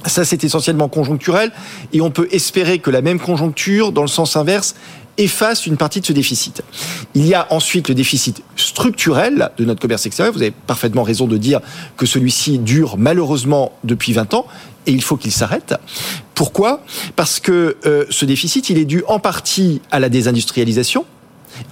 Ça, 0.05 0.25
c'est 0.25 0.43
essentiellement 0.43 0.89
conjoncturel, 0.89 1.51
et 1.93 2.01
on 2.01 2.11
peut 2.11 2.27
espérer 2.31 2.79
que 2.79 2.89
la 2.89 3.01
même 3.01 3.19
conjoncture, 3.19 3.91
dans 3.91 4.01
le 4.01 4.07
sens 4.07 4.35
inverse, 4.35 4.75
efface 5.17 5.67
une 5.67 5.77
partie 5.77 6.01
de 6.01 6.05
ce 6.05 6.13
déficit. 6.13 6.63
Il 7.13 7.25
y 7.27 7.33
a 7.33 7.47
ensuite 7.51 7.87
le 7.89 7.95
déficit 7.95 8.41
structurel 8.55 9.51
de 9.57 9.65
notre 9.65 9.79
commerce 9.79 10.05
extérieur. 10.05 10.33
Vous 10.33 10.41
avez 10.41 10.51
parfaitement 10.51 11.03
raison 11.03 11.27
de 11.27 11.37
dire 11.37 11.61
que 11.97 12.05
celui-ci 12.05 12.57
dure 12.57 12.97
malheureusement 12.97 13.73
depuis 13.83 14.13
20 14.13 14.33
ans 14.33 14.47
et 14.87 14.91
il 14.91 15.03
faut 15.03 15.15
qu'il 15.15 15.31
s'arrête. 15.31 15.75
Pourquoi? 16.33 16.83
Parce 17.15 17.39
que 17.39 17.77
euh, 17.85 18.05
ce 18.09 18.25
déficit, 18.25 18.69
il 18.69 18.77
est 18.77 18.85
dû 18.85 19.03
en 19.07 19.19
partie 19.19 19.81
à 19.91 19.99
la 19.99 20.09
désindustrialisation 20.09 21.05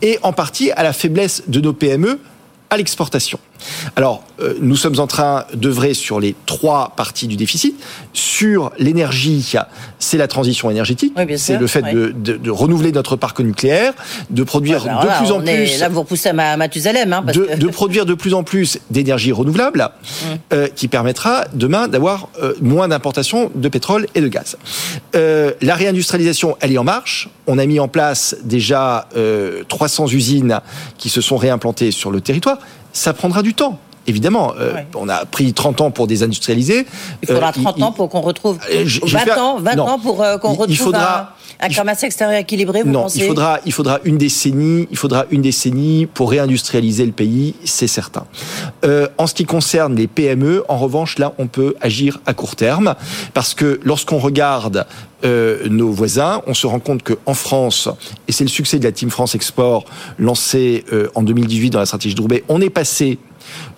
et 0.02 0.20
en 0.22 0.34
partie 0.34 0.72
à 0.72 0.84
la 0.84 0.94
faiblesse 0.94 1.44
de 1.48 1.60
nos 1.60 1.74
PME 1.74 2.20
à 2.70 2.78
l'exportation. 2.78 3.40
Alors, 3.96 4.24
euh, 4.40 4.56
nous 4.62 4.76
sommes 4.76 5.00
en 5.00 5.08
train 5.08 5.46
d'œuvrer 5.54 5.94
sur 5.94 6.20
les 6.20 6.36
trois 6.46 6.94
parties 6.96 7.28
du 7.28 7.36
déficit. 7.36 7.76
Sur 8.14 8.72
l'énergie, 8.78 9.54
c'est 10.00 10.18
la 10.18 10.28
transition 10.28 10.70
énergétique. 10.70 11.14
c'est 11.38 11.58
le 11.58 11.68
fait 11.68 11.84
de, 11.94 12.50
renouveler 12.50 12.92
notre 12.92 13.16
parc 13.16 13.40
nucléaire, 13.40 13.94
de 14.30 14.44
produire 14.44 14.86
bah 14.86 15.02
de 15.04 15.24
plus 15.24 15.32
en 15.32 15.40
plus. 15.42 15.80
Là, 15.80 15.90
vous 15.90 16.02
repoussez 16.02 16.30
à 16.30 16.58
Mathusalem. 16.58 17.14
Hein, 17.14 17.24
de, 17.24 17.68
produire 17.68 18.06
de 18.06 18.14
plus 18.14 18.34
en 18.34 18.44
plus 18.44 18.80
d'énergie 18.90 19.32
renouvelable, 19.32 19.80
mmh. 19.82 20.26
euh, 20.54 20.68
qui 20.68 20.88
permettra 20.88 21.46
demain 21.54 21.88
d'avoir 21.88 22.30
euh, 22.42 22.54
moins 22.62 22.88
d'importations 22.88 23.52
de 23.56 23.70
pétrole 23.70 24.08
et 24.16 24.22
de 24.22 24.28
gaz. 24.28 24.58
la 25.14 25.76
réindustrialisation, 25.76 26.58
elle 26.60 26.72
est 26.72 26.78
en 26.78 26.84
marche. 26.84 27.30
On 27.48 27.58
a 27.58 27.66
mis 27.66 27.80
en 27.80 27.88
place 27.88 28.36
déjà 28.44 29.08
300 29.68 30.08
usines 30.08 30.60
qui 30.98 31.10
se 31.10 31.22
sont 31.22 31.38
réimplantées 31.38 31.92
sur 31.92 32.12
le 32.12 32.22
territoire 32.22 32.60
ça 32.94 33.14
prendra 33.14 33.42
du 33.42 33.54
temps. 33.54 33.80
Évidemment, 34.08 34.54
euh, 34.60 34.74
on 34.96 35.08
a 35.10 35.26
pris 35.26 35.54
30 35.54 35.82
ans 35.82 35.92
pour 35.92 36.08
désindustrialiser. 36.08 36.88
Il 37.22 37.28
faudra 37.28 37.52
30 37.52 37.80
euh, 37.80 37.84
ans 37.84 37.92
pour 37.92 38.10
qu'on 38.10 38.22
retrouve 38.22 38.58
20 38.58 39.38
ans, 39.38 39.60
20 39.60 39.80
ans 39.80 40.00
pour 40.00 40.24
euh, 40.24 40.38
qu'on 40.40 40.54
retrouve 40.54 40.76
faudra, 40.76 41.20
un, 41.20 41.28
commerce 41.70 42.04
extérieur 42.04 42.40
équilibré. 42.40 42.84
Vous 42.84 42.90
non, 42.90 43.04
pensez 43.04 43.20
il 43.20 43.26
faudra, 43.26 43.60
il 43.66 43.72
faudra 43.72 44.00
une 44.04 44.18
décennie, 44.18 44.88
il 44.92 44.98
faudra 44.98 45.26
une 45.32 45.42
décennie 45.42 46.06
pour 46.06 46.32
réindustrialiser 46.32 47.06
le 47.06 47.12
pays, 47.12 47.56
c'est 47.66 47.88
certain. 47.88 48.26
en 49.18 49.28
ce 49.28 49.34
qui 49.34 49.46
concerne 49.46 49.96
les 49.96 50.08
PME, 50.08 50.64
en 50.68 50.78
revanche, 50.78 51.18
là, 51.20 51.34
on 51.38 51.48
peut 51.48 51.76
agir 51.82 52.20
à 52.26 52.34
court 52.34 52.56
terme 52.56 52.96
parce 53.34 53.54
que 53.54 53.80
lorsqu'on 53.84 54.20
regarde 54.20 54.86
nos 55.24 55.92
voisins, 55.92 56.42
on 56.48 56.54
se 56.54 56.68
rend 56.68 56.80
compte 56.80 57.04
qu'en 57.04 57.34
France, 57.34 57.90
et 58.28 58.32
c'est 58.32 58.44
le 58.44 58.50
succès 58.50 58.80
de 58.80 58.84
la 58.84 58.92
Team 58.92 59.10
France 59.10 59.36
Export 59.36 59.86
lancée 60.18 60.86
en 61.16 61.24
2018 61.24 61.70
dans 61.70 61.80
la 61.80 61.86
stratégie 61.86 62.16
de 62.16 62.22
Roubaix, 62.22 62.44
on 62.50 62.62
est 62.62 62.70
passé 62.70 63.20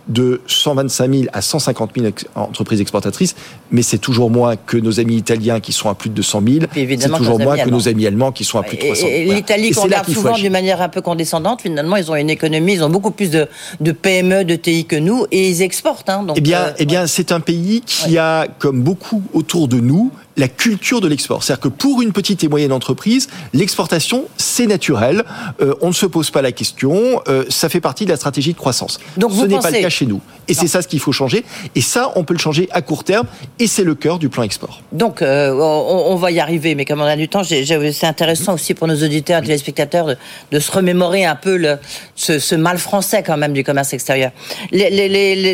de 0.08 0.42
125 0.48 1.14
000 1.14 1.24
à 1.34 1.42
150 1.42 1.92
000 1.96 2.14
entreprises 2.36 2.82
exportatrices, 2.82 3.36
mais 3.72 3.82
c'est 3.82 3.98
toujours 3.98 4.30
moins 4.30 4.56
que 4.56 4.78
nos 4.78 5.00
amis 5.00 5.16
italiens 5.16 5.60
qui 5.60 5.72
sont 5.72 5.90
à 5.90 5.96
plus 5.96 6.10
de 6.10 6.16
200 6.16 6.42
000. 6.46 6.66
C'est 6.74 7.10
toujours 7.10 7.40
moins 7.40 7.58
que 7.58 7.70
nos 7.70 7.88
amis 7.88 8.06
allemands 8.06 8.32
qui 8.32 8.44
sont 8.44 8.60
à 8.60 8.64
plus 8.64 8.78
de 8.78 8.84
300 8.84 9.02
000. 9.02 9.14
Et, 9.14 9.26
l'Italie, 9.26 9.72
qu'on 9.72 9.84
regarde 9.84 10.10
souvent 10.10 10.36
d'une 10.36 10.52
manière 10.52 10.82
un 10.82 10.90
peu 10.90 11.02
condescendante, 11.02 11.62
finalement, 11.62 11.96
ils 11.96 12.12
ont 12.12 12.16
une 12.16 12.30
économie, 12.30 12.74
ils 12.74 12.84
ont 12.84 12.90
beaucoup 12.90 13.12
plus 13.12 13.32
de, 13.32 13.48
PME, 13.92 14.44
de 14.44 14.56
TI 14.56 14.86
que 14.86 14.96
nous, 14.96 15.26
et 15.32 15.50
ils 15.50 15.62
exportent. 15.62 16.10
Hein, 16.10 16.26
eh 16.36 16.42
bien, 16.42 16.62
euh, 16.62 16.74
eh 16.78 16.86
bien 16.86 17.08
c'est 17.08 17.32
un 17.32 17.40
pays 17.40 17.82
qui 17.86 18.18
a, 18.18 18.48
comme 18.60 18.82
beaucoup 18.82 19.24
autour 19.34 19.68
de 19.68 19.80
nous, 19.80 20.12
la 20.38 20.48
culture 20.48 21.02
de 21.02 21.08
l'export. 21.08 21.44
C'est-à-dire 21.44 21.62
que 21.62 21.68
pour 21.68 22.02
une 22.02 22.12
petite 22.12 22.44
et 22.44 22.48
moyenne 22.48 22.72
entreprise, 22.72 23.30
l'exportation, 23.54 24.26
c'est 24.38 24.68
naturel. 24.68 25.24
Euh, 25.62 25.74
on 25.82 25.90
ne 25.90 25.94
se 25.94 26.06
pose 26.06 26.32
pas 26.32 26.42
la 26.42 26.52
question. 26.52 27.22
Euh, 27.28 27.46
ça 27.50 27.70
fait 27.70 27.82
partie 27.82 28.06
de 28.06 28.10
la 28.10 28.18
stratégie 28.18 28.54
de 28.54 28.58
croissance. 28.58 29.00
Donc 29.18 29.32
ce 29.32 29.46
n'est 29.46 29.60
pas 29.60 29.72
le 29.72 29.82
cas 29.82 29.90
chez 29.90 30.06
nous. 30.06 30.22
Et 30.48 30.54
c'est 30.54 30.68
ça 30.68 30.82
ce 30.82 30.88
qu'il 30.88 31.00
faut 31.00 31.12
changer. 31.12 31.46
Et 31.76 31.82
ça, 31.82 32.12
on 32.16 32.24
peut 32.24 32.34
le 32.34 32.40
changer 32.40 32.68
à 32.72 32.82
court 32.82 33.04
terme. 33.04 33.28
Et 33.60 33.68
c'est 33.68 33.84
le 33.84 33.96
cœur 33.96 34.20
du 34.20 34.30
plan 34.30 34.44
export. 34.44 34.82
Donc, 34.92 35.22
euh, 35.22 35.52
on, 35.54 36.16
va 36.16 36.32
y 36.32 36.40
arriver. 36.40 36.76
Mais 36.76 36.86
comme 36.86 37.02
on 37.02 37.06
a 37.06 37.16
du 37.16 37.30
temps, 37.30 37.44
c'est 37.44 38.04
intéressant 38.04 38.56
aussi 38.56 38.74
pour 38.74 38.88
nos 38.88 39.04
auditeurs 39.04 39.40
et 39.40 39.44
téléspectateurs 39.44 40.08
de, 40.52 40.60
se 40.60 40.72
remémorer 40.72 41.26
un 41.26 41.36
peu 41.36 41.58
le, 41.58 41.78
ce, 42.16 42.56
mal 42.56 42.78
français 42.78 43.24
quand 43.24 43.38
même 43.38 43.54
du 43.54 43.64
commerce 43.64 43.94
extérieur. 43.94 44.32
les, 44.72 44.90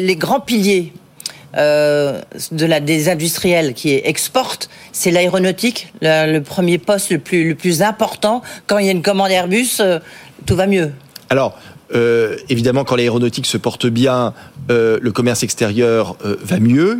les 0.01 0.15
grands 0.15 0.39
piliers 0.39 0.93
euh, 1.57 2.21
de 2.51 2.65
la, 2.65 2.79
des 2.79 3.09
industriels 3.09 3.73
qui 3.73 3.93
exportent, 3.93 4.69
c'est 4.91 5.11
l'aéronautique, 5.11 5.93
le, 6.01 6.39
premier 6.39 6.77
poste 6.77 7.09
le 7.09 7.19
plus, 7.19 7.49
le 7.49 7.55
plus 7.55 7.81
important. 7.81 8.41
Quand 8.67 8.77
il 8.77 8.85
y 8.85 8.89
a 8.89 8.91
une 8.91 9.01
commande 9.01 9.31
Airbus, 9.31 9.79
euh, 9.79 9.99
tout 10.45 10.55
va 10.55 10.67
mieux. 10.67 10.91
Alors, 11.29 11.57
euh, 11.95 12.35
évidemment, 12.49 12.83
quand 12.83 12.95
l'aéronautique 12.95 13.45
se 13.45 13.57
porte 13.57 13.87
bien, 13.87 14.33
euh, 14.69 14.99
le 15.01 15.11
commerce 15.11 15.43
extérieur 15.43 16.15
euh, 16.25 16.35
va 16.43 16.59
mieux. 16.59 16.97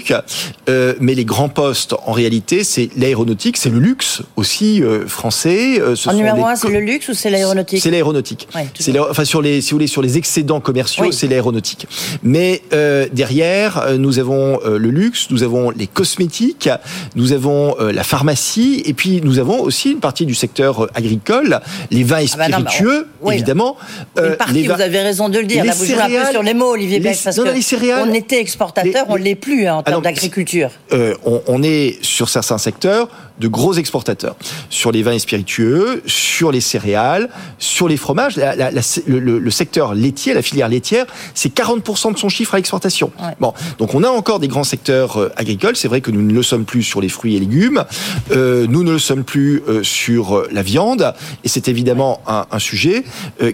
Euh, 0.67 0.95
mais 0.99 1.13
les 1.13 1.25
grands 1.25 1.49
postes, 1.49 1.93
en 2.05 2.11
réalité, 2.11 2.63
c'est 2.63 2.89
l'aéronautique, 2.97 3.57
c'est 3.57 3.69
le 3.69 3.79
luxe 3.79 4.21
aussi 4.35 4.81
euh, 4.81 5.07
français. 5.07 5.81
Ce 5.95 6.09
en 6.09 6.13
numéro 6.13 6.45
un, 6.45 6.55
c'est 6.55 6.69
le 6.69 6.79
luxe 6.79 7.09
ou 7.09 7.13
c'est 7.13 7.29
l'aéronautique 7.29 7.81
C'est 7.81 7.91
l'aéronautique. 7.91 8.47
Ouais, 8.55 8.67
enfin, 9.09 9.25
sur 9.25 9.41
les, 9.41 9.61
si 9.61 9.71
vous 9.71 9.75
voulez, 9.75 9.87
sur 9.87 10.01
les 10.01 10.17
excédents 10.17 10.59
commerciaux, 10.59 11.11
c'est 11.11 11.27
l'aéronautique. 11.27 11.87
Mais 12.23 12.63
derrière, 13.11 13.97
nous 13.97 14.19
avons 14.19 14.59
le 14.65 14.89
luxe, 14.89 15.27
nous 15.29 15.43
avons 15.43 15.69
les 15.69 15.87
cosmétiques, 15.87 16.69
nous 17.15 17.33
avons 17.33 17.75
la 17.79 18.03
pharmacie, 18.03 18.81
et 18.85 18.93
puis 18.93 19.21
nous 19.23 19.39
avons 19.39 19.61
aussi 19.61 19.91
une 19.91 19.99
partie 19.99 20.25
du 20.25 20.35
secteur 20.35 20.87
agricole, 20.95 21.61
les 21.91 22.03
vins 22.03 22.19
et 22.19 22.27
ah 22.33 22.37
bah 22.37 22.45
spiritueux, 22.45 23.07
évidemment. 23.31 23.77
Une 24.17 24.35
partie, 24.35 24.67
vous 24.79 24.85
avez 24.85 25.01
raison 25.01 25.27
de 25.27 25.39
le 25.39 25.45
dire. 25.45 25.65
Là, 25.65 25.73
vous 25.73 25.85
jouez 25.85 25.95
un 25.99 26.07
peu 26.07 26.31
sur 26.31 26.43
les 26.43 26.53
mots, 26.53 26.71
Olivier 26.71 26.99
Beck, 26.99 27.19
parce 27.23 27.35
que 27.35 27.99
on 28.01 28.13
était 28.13 28.39
exportateur, 28.39 29.05
on 29.09 29.17
ne 29.17 29.23
l'est 29.23 29.35
plus 29.35 29.67
hein, 29.67 29.75
en 29.75 29.83
termes 29.83 30.03
d'agriculture. 30.03 30.71
Euh, 30.93 31.15
on, 31.25 31.61
est 31.63 31.97
sur 32.01 32.29
certains 32.29 32.57
secteurs 32.57 33.09
de 33.39 33.47
gros 33.47 33.73
exportateurs 33.73 34.35
sur 34.69 34.91
les 34.91 35.03
vins 35.03 35.11
et 35.11 35.19
spiritueux, 35.19 36.01
sur 36.05 36.51
les 36.51 36.61
céréales, 36.61 37.29
sur 37.57 37.87
les 37.87 37.97
fromages. 37.97 38.37
le, 38.37 39.49
secteur 39.49 39.93
laitier, 39.93 40.33
la 40.33 40.41
filière 40.41 40.69
laitière, 40.69 41.05
c'est 41.33 41.53
40% 41.53 42.13
de 42.13 42.17
son 42.17 42.29
chiffre 42.29 42.53
à 42.53 42.57
l'exportation. 42.57 43.11
Bon, 43.39 43.53
donc 43.77 43.93
on 43.93 44.03
a 44.03 44.09
encore 44.09 44.39
des 44.39 44.47
grands 44.47 44.63
secteurs 44.63 45.17
euh, 45.17 45.31
agricoles. 45.35 45.75
C'est 45.75 45.87
vrai 45.87 46.01
que 46.01 46.11
nous 46.11 46.21
ne 46.21 46.33
le 46.33 46.43
sommes 46.43 46.65
plus 46.65 46.83
sur 46.83 47.01
les 47.01 47.09
fruits 47.09 47.35
et 47.35 47.39
légumes. 47.39 47.83
Euh, 48.31 48.65
nous 48.69 48.83
ne 48.83 48.91
le 48.91 48.99
sommes 48.99 49.23
plus 49.23 49.61
sur 49.83 50.43
la 50.51 50.61
viande. 50.61 51.13
Et 51.43 51.49
c'est 51.49 51.67
évidemment 51.67 52.21
un, 52.27 52.45
un, 52.51 52.59
sujet 52.59 53.03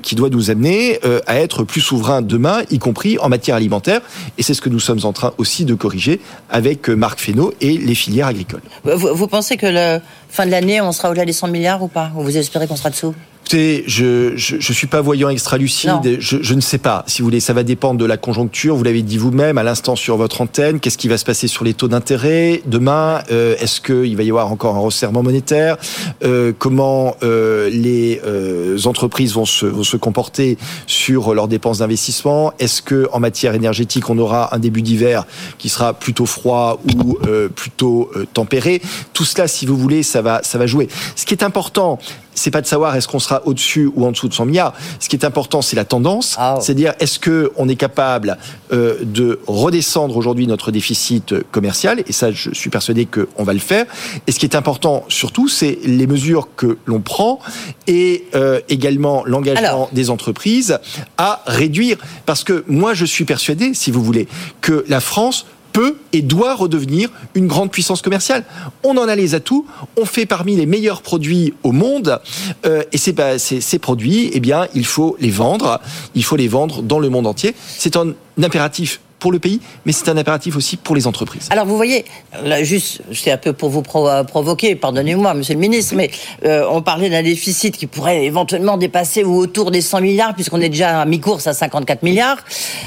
qui 0.02 0.16
doit 0.16 0.30
nous 0.30 0.52
amener 0.52 1.00
à 1.28 1.38
être 1.38 1.64
plus 1.64 1.82
souverains 1.82 2.22
demain, 2.22 2.64
y 2.72 2.80
compris 2.80 3.18
en 3.20 3.30
matière 3.30 3.56
alimentaire. 3.56 4.02
Et 4.38 4.44
c'est 4.44 4.54
ce 4.54 4.62
que 4.62 4.70
nous 4.70 4.80
sommes 4.80 5.02
en 5.04 5.14
train 5.14 5.34
aussi 5.38 5.66
de 5.66 5.74
corriger 5.76 6.20
avec 6.50 6.90
euh, 6.90 6.96
Marc 6.96 7.20
Fesneau 7.20 7.54
et 7.62 7.78
les 7.78 7.96
filières 7.96 8.28
agricoles. 8.28 8.62
Vous, 8.84 9.28
pensez 9.28 9.58
que 9.58 9.66
la 9.66 10.02
fin 10.30 10.46
de 10.46 10.52
l'année, 10.52 10.82
on 10.82 10.92
sera 10.92 11.10
au-delà 11.10 11.26
des 11.26 11.34
100 11.34 11.48
milliards 11.50 11.84
ou 11.84 11.88
pas? 11.88 12.12
Ou 12.16 12.24
vous 12.24 12.38
espérez 12.38 12.68
qu'on 12.68 12.76
sera 12.76 12.90
dessous? 12.90 13.14
Écoutez, 13.48 13.84
je, 13.86 14.36
je, 14.38 14.56
je 14.60 14.74
suis 14.74 14.88
pas 14.88 15.02
voyant 15.02 15.30
extra 15.30 15.60
lucide. 15.60 16.18
Je, 16.18 16.38
je, 16.42 16.54
ne 16.56 16.62
sais 16.62 16.80
pas. 16.80 17.04
Si 17.06 17.22
vous 17.22 17.28
voulez, 17.28 17.40
ça 17.40 17.54
va 17.54 17.62
dépendre 17.62 18.00
de 18.00 18.06
la 18.06 18.18
conjoncture. 18.18 18.76
Vous 18.76 18.84
l'avez 18.84 19.04
dit 19.04 19.20
vous-même 19.20 19.60
à 19.60 19.64
l'instant 19.64 19.96
sur 19.96 20.18
votre 20.18 20.42
antenne. 20.42 20.80
Qu'est-ce 20.80 20.98
qui 20.98 21.08
va 21.08 21.20
se 21.20 21.26
passer 21.26 21.48
sur 21.48 21.64
les 21.64 21.76
taux 21.76 21.88
d'intérêt 21.88 22.64
demain? 22.66 23.22
Euh, 23.30 23.56
Est-ce 23.60 23.82
qu'il 23.82 24.18
va 24.18 24.24
y 24.24 24.30
avoir 24.32 24.52
encore 24.52 24.76
un 24.76 24.80
resserrement 24.80 25.22
monétaire? 25.22 25.78
Euh, 26.24 26.54
Comment 26.58 27.18
euh, 27.22 27.70
les 27.70 28.20
euh, 28.26 28.80
entreprises 28.86 29.34
vont 29.34 29.46
se, 29.46 29.68
vont 29.68 29.84
se 29.84 29.98
comporter 29.98 30.58
sur 30.88 31.36
leurs 31.36 31.48
dépenses 31.48 31.78
d'investissement? 31.78 32.52
Est-ce 32.58 32.82
que 32.82 33.08
en 33.12 33.20
matière 33.20 33.54
énergétique, 33.54 34.10
on 34.10 34.18
aura 34.18 34.56
un 34.56 34.60
début 34.60 34.82
d'hiver 34.82 35.28
qui 35.60 35.70
sera 35.70 35.94
plutôt 35.94 36.26
froid 36.26 36.82
ou 36.96 37.20
euh, 37.28 37.48
plutôt 37.50 38.10
tempéré? 38.34 38.82
Tout 39.14 39.24
cela, 39.24 39.48
si 39.48 39.68
vous 39.68 39.78
voulez, 39.78 40.02
ça 40.02 40.24
va, 40.24 40.42
ça 40.42 40.58
va 40.58 40.66
jouer. 40.66 40.88
Ce 41.16 41.28
qui 41.28 41.36
est 41.36 41.44
important, 41.44 42.00
c'est 42.36 42.52
pas 42.52 42.62
de 42.62 42.68
savoir 42.68 42.96
est-ce 42.96 43.08
qu'on 43.08 43.20
sera 43.20 43.42
au-dessus 43.46 43.90
ou 43.96 44.06
en 44.06 44.12
dessous 44.12 44.28
de 44.28 44.34
100 44.34 44.46
milliards. 44.46 44.74
Ce 45.00 45.10
qui 45.10 45.16
est 45.16 45.26
important, 45.26 45.62
c'est 45.62 45.76
la 45.76 45.86
tendance. 45.86 46.36
Ah 46.38 46.58
C'est-à-dire, 46.62 46.94
est-ce 47.00 47.18
que 47.18 47.52
on 47.58 47.68
est 47.68 47.76
capable 47.76 48.38
euh, 48.72 48.98
de 49.02 49.40
redescendre 49.48 50.16
aujourd'hui 50.16 50.46
notre 50.46 50.72
déficit 50.72 51.34
commercial? 51.52 52.04
Et 52.08 52.12
ça, 52.12 52.32
je 52.32 52.54
suis 52.54 52.70
persuadé 52.70 53.06
qu'on 53.06 53.44
va 53.44 53.54
le 53.54 53.60
faire. 53.60 53.86
Et 54.28 54.32
ce 54.32 54.40
qui 54.40 54.46
est 54.46 54.56
important, 54.56 55.06
surtout, 55.08 55.48
c'est 55.48 55.80
les 55.86 56.08
mesures 56.08 56.50
que 56.56 56.78
l'on 56.86 57.00
prend 57.00 57.40
et 57.88 58.26
euh, 58.36 58.60
également 58.70 59.24
l'engagement 59.26 59.90
des 59.94 60.10
entreprises 60.10 60.80
à 61.18 61.42
réduire. 61.48 61.98
Parce 62.26 62.44
que 62.44 62.64
moi, 62.68 62.94
je 62.94 63.06
suis 63.06 63.26
persuadé, 63.26 63.74
si 63.74 63.92
vous 63.92 64.04
voulez, 64.04 64.28
que 64.62 64.86
la 64.88 65.00
France 65.00 65.46
peut 65.76 65.98
et 66.14 66.22
doit 66.22 66.56
redevenir 66.56 67.10
une 67.34 67.48
grande 67.48 67.70
puissance 67.70 68.02
commerciale. 68.02 68.46
On 68.86 68.96
en 68.96 69.10
a 69.10 69.16
les 69.18 69.36
atouts, 69.36 69.66
on 69.98 70.06
fait 70.06 70.26
parmi 70.26 70.56
les 70.56 70.66
meilleurs 70.66 71.02
produits 71.02 71.54
au 71.64 71.74
monde, 71.74 72.22
euh, 72.66 72.84
et 72.94 72.98
ces, 72.98 73.14
ces, 73.38 73.80
produits, 73.80 74.30
eh 74.32 74.40
bien, 74.40 74.68
il 74.74 74.86
faut 74.86 75.18
les 75.20 75.32
vendre, 75.32 75.82
il 76.16 76.24
faut 76.24 76.38
les 76.38 76.48
vendre 76.48 76.82
dans 76.82 77.00
le 77.00 77.10
monde 77.10 77.28
entier. 77.28 77.54
C'est 77.78 77.98
un 77.98 78.14
impératif 78.42 79.02
pour 79.20 79.32
le 79.32 79.40
pays, 79.40 79.60
mais 79.86 79.92
c'est 79.92 80.10
un 80.10 80.18
impératif 80.18 80.56
aussi 80.56 80.78
pour 80.78 80.96
les 80.96 81.08
entreprises. 81.08 81.48
Alors 81.50 81.66
vous 81.66 81.76
voyez, 81.76 82.06
là, 82.44 82.64
juste, 82.64 83.02
c'est 83.14 83.32
un 83.32 83.38
peu 83.38 83.54
pour 83.54 83.70
vous 83.70 83.82
provoquer, 83.82 84.76
pardonnez-moi, 84.76 85.34
Monsieur 85.34 85.54
le 85.54 85.60
Ministre, 85.60 85.96
mais 85.96 86.12
euh, 86.46 86.68
on 86.70 86.82
parlait 86.82 87.10
d'un 87.10 87.24
déficit 87.24 87.78
qui 87.78 87.88
pourrait 87.88 88.26
éventuellement 88.26 88.78
dépasser 88.78 89.24
ou 89.24 89.36
autour 89.38 89.72
des 89.72 89.82
100 89.82 90.02
milliards, 90.02 90.36
puisqu'on 90.36 90.62
est 90.62 90.70
déjà 90.70 91.02
à 91.02 91.06
mi-course 91.06 91.48
à 91.48 91.54
54 91.54 92.04
milliards. 92.04 92.38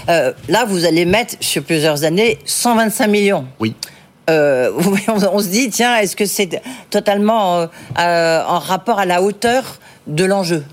Euh, 0.09 0.33
là, 0.49 0.65
vous 0.65 0.85
allez 0.85 1.05
mettre 1.05 1.35
sur 1.41 1.63
plusieurs 1.63 2.05
années 2.05 2.39
125 2.45 3.07
millions. 3.09 3.47
Oui. 3.59 3.75
Euh, 4.31 4.73
on, 5.09 5.41
se 5.41 5.49
dit, 5.49 5.71
tiens, 5.71 5.97
est-ce 5.97 6.15
que 6.15 6.27
c'est 6.27 6.61
totalement 6.91 7.67
en 7.97 8.59
rapport 8.59 8.99
à 8.99 9.07
la 9.07 9.23
hauteur 9.23 9.79
de 10.07 10.25
l'enjeu? 10.25 10.65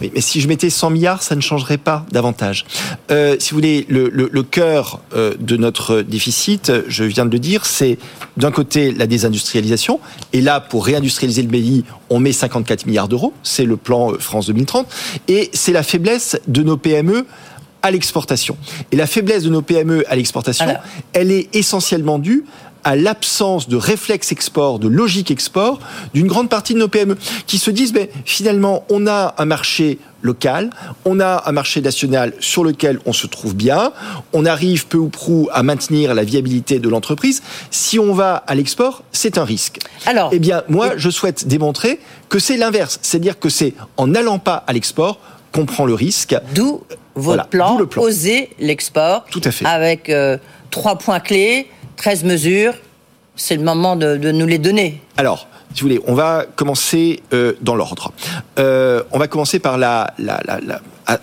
Oui, 0.00 0.10
mais 0.14 0.20
si 0.20 0.40
je 0.40 0.48
mettais 0.48 0.70
100 0.70 0.90
milliards, 0.90 1.22
ça 1.22 1.36
ne 1.36 1.40
changerait 1.40 1.78
pas 1.78 2.06
davantage. 2.10 2.64
Euh, 3.10 3.36
si 3.38 3.50
vous 3.50 3.56
voulez, 3.56 3.86
le, 3.88 4.08
le, 4.08 4.28
le 4.32 4.42
cœur 4.42 5.00
euh, 5.14 5.34
de 5.38 5.56
notre 5.56 6.02
déficit, 6.02 6.72
je 6.88 7.04
viens 7.04 7.26
de 7.26 7.30
le 7.30 7.38
dire, 7.38 7.66
c'est 7.66 7.98
d'un 8.36 8.50
côté 8.50 8.92
la 8.92 9.06
désindustrialisation. 9.06 10.00
Et 10.32 10.40
là, 10.40 10.60
pour 10.60 10.86
réindustrialiser 10.86 11.42
le 11.42 11.48
pays, 11.48 11.84
on 12.10 12.18
met 12.18 12.32
54 12.32 12.86
milliards 12.86 13.08
d'euros. 13.08 13.32
C'est 13.42 13.64
le 13.64 13.76
plan 13.76 14.12
euh, 14.12 14.18
France 14.18 14.46
2030. 14.46 14.86
Et 15.28 15.50
c'est 15.52 15.72
la 15.72 15.82
faiblesse 15.82 16.38
de 16.46 16.62
nos 16.62 16.76
PME 16.76 17.26
à 17.82 17.90
l'exportation. 17.90 18.56
Et 18.90 18.96
la 18.96 19.06
faiblesse 19.06 19.44
de 19.44 19.50
nos 19.50 19.62
PME 19.62 20.04
à 20.08 20.16
l'exportation, 20.16 20.66
elle 21.12 21.30
est 21.30 21.54
essentiellement 21.54 22.18
due 22.18 22.44
à 22.86 22.94
l'absence 22.94 23.68
de 23.68 23.76
réflexe 23.76 24.30
export, 24.30 24.78
de 24.78 24.86
logique 24.86 25.32
export 25.32 25.80
d'une 26.14 26.28
grande 26.28 26.48
partie 26.48 26.72
de 26.72 26.78
nos 26.78 26.86
PME 26.86 27.18
qui 27.48 27.58
se 27.58 27.72
disent 27.72 27.92
mais 27.92 28.08
finalement 28.24 28.84
on 28.88 29.08
a 29.08 29.34
un 29.38 29.44
marché 29.44 29.98
local, 30.22 30.70
on 31.04 31.18
a 31.18 31.42
un 31.46 31.52
marché 31.52 31.80
national 31.80 32.32
sur 32.38 32.62
lequel 32.62 33.00
on 33.04 33.12
se 33.12 33.26
trouve 33.26 33.56
bien, 33.56 33.92
on 34.32 34.46
arrive 34.46 34.86
peu 34.86 34.98
ou 34.98 35.08
prou 35.08 35.48
à 35.52 35.64
maintenir 35.64 36.14
la 36.14 36.22
viabilité 36.22 36.78
de 36.78 36.88
l'entreprise. 36.88 37.42
Si 37.72 37.98
on 37.98 38.14
va 38.14 38.36
à 38.46 38.54
l'export, 38.54 39.02
c'est 39.10 39.36
un 39.36 39.44
risque. 39.44 39.80
Alors, 40.06 40.30
eh 40.32 40.38
bien, 40.38 40.62
moi, 40.68 40.96
je 40.96 41.10
souhaite 41.10 41.48
démontrer 41.48 41.98
que 42.28 42.38
c'est 42.38 42.56
l'inverse, 42.56 43.00
c'est-à-dire 43.02 43.40
que 43.40 43.48
c'est 43.48 43.74
en 43.96 44.06
n'allant 44.06 44.38
pas 44.38 44.64
à 44.66 44.72
l'export 44.72 45.18
qu'on 45.52 45.66
prend 45.66 45.86
le 45.86 45.94
risque. 45.94 46.36
D'où 46.54 46.82
votre 47.16 47.46
plan, 47.48 47.78
le 47.78 47.86
plan, 47.86 48.02
oser 48.02 48.50
l'export. 48.60 49.24
Tout 49.30 49.42
à 49.44 49.50
fait. 49.50 49.64
Avec 49.64 50.08
euh, 50.08 50.38
trois 50.70 50.98
points 50.98 51.20
clés 51.20 51.68
13 51.96 52.24
mesures, 52.24 52.74
c'est 53.36 53.56
le 53.56 53.62
moment 53.62 53.96
de, 53.96 54.16
nous 54.16 54.46
les 54.46 54.58
donner. 54.58 55.00
Alors, 55.16 55.48
si 55.74 55.82
vous 55.82 55.88
voulez, 55.88 56.00
on 56.06 56.14
va 56.14 56.46
commencer 56.56 57.22
euh, 57.34 57.52
dans 57.60 57.74
l'ordre. 57.74 58.12
Euh, 58.58 59.02
on 59.12 59.18
va 59.18 59.28
commencer 59.28 59.58
par 59.58 59.76
la, 59.76 60.14
la, 60.18 60.40
la, 60.46 60.80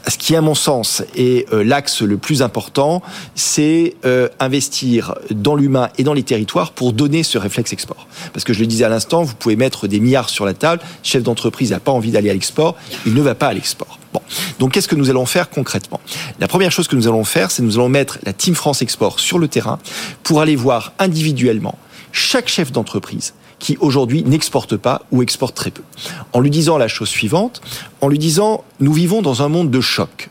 ce 0.07 0.17
qui, 0.17 0.35
à 0.35 0.41
mon 0.41 0.53
sens, 0.53 1.01
est 1.15 1.51
euh, 1.51 1.63
l'axe 1.63 2.01
le 2.01 2.17
plus 2.17 2.41
important, 2.41 3.01
c'est 3.35 3.95
investir 4.39 5.15
dans 5.31 5.55
l'humain 5.55 5.89
et 5.97 6.03
dans 6.03 6.13
les 6.13 6.23
territoires 6.23 6.71
pour 6.71 6.93
donner 6.93 7.23
ce 7.23 7.37
réflexe 7.37 7.73
export. 7.73 8.07
Parce 8.31 8.43
que 8.43 8.53
je 8.53 8.59
le 8.59 8.67
disais 8.67 8.85
à 8.85 8.89
l'instant, 8.89 9.23
vous 9.23 9.35
pouvez 9.35 9.55
mettre 9.55 9.87
des 9.87 9.99
milliards 9.99 10.29
sur 10.29 10.45
la 10.45 10.53
table, 10.53 10.81
chef 11.01 11.23
d'entreprise 11.23 11.71
n'a 11.71 11.79
pas 11.79 11.91
envie 11.91 12.11
d'aller 12.11 12.29
à 12.29 12.33
l'export, 12.33 12.75
il 13.05 13.13
ne 13.13 13.21
va 13.21 13.35
pas 13.35 13.47
à 13.47 13.53
l'export. 13.53 13.97
Donc 14.59 14.73
qu'est-ce 14.73 14.87
que 14.87 14.95
nous 14.95 15.09
allons 15.09 15.25
faire 15.25 15.49
concrètement? 15.49 15.99
La 16.39 16.47
première 16.47 16.71
chose 16.71 16.87
que 16.87 16.95
nous 16.95 17.07
allons 17.07 17.23
faire, 17.23 17.51
c'est 17.51 17.63
nous 17.63 17.75
allons 17.77 17.89
mettre 17.89 18.19
la 18.23 18.33
Team 18.33 18.55
France 18.55 18.81
Export 18.81 19.19
sur 19.19 19.39
le 19.39 19.47
terrain 19.47 19.79
pour 20.23 20.41
aller 20.41 20.55
voir 20.55 20.93
individuellement 20.99 21.77
chaque 22.11 22.47
chef 22.47 22.71
d'entreprise 22.71 23.33
qui 23.59 23.77
aujourd'hui 23.79 24.23
n'exporte 24.23 24.75
pas 24.75 25.03
ou 25.11 25.21
exporte 25.21 25.55
très 25.55 25.71
peu. 25.71 25.83
En 26.33 26.41
lui 26.41 26.49
disant 26.49 26.77
la 26.77 26.87
chose 26.87 27.09
suivante, 27.09 27.61
en 28.01 28.07
lui 28.09 28.19
disant 28.19 28.63
nous 28.79 28.93
vivons 28.93 29.21
dans 29.21 29.41
un 29.41 29.47
monde 29.47 29.71
de 29.71 29.81
choc. 29.81 30.29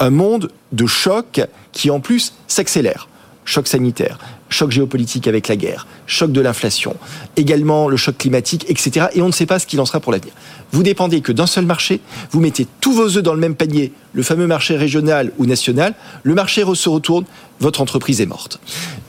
Un 0.00 0.10
monde 0.10 0.50
de 0.72 0.86
choc 0.86 1.40
qui 1.72 1.90
en 1.90 2.00
plus 2.00 2.34
s'accélère. 2.48 3.08
Choc 3.44 3.68
sanitaire, 3.68 4.18
choc 4.48 4.70
géopolitique 4.70 5.26
avec 5.26 5.48
la 5.48 5.56
guerre, 5.56 5.86
choc 6.06 6.32
de 6.32 6.40
l'inflation, 6.40 6.96
également 7.36 7.88
le 7.88 7.96
choc 7.96 8.16
climatique, 8.18 8.64
etc. 8.68 9.06
Et 9.14 9.22
on 9.22 9.26
ne 9.26 9.32
sait 9.32 9.46
pas 9.46 9.58
ce 9.58 9.66
qu'il 9.66 9.80
en 9.80 9.86
sera 9.86 10.00
pour 10.00 10.12
l'avenir. 10.12 10.32
Vous 10.72 10.82
dépendez 10.82 11.20
que 11.20 11.32
d'un 11.32 11.46
seul 11.46 11.66
marché, 11.66 12.00
vous 12.30 12.40
mettez 12.40 12.66
tous 12.80 12.92
vos 12.92 13.16
œufs 13.16 13.22
dans 13.22 13.34
le 13.34 13.40
même 13.40 13.54
panier, 13.54 13.92
le 14.12 14.22
fameux 14.22 14.46
marché 14.46 14.76
régional 14.76 15.32
ou 15.38 15.46
national, 15.46 15.94
le 16.22 16.34
marché 16.34 16.64
se 16.74 16.88
retourne, 16.88 17.24
votre 17.60 17.80
entreprise 17.80 18.20
est 18.20 18.26
morte. 18.26 18.60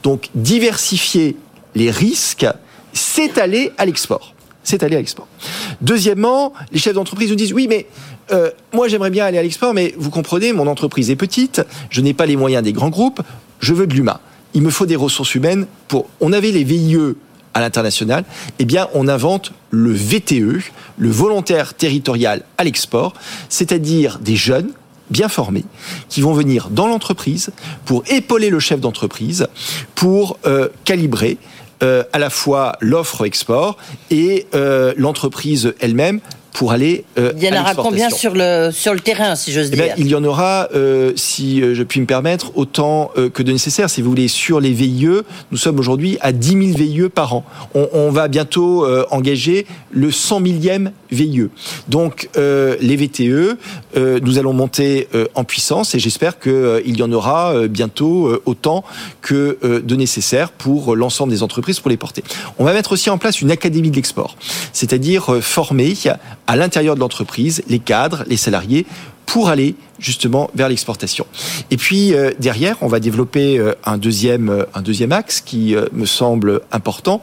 Donc 0.04 0.30
diversifier 0.36 1.38
les 1.76 1.92
risques, 1.92 2.48
c'est 2.94 3.38
aller 3.38 3.72
à 3.78 3.86
l'export. 3.86 4.34
C'est 4.64 4.84
aller 4.84 4.96
à 4.96 5.00
l'export. 5.00 5.28
Deuxièmement, 5.82 6.54
les 6.72 6.80
chefs 6.80 6.94
d'entreprise 6.94 7.30
nous 7.30 7.36
disent 7.36 7.54
oui, 7.54 7.68
mais 7.68 7.88
euh, 8.32 8.52
moi 8.74 8.88
j'aimerais 8.88 9.10
bien 9.10 9.26
aller 9.26 9.38
à 9.38 9.44
l'export, 9.44 9.74
mais 9.74 9.96
vous 9.98 10.10
comprenez, 10.10 10.54
mon 10.54 10.68
entreprise 10.68 11.10
est 11.10 11.16
petite, 11.16 11.62
je 11.90 12.02
n'ai 12.02 12.14
pas 12.14 12.26
les 12.26 12.36
moyens 12.36 12.64
des 12.64 12.74
grands 12.74 12.90
groupes, 12.90 13.22
je 13.60 13.74
veux 13.74 13.88
de 13.88 13.94
l'humain 13.94 14.20
il 14.54 14.62
me 14.62 14.70
faut 14.70 14.86
des 14.86 14.96
ressources 14.96 15.36
humaines 15.36 15.68
pour. 15.88 16.08
On 16.20 16.34
avait 16.34 16.52
les 16.52 16.64
VIE 16.64 17.16
à 17.54 17.62
l'international, 17.62 18.26
eh 18.60 18.66
bien, 18.66 18.88
on 18.94 19.08
invente 19.08 19.54
le 19.72 19.92
VTE, 19.92 20.62
le 20.98 21.10
volontaire 21.10 21.74
territorial 21.74 22.44
à 22.58 22.64
l'export, 22.64 23.14
c'est-à-dire 23.50 24.20
des 24.20 24.36
jeunes 24.36 24.72
bien 25.10 25.30
formés 25.30 25.66
qui 26.08 26.22
vont 26.22 26.34
venir 26.34 26.70
dans 26.70 26.88
l'entreprise 26.88 27.50
pour 27.86 28.04
épauler 28.08 28.50
le 28.50 28.60
chef 28.60 28.80
d'entreprise, 28.80 29.48
pour 29.96 30.38
euh, 30.46 30.70
calibrer 30.86 31.38
euh, 31.82 32.04
à 32.14 32.20
la 32.20 32.30
fois 32.30 32.74
l'offre 32.82 33.26
export 33.26 33.78
et 34.12 34.48
euh, 34.54 34.94
l'entreprise 34.98 35.74
elle-même 35.80 36.20
pour 36.54 36.72
aller 36.72 37.06
euh, 37.18 37.32
Il 37.38 37.44
y 37.44 37.50
en 37.50 37.62
aura 37.62 37.76
combien 37.76 38.10
sur 38.10 38.34
le, 38.34 38.72
sur 38.72 38.94
le 38.94 39.00
terrain, 39.00 39.36
si 39.36 39.52
j'ose 39.52 39.70
eh 39.72 39.76
dire? 39.76 39.94
Il 39.98 40.08
y 40.08 40.16
en 40.16 40.24
aura, 40.24 40.68
euh, 40.74 41.14
si 41.16 41.62
euh, 41.62 41.76
je 41.76 41.84
puis 41.84 42.02
me 42.02 42.06
permettre, 42.06 42.52
autant 42.56 43.12
euh, 43.18 43.30
que 43.30 43.44
de 43.44 43.52
nécessaire. 43.52 43.90
Si 43.90 44.02
vous 44.02 44.10
voulez, 44.10 44.28
sur 44.28 44.60
les 44.60 44.72
VIE, 44.72 45.08
nous 45.52 45.58
sommes 45.58 45.80
aujourd'hui 45.80 46.18
à 46.22 46.32
10 46.32 46.74
000 46.74 46.78
VIE 46.78 47.10
par 47.10 47.34
an. 47.34 47.46
On, 47.76 47.88
on 47.94 48.12
va 48.12 48.28
bientôt 48.28 48.86
euh, 48.86 49.06
engager 49.12 49.66
le 49.92 50.12
100 50.12 50.40
millième 50.40 50.92
VIE. 51.12 51.48
Donc, 51.88 52.30
les 52.36 52.96
VTE, 52.96 53.58
nous 53.98 54.38
allons 54.38 54.54
monter 54.54 55.08
en 55.34 55.44
puissance 55.44 55.96
et 55.96 56.00
j'espère 56.00 56.40
qu'il 56.40 56.96
y 56.96 57.02
en 57.02 57.12
aura 57.12 57.68
bientôt 57.68 58.40
autant 58.46 58.84
que 59.22 59.58
de 59.64 59.96
nécessaire 59.96 60.52
pour 60.52 60.96
l'ensemble 60.96 61.32
des 61.32 61.42
entreprises 61.42 61.80
pour 61.80 61.90
les 61.90 61.98
porter. 61.98 62.24
On 62.60 62.64
va 62.64 62.74
mettre 62.74 62.92
aussi 62.92 63.10
en 63.10 63.18
place 63.18 63.42
une 63.42 63.50
académie 63.50 63.90
de 63.90 63.96
l'export, 63.96 64.36
c'est-à-dire 64.72 65.38
former 65.42 65.96
à 66.50 66.56
l'intérieur 66.56 66.96
de 66.96 67.00
l'entreprise, 67.00 67.62
les 67.70 67.78
cadres, 67.78 68.24
les 68.28 68.36
salariés, 68.36 68.88
pour 69.28 69.50
aller 69.50 69.76
justement 70.00 70.50
vers 70.56 70.68
l'exportation. 70.68 71.28
Et 71.70 71.78
puis 71.78 72.16
euh, 72.16 72.32
derrière, 72.40 72.78
on 72.82 72.88
va 72.88 73.00
développer 73.00 73.60
euh, 73.60 73.76
un 73.86 74.00
deuxième 74.00 74.50
euh, 74.50 74.64
un 74.74 74.82
deuxième 74.82 75.12
axe 75.12 75.42
qui 75.42 75.76
me 75.92 76.06
semble 76.06 76.62
important, 76.72 77.22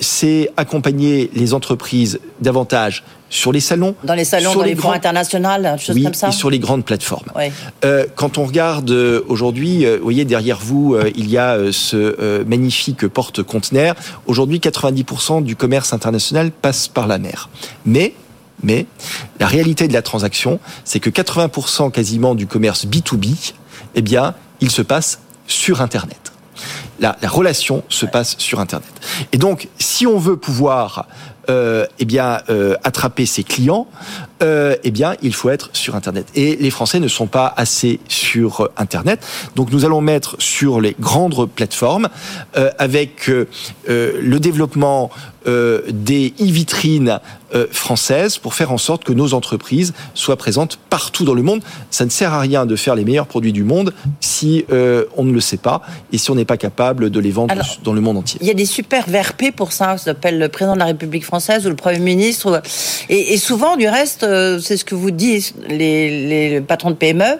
c'est 0.00 0.50
accompagner 0.56 1.30
les 1.34 1.52
entreprises 1.52 2.20
davantage 2.40 3.04
sur 3.28 3.52
les 3.52 3.60
salons, 3.60 3.94
dans 4.04 4.14
les 4.14 4.24
salons, 4.24 4.54
dans 4.54 4.62
les, 4.62 4.74
les 4.74 4.86
internationaux, 4.86 5.76
choses 5.76 5.96
oui, 5.96 6.04
comme 6.04 6.14
ça. 6.14 6.28
Et 6.28 6.32
sur 6.32 6.48
les 6.48 6.58
grandes 6.58 6.86
plateformes. 6.86 7.30
Oui. 7.36 7.44
Euh, 7.84 8.06
quand 8.14 8.38
on 8.38 8.46
regarde 8.46 8.90
aujourd'hui, 9.28 9.84
vous 9.84 10.02
voyez 10.02 10.24
derrière 10.24 10.58
vous, 10.58 10.96
il 11.14 11.28
y 11.28 11.36
a 11.36 11.58
ce 11.72 12.42
magnifique 12.44 13.06
porte-conteneur. 13.06 13.96
Aujourd'hui, 14.26 14.60
90% 14.60 15.42
du 15.42 15.56
commerce 15.56 15.92
international 15.92 16.50
passe 16.50 16.88
par 16.88 17.06
la 17.06 17.18
mer. 17.18 17.50
Mais 17.84 18.14
mais 18.62 18.86
la 19.40 19.46
réalité 19.46 19.88
de 19.88 19.92
la 19.92 20.02
transaction, 20.02 20.60
c'est 20.84 21.00
que 21.00 21.10
80% 21.10 21.90
quasiment 21.90 22.34
du 22.34 22.46
commerce 22.46 22.86
B2B, 22.86 23.52
eh 23.94 24.02
bien, 24.02 24.34
il 24.60 24.70
se 24.70 24.82
passe 24.82 25.20
sur 25.46 25.80
Internet. 25.80 26.32
La, 27.00 27.16
la 27.22 27.28
relation 27.28 27.84
se 27.88 28.06
passe 28.06 28.36
sur 28.38 28.58
Internet. 28.58 28.90
Et 29.32 29.38
donc, 29.38 29.68
si 29.78 30.06
on 30.06 30.18
veut 30.18 30.36
pouvoir 30.36 31.06
euh, 31.50 31.86
eh 31.98 32.04
bien, 32.04 32.42
euh, 32.50 32.76
attraper 32.84 33.24
ses 33.24 33.42
clients, 33.42 33.86
euh, 34.42 34.76
eh 34.84 34.90
bien, 34.90 35.14
il 35.22 35.32
faut 35.32 35.48
être 35.48 35.70
sur 35.72 35.96
Internet. 35.96 36.26
Et 36.34 36.56
les 36.56 36.70
Français 36.70 37.00
ne 37.00 37.08
sont 37.08 37.26
pas 37.26 37.54
assez 37.56 38.00
sur 38.06 38.68
Internet. 38.76 39.26
Donc, 39.56 39.72
nous 39.72 39.86
allons 39.86 40.02
mettre 40.02 40.36
sur 40.38 40.78
les 40.78 40.94
grandes 41.00 41.48
plateformes 41.48 42.08
avec 42.78 43.30
le 43.86 44.38
développement 44.38 45.10
des 45.46 46.34
e-vitrines 46.40 47.20
françaises 47.70 48.36
pour 48.36 48.54
faire 48.54 48.70
en 48.70 48.78
sorte 48.78 49.04
que 49.04 49.12
nos 49.12 49.32
entreprises 49.32 49.94
soient 50.14 50.36
présentes 50.36 50.78
partout 50.90 51.24
dans 51.24 51.34
le 51.34 51.42
monde. 51.42 51.62
Ça 51.90 52.04
ne 52.04 52.10
sert 52.10 52.34
à 52.34 52.40
rien 52.40 52.66
de 52.66 52.76
faire 52.76 52.94
les 52.94 53.04
meilleurs 53.04 53.26
produits 53.26 53.52
du 53.52 53.64
monde 53.64 53.94
si 54.20 54.66
on 54.70 55.24
ne 55.24 55.32
le 55.32 55.40
sait 55.40 55.56
pas 55.56 55.82
et 56.12 56.18
si 56.18 56.30
on 56.30 56.34
n'est 56.34 56.44
pas 56.44 56.58
capable 56.58 57.10
de 57.10 57.20
les 57.20 57.30
vendre 57.30 57.52
Alors, 57.52 57.78
dans 57.82 57.94
le 57.94 58.00
monde 58.00 58.18
entier. 58.18 58.38
Il 58.42 58.46
y 58.46 58.50
a 58.50 58.54
des 58.54 58.66
super 58.66 59.08
VRP 59.08 59.52
pour 59.56 59.72
ça, 59.72 59.96
ça 59.96 60.04
s'appelle 60.04 60.38
le 60.38 60.48
président 60.48 60.74
de 60.74 60.80
la 60.80 60.86
République 60.86 61.24
française 61.24 61.37
ou 61.64 61.68
le 61.68 61.76
Premier 61.76 61.98
ministre. 61.98 62.62
Et, 63.08 63.36
souvent, 63.38 63.76
du 63.76 63.88
reste, 63.88 64.26
c'est 64.60 64.76
ce 64.76 64.84
que 64.84 64.94
vous 64.94 65.10
disent 65.10 65.54
les, 65.68 66.60
patrons 66.66 66.90
de 66.90 66.96
PME 66.96 67.38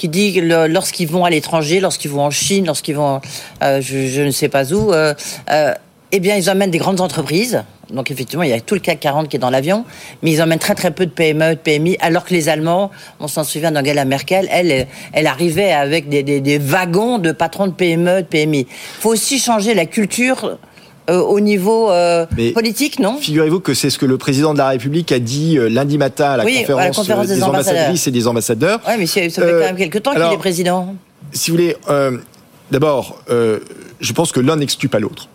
qui 0.00 0.08
dit 0.08 0.40
lorsqu'ils 0.40 1.08
vont 1.08 1.26
à 1.26 1.30
l'étranger, 1.30 1.78
lorsqu'ils 1.78 2.10
vont 2.10 2.22
en 2.22 2.30
Chine, 2.30 2.64
lorsqu'ils 2.64 2.96
vont, 2.96 3.20
euh, 3.62 3.82
je, 3.82 4.22
ne 4.22 4.30
sais 4.30 4.48
pas 4.48 4.72
où, 4.72 4.92
euh, 4.92 5.12
euh, 5.50 5.74
eh 6.10 6.20
bien, 6.20 6.36
ils 6.36 6.48
emmènent 6.50 6.70
des 6.70 6.78
grandes 6.78 7.02
entreprises. 7.02 7.62
Donc, 7.90 8.10
effectivement, 8.10 8.42
il 8.42 8.50
y 8.50 8.54
a 8.54 8.60
tout 8.60 8.74
le 8.74 8.80
CAC 8.80 9.00
40 9.00 9.28
qui 9.28 9.36
est 9.36 9.40
dans 9.40 9.50
l'avion, 9.50 9.84
mais 10.22 10.30
ils 10.32 10.42
emmènent 10.42 10.58
très 10.58 10.74
très 10.74 10.90
peu 10.90 11.06
de 11.06 11.10
PME, 11.10 11.50
de 11.50 11.60
PMI, 11.60 11.96
alors 12.00 12.24
que 12.24 12.32
les 12.32 12.48
Allemands, 12.48 12.90
on 13.18 13.28
s'en 13.28 13.44
souvient 13.44 13.72
d'Angela 13.72 14.04
Merkel, 14.04 14.48
elle, 14.50 14.86
elle 15.12 15.26
arrivait 15.26 15.72
avec 15.72 16.08
des, 16.08 16.22
des, 16.22 16.58
wagons 16.58 17.18
de 17.18 17.32
patrons 17.32 17.66
de 17.66 17.72
PME, 17.72 18.22
de 18.22 18.26
PMI. 18.26 18.60
Il 18.60 19.00
faut 19.00 19.10
aussi 19.10 19.38
changer 19.38 19.74
la 19.74 19.86
culture 19.86 20.44
euh, 20.44 20.56
au 21.18 21.40
niveau 21.40 21.90
euh, 21.90 22.26
politique, 22.54 22.98
non 22.98 23.16
Figurez-vous 23.16 23.60
que 23.60 23.74
c'est 23.74 23.90
ce 23.90 23.98
que 23.98 24.06
le 24.06 24.18
président 24.18 24.52
de 24.52 24.58
la 24.58 24.68
République 24.68 25.12
a 25.12 25.18
dit 25.18 25.58
euh, 25.58 25.68
lundi 25.68 25.98
matin 25.98 26.30
à 26.30 26.36
la, 26.36 26.44
oui, 26.44 26.60
conférence, 26.60 26.80
à 26.80 26.84
la 26.84 26.94
conférence, 26.94 27.26
des, 27.26 27.34
des 27.36 27.42
ambassadrices 27.42 28.06
et 28.06 28.10
des 28.10 28.26
ambassadeurs. 28.26 28.80
Oui, 28.86 28.94
mais 28.98 29.06
ça 29.06 29.20
fait 29.20 29.30
quand 29.38 29.58
même 29.58 29.76
quelques 29.76 30.02
temps 30.02 30.12
qu'il 30.12 30.22
est 30.22 30.38
président. 30.38 30.94
Si 31.32 31.50
vous 31.50 31.56
voulez, 31.56 31.76
d'abord, 32.70 33.22
je 33.28 34.12
pense 34.12 34.32
que 34.32 34.40
l'un 34.40 34.56
n'exclut 34.56 34.88
pas 34.88 34.98
l'autre. 34.98 35.28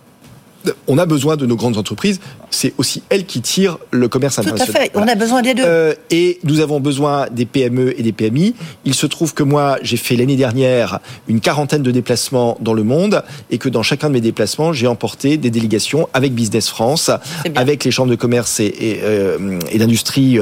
On 0.88 0.98
a 0.98 1.06
besoin 1.06 1.36
de 1.36 1.46
nos 1.46 1.56
grandes 1.56 1.78
entreprises. 1.78 2.20
C'est 2.50 2.74
aussi 2.78 3.04
elles 3.10 3.26
qui 3.26 3.42
tirent 3.42 3.78
le 3.92 4.08
commerce 4.08 4.40
international. 4.40 4.74
Tout 4.74 4.78
à 4.78 4.82
fait. 4.82 4.92
On 4.96 5.08
a 5.08 5.16
besoin 5.16 5.42
des 5.42 5.54
deux. 5.54 5.64
Euh, 5.66 5.94
et 6.10 6.40
nous 6.44 6.60
avons 6.60 6.80
besoin 6.80 7.28
des 7.32 7.46
PME 7.46 8.00
et 8.00 8.04
des 8.04 8.12
PMI. 8.12 8.56
Il 8.86 8.94
se 8.94 9.06
trouve 9.06 9.34
que 9.34 9.44
moi, 9.44 9.78
j'ai 9.82 9.98
fait 9.98 10.16
l'année 10.16 10.36
dernière 10.36 11.00
une 11.28 11.42
quarantaine 11.42 11.84
de 11.84 11.92
déplacements 11.92 12.58
dans 12.62 12.74
le 12.74 12.84
monde 12.84 13.24
et 13.52 13.58
que 13.58 13.70
dans 13.70 13.84
chacun 13.84 14.08
de 14.08 14.14
mes 14.14 14.22
déplacements, 14.22 14.74
j'ai 14.74 14.88
emporté 14.88 15.38
des 15.38 15.50
délégations 15.50 16.08
avec 16.14 16.34
Business 16.34 16.70
France, 16.70 17.12
avec 17.56 17.84
les 17.84 17.92
chambres 17.92 18.12
de 18.12 18.16
commerce 18.16 18.60
et, 18.60 18.66
et, 18.66 19.00
euh, 19.04 19.60
et 19.72 19.78
d'industrie 19.78 20.40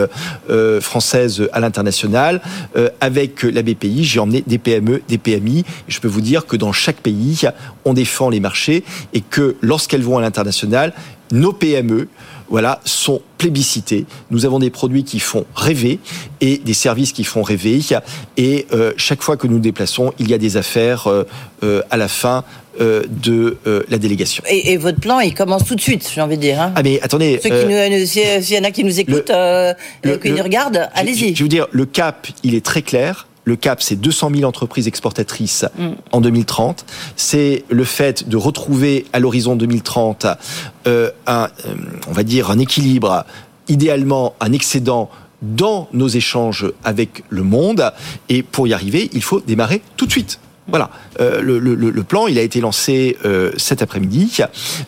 euh, 0.50 0.82
françaises 0.82 1.48
à 1.52 1.60
l'international, 1.60 2.42
avec 3.02 3.44
la 3.44 3.62
BPI. 3.62 4.04
J'ai 4.04 4.20
emmené 4.20 4.44
des 4.46 4.58
PME, 4.58 5.02
des 5.08 5.18
PMI. 5.18 5.64
Je 5.88 6.00
peux 6.00 6.08
vous 6.08 6.22
dire 6.22 6.46
que 6.46 6.56
dans 6.56 6.72
chaque 6.72 6.98
pays, 6.98 7.42
on 7.86 7.94
défend 7.94 8.30
les 8.30 8.40
marchés 8.40 8.84
et 9.14 9.22
que 9.22 9.56
lorsqu'elles 9.62 10.04
vont 10.04 10.13
à 10.18 10.22
l'international, 10.22 10.94
nos 11.32 11.54
PME 11.54 12.08
voilà, 12.54 12.82
sont 12.86 13.22
plébiscités. 13.40 14.06
Nous 14.30 14.46
avons 14.46 14.60
des 14.60 14.70
produits 14.70 15.04
qui 15.04 15.20
font 15.20 15.46
rêver 15.56 16.00
et 16.40 16.58
des 16.60 16.76
services 16.76 17.12
qui 17.12 17.24
font 17.24 17.42
rêver. 17.42 17.80
Et 18.38 18.68
euh, 18.72 18.94
chaque 18.96 19.24
fois 19.24 19.38
que 19.38 19.48
nous 19.48 19.56
nous 19.56 19.60
déplaçons, 19.60 20.14
il 20.20 20.30
y 20.30 20.36
a 20.36 20.38
des 20.38 20.56
affaires 20.56 21.08
euh, 21.08 21.24
euh, 21.64 21.82
à 21.90 21.98
la 21.98 22.08
fin 22.08 22.44
de 22.80 23.58
la 23.88 24.00
délégation. 24.00 24.44
Et, 24.50 24.74
et, 24.74 24.78
votre 24.78 25.00
plan, 25.00 25.20
il 25.20 25.36
commence 25.36 25.64
tout 25.64 25.76
de 25.76 25.82
suite, 25.82 26.10
j'ai 26.12 26.22
envie 26.22 26.38
de 26.38 26.42
dire. 26.42 26.60
Hein. 26.60 26.74
Ah 26.76 26.82
mais 26.82 27.00
attendez, 27.04 27.40
Ceux 27.42 27.50
qui 27.50 27.66
nous, 27.68 28.06
s'il 28.08 28.56
y 28.56 28.60
en 28.60 28.64
a 28.64 28.72
qui 28.72 28.84
nous 28.84 29.00
écoutent, 29.00 29.32
qui 30.02 30.32
nous 30.32 30.44
regardent, 30.44 30.90
allez-y. 30.96 31.30
Je, 31.30 31.36
je 31.36 31.44
veux 31.44 31.50
dire, 31.50 31.68
le 31.72 31.86
cap, 31.86 32.28
il 32.42 32.56
est 32.56 32.66
très 32.66 32.82
clair. 32.82 33.28
Le 33.46 33.56
cap, 33.56 33.82
c'est 33.82 33.96
200 33.96 34.32
000 34.36 34.44
entreprises 34.48 34.88
exportatrices 34.88 35.66
mm. 35.78 35.88
en 36.12 36.22
2030. 36.22 36.86
C'est 37.16 37.64
le 37.70 37.84
fait 37.84 38.28
de 38.28 38.38
retrouver 38.38 39.06
à 39.14 39.20
l'horizon 39.20 39.56
2030 39.56 40.28
euh, 40.88 41.12
un, 41.28 41.50
euh, 41.66 41.76
on 42.08 42.14
va 42.14 42.24
dire, 42.24 42.52
un 42.52 42.60
équilibre, 42.60 43.26
idéalement 43.68 44.36
un 44.40 44.54
excédent 44.54 45.10
dans 45.42 45.90
nos 45.92 46.08
échanges 46.08 46.72
avec 46.84 47.24
le 47.30 47.44
monde. 47.44 47.92
Et 48.30 48.44
pour 48.44 48.68
y 48.68 48.74
arriver, 48.74 49.10
il 49.14 49.22
faut 49.22 49.42
démarrer 49.42 49.82
tout 49.98 50.06
de 50.06 50.12
suite. 50.12 50.40
Voilà, 50.68 50.90
euh, 51.20 51.42
le, 51.42 51.60
le, 51.60 51.76
le, 51.76 52.04
plan, 52.04 52.28
il 52.28 52.40
a 52.40 52.42
été 52.42 52.62
lancé 52.62 53.18
euh, 53.26 53.52
cet 53.58 53.82
après-midi 53.82 54.38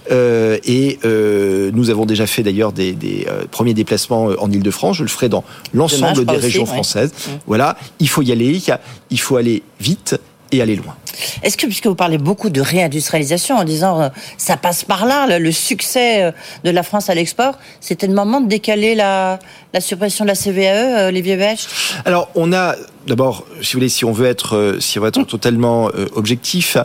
euh, 0.09 0.57
et 0.63 0.99
euh, 1.03 1.69
nous 1.73 1.89
avons 1.89 2.05
déjà 2.05 2.27
fait 2.27 2.43
d'ailleurs 2.43 2.71
des, 2.71 2.93
des 2.93 3.27
euh, 3.29 3.43
premiers 3.51 3.73
déplacements 3.73 4.29
en 4.39 4.49
Ile-de-France. 4.49 4.97
Je 4.97 5.03
le 5.03 5.09
ferai 5.09 5.27
dans 5.27 5.43
l'ensemble 5.73 6.25
des 6.25 6.37
régions 6.37 6.63
aussi, 6.63 6.71
françaises. 6.71 7.11
Ouais. 7.27 7.33
Voilà, 7.47 7.77
il 7.99 8.07
faut 8.07 8.21
y 8.21 8.31
aller, 8.31 8.61
il 9.09 9.19
faut 9.19 9.35
aller 9.35 9.63
vite 9.81 10.17
et 10.53 10.61
aller 10.61 10.77
loin. 10.77 10.95
Est-ce 11.43 11.57
que, 11.57 11.65
puisque 11.65 11.87
vous 11.87 11.95
parlez 11.95 12.17
beaucoup 12.17 12.49
de 12.49 12.61
réindustrialisation 12.61 13.55
en 13.55 13.63
disant 13.63 14.01
euh, 14.01 14.09
ça 14.37 14.57
passe 14.57 14.83
par 14.83 15.05
là, 15.05 15.39
le 15.39 15.51
succès 15.51 16.23
euh, 16.23 16.31
de 16.63 16.69
la 16.69 16.83
France 16.83 17.09
à 17.09 17.15
l'export, 17.15 17.57
c'était 17.81 18.07
le 18.07 18.13
moment 18.13 18.41
de 18.41 18.47
décaler 18.47 18.95
la, 18.95 19.39
la 19.73 19.81
suppression 19.81 20.25
de 20.25 20.29
la 20.29 20.35
CVAE, 20.35 21.05
euh, 21.05 21.07
Olivier 21.09 21.37
Bech 21.37 21.67
Alors, 22.05 22.29
on 22.35 22.53
a 22.53 22.75
d'abord, 23.07 23.45
si 23.61 23.73
vous 23.73 23.79
voulez, 23.79 23.89
si 23.89 24.05
on 24.05 24.11
veut 24.11 24.27
être, 24.27 24.55
euh, 24.55 24.79
si 24.79 24.97
on 24.97 25.01
veut 25.01 25.09
être 25.09 25.23
totalement 25.23 25.89
euh, 25.89 26.07
objectif, 26.15 26.77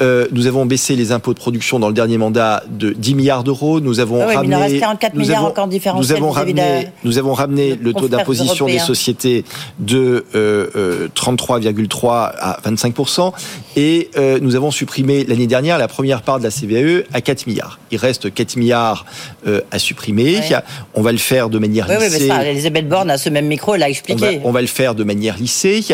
euh, 0.00 0.26
nous 0.32 0.46
avons 0.46 0.66
baissé 0.66 0.96
les 0.96 1.12
impôts 1.12 1.32
de 1.32 1.38
production 1.38 1.78
dans 1.78 1.88
le 1.88 1.94
dernier 1.94 2.18
mandat 2.18 2.62
de 2.68 2.90
10 2.90 3.14
milliards 3.14 3.44
d'euros. 3.44 3.80
Nous 3.80 4.00
avons 4.00 4.22
Ah 4.22 4.26
oui, 4.28 4.34
mais 4.42 4.46
il 4.48 4.54
ramené, 4.54 4.56
en 4.56 4.60
reste 4.60 4.80
44 4.80 5.14
nous 5.14 5.20
milliards 5.20 5.38
avons, 5.38 5.48
encore 5.48 5.68
Nous 5.96 6.12
avons 6.12 6.30
ramené, 6.30 6.88
nous 7.04 7.18
avons 7.18 7.34
ramené 7.34 7.76
le 7.76 7.92
taux 7.92 8.08
d'imposition 8.08 8.66
des 8.66 8.78
sociétés 8.78 9.44
de 9.78 10.26
euh, 10.34 10.66
euh, 10.76 11.08
33,3 11.14 12.32
à 12.38 12.58
25 12.64 12.94
et 13.76 14.10
euh, 14.16 14.38
nous 14.40 14.56
avons 14.56 14.70
supprimé 14.70 15.24
l'année 15.24 15.46
dernière 15.46 15.78
la 15.78 15.86
première 15.88 16.22
part 16.22 16.38
de 16.38 16.44
la 16.44 16.50
CVAE 16.50 17.04
à 17.12 17.20
4 17.20 17.46
milliards. 17.46 17.78
Il 17.90 17.98
reste 17.98 18.32
4 18.32 18.56
milliards 18.56 19.04
euh, 19.46 19.60
à 19.70 19.78
supprimer. 19.78 20.38
Ouais. 20.38 20.56
On 20.94 21.02
va 21.02 21.12
le 21.12 21.18
faire 21.18 21.50
de 21.50 21.58
manière 21.58 21.86
Oui, 21.88 21.94
oui, 22.00 22.06
mais 22.10 22.18
lissée. 22.18 22.28
ça, 22.28 22.44
Elisabeth 22.44 22.88
Borne 22.88 23.10
a 23.10 23.18
ce 23.18 23.28
même 23.28 23.46
micro, 23.46 23.74
elle 23.74 23.80
On 23.82 23.84
va, 23.84 23.90
expliqué. 23.90 24.40
on 24.44 24.50
va 24.50 24.60
le 24.62 24.66
faire 24.66 24.94
de 24.94 25.04
manière 25.04 25.36
lissée. 25.36 25.84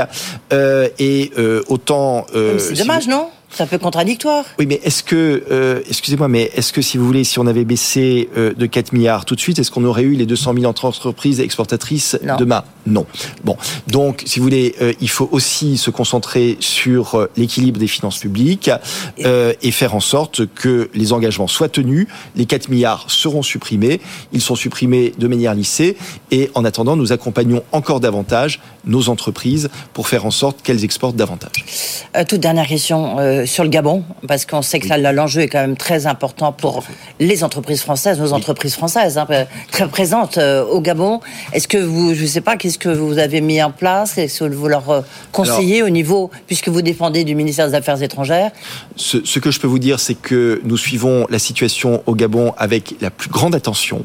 Euh, 0.53 0.89
et 0.99 1.33
autant. 1.69 2.27
C'est 2.33 2.75
si 2.77 2.81
dommage, 2.81 3.05
vous- 3.05 3.11
non? 3.11 3.29
C'est 3.55 3.63
un 3.63 3.67
peu 3.67 3.79
contradictoire. 3.79 4.45
Oui, 4.59 4.67
mais 4.67 4.81
est-ce 4.83 5.03
que, 5.03 5.45
euh, 5.51 5.81
excusez-moi, 5.89 6.29
mais 6.29 6.51
est-ce 6.55 6.73
que 6.73 6.81
si 6.81 6.97
vous 6.97 7.05
voulez, 7.05 7.23
si 7.25 7.39
on 7.39 7.47
avait 7.47 7.65
baissé 7.67 8.31
euh, 8.37 8.55
de 8.55 8.65
4 8.67 8.93
milliards 8.93 9.27
tout 9.27 9.35
de 9.35 9.41
suite, 9.41 9.59
est-ce 9.59 9.71
qu'on 9.71 9.85
aurait 9.85 10.03
eu 10.03 10.13
les 10.15 10.25
200 10.25 10.55
000 10.55 10.65
entreprises 10.67 11.39
exportatrices 11.41 12.19
Non. 12.23 12.37
demain? 12.37 12.65
Non. 12.87 13.07
Bon, 13.45 13.57
donc, 13.89 14.23
si 14.27 14.39
vous 14.39 14.45
voulez, 14.45 14.75
euh, 14.81 14.95
il 15.01 15.11
faut 15.11 15.29
aussi 15.33 15.77
se 15.77 15.91
concentrer 15.91 16.57
sur 16.61 17.29
l'équilibre 17.37 17.79
des 17.79 17.87
finances 17.87 18.19
publiques 18.19 18.71
et 19.19 19.71
faire 19.71 19.95
en 19.95 20.01
sorte 20.01 20.47
que 20.47 20.91
les 20.95 21.13
engagements 21.13 21.47
soient 21.47 21.69
tenus. 21.69 22.07
Les 22.37 22.47
4 22.47 22.69
milliards 22.69 23.05
seront 23.09 23.43
supprimés. 23.43 24.01
Ils 24.33 24.41
sont 24.41 24.55
supprimés 24.57 25.13
de 25.19 25.29
manière 25.29 25.55
lissée. 25.55 25.97
Et 26.31 26.51
en 26.55 26.65
attendant, 26.65 26.97
nous 26.97 27.13
accompagnons 27.13 27.63
encore 27.73 28.01
davantage 28.01 28.61
nos 28.85 29.09
entreprises 29.09 29.69
pour 29.93 30.09
faire 30.09 30.27
en 30.27 30.31
sorte 30.31 30.63
qu'elles 30.63 30.85
exportent 30.85 31.17
davantage. 31.17 31.65
Toute 32.29 32.41
dernière 32.41 32.67
question 32.67 33.17
euh, 33.43 33.47
sur 33.47 33.65
le 33.65 33.71
Gabon, 33.71 34.05
parce 34.27 34.47
qu'on 34.47 34.63
sait 34.63 34.79
que 34.79 34.89
là, 34.89 34.99
là, 34.99 35.13
l'enjeu 35.13 35.43
est 35.43 35.49
quand 35.49 35.61
même 35.61 35.77
très 35.77 36.07
important 36.07 36.53
pour 36.53 36.85
les 37.21 37.45
entreprises 37.45 37.83
françaises, 37.83 38.19
nos 38.19 38.33
entreprises 38.33 38.75
françaises, 38.75 39.19
hein, 39.19 39.27
très 39.71 39.89
présentes 39.89 40.39
euh, 40.39 40.65
au 40.65 40.81
Gabon. 40.81 41.21
Est-ce 41.53 41.69
que 41.69 41.79
vous, 41.79 42.15
je 42.15 42.23
ne 42.23 42.27
sais 42.27 42.41
pas, 42.41 42.57
qu'est-ce 42.57 42.79
que 42.79 42.89
vous 42.89 43.19
avez 43.19 43.41
mis 43.41 43.63
en 43.63 43.71
place? 43.71 44.19
Est-ce 44.19 44.45
que 44.45 44.55
vous 44.55 44.69
leur 44.69 44.91
euh, 44.91 45.01
conseillez 45.33 45.83
au 45.83 45.89
niveau, 45.89 46.31
puisque 46.47 46.69
vous 46.69 46.83
dépendez 46.83 47.25
du 47.25 47.35
ministère 47.35 47.69
des 47.69 47.75
Affaires 47.75 48.03
étrangères? 48.03 48.51
Ce, 48.97 49.19
ce 49.25 49.39
que 49.39 49.51
je 49.51 49.61
peux 49.61 49.67
vous 49.67 49.79
dire, 49.79 50.01
c'est 50.01 50.15
que 50.15 50.61
nous 50.65 50.77
suivons 50.77 51.27
la 51.31 51.39
situation 51.39 52.03
au 52.07 52.15
Gabon 52.15 52.55
avec 52.57 52.95
la 53.01 53.11
plus 53.11 53.29
grande 53.29 53.55
attention. 53.55 54.05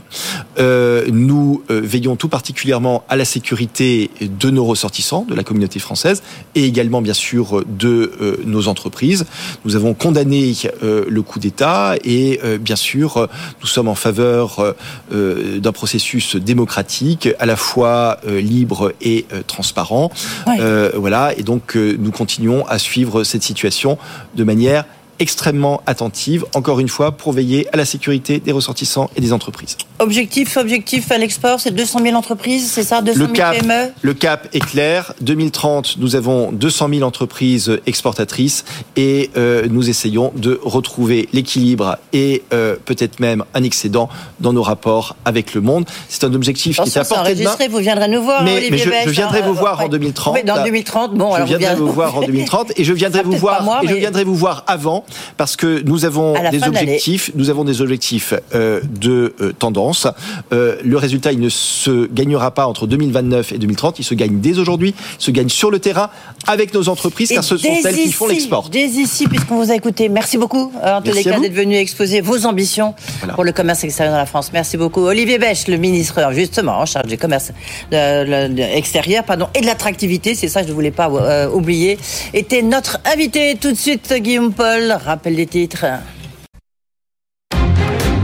Euh, 0.60 1.06
nous 1.12 1.64
euh, 1.70 1.82
veillons 1.84 2.16
tout 2.16 2.30
particulièrement 2.30 3.04
à 3.10 3.16
la 3.16 3.26
sécurité 3.26 4.10
de 4.22 4.50
nos 4.50 4.66
ressortissants, 4.66 5.26
de 5.30 5.36
la 5.36 5.44
communauté 5.44 5.80
française, 5.80 6.24
et 6.56 6.66
également, 6.66 7.02
bien 7.02 7.14
sûr, 7.14 7.64
de 7.68 8.12
euh, 8.22 8.38
nos 8.46 8.68
entreprises. 8.68 9.26
Nous 9.66 9.76
avons 9.76 9.94
condamné 9.94 10.54
euh, 10.84 11.06
le 11.08 11.22
coup 11.22 11.40
d'État 11.40 11.96
et, 12.04 12.40
euh, 12.44 12.58
bien 12.58 12.76
sûr, 12.76 13.18
euh, 13.18 13.28
nous 13.62 13.68
sommes 13.68 13.88
en 13.88 13.96
faveur 13.96 14.76
d'un 15.12 15.72
processus 15.72 16.36
démocratique, 16.36 17.30
à 17.40 17.46
la 17.46 17.56
fois 17.56 18.18
euh, 18.28 18.42
libre 18.42 18.94
et 19.02 19.26
euh, 19.34 19.42
transparent. 19.46 20.12
Euh, 20.48 20.92
voilà, 20.96 21.34
et 21.38 21.44
donc 21.44 21.76
euh, 21.76 21.96
nous 22.00 22.12
continuons 22.12 22.66
à 22.68 22.80
suivre 22.80 23.24
cette 23.24 23.44
situation 23.44 23.98
de 24.36 24.44
manière 24.44 24.86
extrêmement 25.20 25.82
attentive, 25.86 26.46
encore 26.54 26.80
une 26.80 26.88
fois, 26.90 27.12
pour 27.12 27.34
veiller 27.34 27.68
à 27.74 27.78
la 27.78 27.86
sécurité 27.86 28.40
des 28.40 28.52
ressortissants 28.52 29.10
et 29.16 29.22
des 29.22 29.34
entreprises. 29.34 29.78
Objectif, 30.00 30.58
objectif 30.58 31.12
à 31.12 31.18
l'export, 31.18 31.60
c'est 31.60 31.72
200 31.72 32.00
000 32.04 32.16
entreprises, 32.16 32.70
c'est 32.72 32.84
ça 32.84 33.02
200 33.02 33.20
Le 33.20 33.26
000 33.26 33.34
cap, 33.36 33.58
PME 33.58 33.92
le 34.02 34.14
cap 34.14 34.48
est 34.54 34.60
clair. 34.64 35.14
2030, 35.22 35.96
nous 35.98 36.16
avons 36.16 36.52
200 36.52 36.90
000 36.90 37.02
entreprises 37.02 37.80
exportatrices 37.88 38.64
et 38.96 39.32
euh, 39.38 39.66
nous 39.70 39.90
essayons 39.90 40.32
de 40.36 40.60
retrouver 40.64 41.28
l'équilibre 41.34 41.98
et 42.14 42.44
euh, 42.54 42.76
peut-être 42.86 43.20
même 43.20 43.44
un 43.56 43.64
excédent 43.64 44.10
dans 44.40 44.54
nos 44.54 44.62
rapports 44.62 45.16
avec 45.26 45.54
le 45.56 45.62
monde. 45.62 45.86
C'est 46.10 46.24
un 46.26 46.34
objectif 46.34 46.76
qui 46.80 46.90
est 46.90 46.98
à 46.98 47.04
portée 47.04 47.34
de 47.34 47.40
main. 47.44 47.50
enregistré, 47.50 47.68
vous 47.70 47.80
viendrez 47.80 48.08
nous 48.08 48.22
voir, 48.24 48.44
Mais, 48.44 48.58
Olivier 48.58 48.72
mais 48.72 48.78
je, 48.78 48.90
Bech, 48.90 49.04
je 49.06 49.10
viendrai 49.12 49.40
hein, 49.42 49.48
vous 49.48 49.54
voir 49.56 49.80
en 49.80 49.84
ouais. 49.84 49.90
2030. 49.90 50.36
Oui, 50.36 50.44
dans 50.44 50.64
2030, 50.64 51.14
bon, 51.16 51.32
je 51.32 51.36
alors 51.36 51.40
vous 51.40 51.46
viendrai 51.48 51.66
viendrez- 51.68 51.82
vous 51.86 51.92
voir 51.94 52.18
en 52.18 52.22
2030 52.22 52.72
et 52.78 52.84
je 52.84 52.94
viendrai 52.94 53.24
vous 53.24 53.32
voir 53.38 53.82
et 53.84 53.88
je 53.88 53.94
mais- 53.94 54.00
viendrai 54.00 54.24
vous 54.24 54.36
voir 54.36 54.64
avant 54.68 55.06
parce 55.38 55.56
que 55.56 55.82
nous 55.86 56.06
avons 56.06 56.34
des 56.52 56.60
de 56.60 56.68
objectifs. 56.68 57.32
Nous 57.36 57.50
avons 57.50 57.64
des 57.64 57.82
objectifs 57.82 58.34
euh, 58.54 58.82
de 59.00 59.34
euh, 59.42 59.54
tendance. 59.54 60.08
Euh, 60.54 60.78
le 60.84 60.98
résultat, 60.98 61.32
il 61.32 61.40
ne 61.40 61.50
se 61.50 62.08
gagnera 62.08 62.52
pas 62.52 62.68
entre 62.68 62.88
2029 62.88 63.54
et 63.54 63.58
2030. 63.58 64.00
Il 64.00 64.04
se 64.04 64.14
gagne 64.14 64.40
dès 64.40 64.60
aujourd'hui. 64.60 64.94
Il 65.20 65.24
se 65.24 65.32
gagne 65.32 65.50
sur 65.50 65.72
le 65.72 65.80
terrain 65.80 66.10
avec 66.46 66.74
nos 66.74 66.90
entreprises, 66.90 67.30
car 67.30 67.44
ce 67.44 67.58
sont 67.58 67.68
dès 67.68 67.90
elles 67.90 67.96
qui 67.96 68.12
font 68.12 68.28
l'export. 68.28 68.70
Dès 68.70 68.86
ici, 68.86 69.28
puisqu'on 69.28 69.58
vous 69.58 69.72
a 69.72 69.76
écouté. 69.76 70.10
Merci 70.10 70.38
beaucoup, 70.38 70.72
euh, 70.84 70.98
en 70.98 71.02
tous 71.02 71.14
les 71.14 71.24
cas, 71.24 71.40
d'être 71.40 71.54
venu 71.54 71.76
exposer 71.76 72.22
vos 72.22 72.46
ambitions 72.46 72.96
Voilà. 73.20 73.34
pour 73.34 73.44
le 73.44 73.52
commerce 73.52 73.84
extérieur 73.84 74.14
dans 74.14 74.20
la 74.20 74.26
France. 74.26 74.52
Merci 74.54 74.78
beaucoup. 74.78 75.02
Olivier 75.02 75.38
Bech, 75.40 75.68
le 75.68 75.78
ministre, 75.78 76.22
justement, 76.34 76.80
en 76.80 76.86
charge 76.86 77.08
du 77.08 77.18
commerce 77.18 77.52
extérieur 77.92 79.24
pardon, 79.26 79.48
et 79.56 79.62
de 79.62 79.66
l'attractivité, 79.66 80.36
c'est 80.36 80.48
ça, 80.48 80.64
je 80.64 80.68
ne 80.70 80.74
voulais 80.74 80.92
pas 80.92 81.10
euh, 81.10 81.50
oublier, 81.50 81.98
était 82.34 82.62
notre 82.62 83.00
invité. 83.06 83.58
Tout 83.60 83.72
de 83.72 83.78
suite, 83.78 84.14
Guillaume 84.14 84.54
Paul, 84.54 84.97
rappel 84.98 85.36
des 85.36 85.48
titres. 85.48 85.86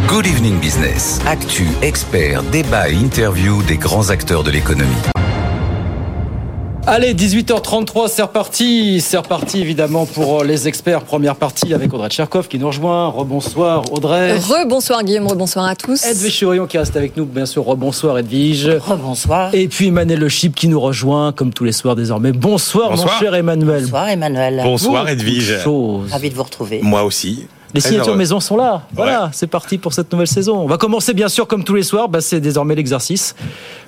Good 0.07 0.27
Evening 0.27 0.59
Business. 0.59 1.19
Actu, 1.25 1.65
experts, 1.81 2.43
débat 2.51 2.89
et 2.89 2.93
interview 2.93 3.63
des 3.63 3.77
grands 3.77 4.09
acteurs 4.09 4.43
de 4.43 4.51
l'économie. 4.51 5.22
Allez, 6.85 7.13
18h33, 7.13 8.09
c'est 8.09 8.23
reparti. 8.23 8.99
C'est 8.99 9.15
reparti 9.15 9.61
évidemment 9.61 10.05
pour 10.05 10.41
euh, 10.41 10.43
les 10.43 10.67
experts. 10.67 11.03
Première 11.03 11.37
partie 11.37 11.73
avec 11.73 11.93
Audrey 11.93 12.09
Tcherkov 12.09 12.49
qui 12.49 12.59
nous 12.59 12.67
rejoint. 12.67 13.07
Rebonsoir 13.07 13.83
Audrey. 13.93 14.37
Rebonsoir 14.37 15.01
Guillaume, 15.05 15.27
rebonsoir 15.27 15.65
à 15.65 15.77
tous. 15.77 16.05
Edwige 16.05 16.33
Churion 16.33 16.67
qui 16.67 16.77
reste 16.77 16.97
avec 16.97 17.15
nous, 17.15 17.23
bien 17.23 17.45
sûr. 17.45 17.63
Rebonsoir 17.63 18.17
Edwige. 18.17 18.67
Rebonsoir. 18.67 19.55
Et 19.55 19.69
puis 19.69 19.87
Emmanuel 19.87 20.19
Le 20.19 20.27
Chip 20.27 20.55
qui 20.55 20.67
nous 20.67 20.79
rejoint 20.79 21.31
comme 21.31 21.53
tous 21.53 21.63
les 21.63 21.71
soirs 21.71 21.95
désormais. 21.95 22.33
Bonsoir, 22.33 22.89
Bonsoir. 22.89 23.13
mon 23.13 23.19
cher 23.19 23.33
Emmanuel. 23.33 23.83
Bonsoir 23.83 24.09
Emmanuel. 24.09 24.61
Bonsoir 24.61 25.07
Edwige. 25.07 25.59
Ravi 26.11 26.29
de 26.31 26.35
vous 26.35 26.43
retrouver. 26.43 26.81
Moi 26.83 27.03
aussi. 27.03 27.47
Les 27.73 27.79
signatures 27.81 28.15
maison 28.15 28.39
sont 28.39 28.57
là. 28.57 28.83
Voilà, 28.93 29.31
c'est 29.33 29.47
parti 29.47 29.77
pour 29.77 29.93
cette 29.93 30.11
nouvelle 30.11 30.27
saison. 30.27 30.59
On 30.59 30.67
va 30.67 30.77
commencer 30.77 31.13
bien 31.13 31.27
sûr 31.29 31.47
comme 31.47 31.63
tous 31.63 31.73
les 31.73 31.81
soirs. 31.81 32.07
Bah, 32.07 32.21
c'est 32.21 32.39
désormais 32.39 32.75
l'exercice 32.75 33.35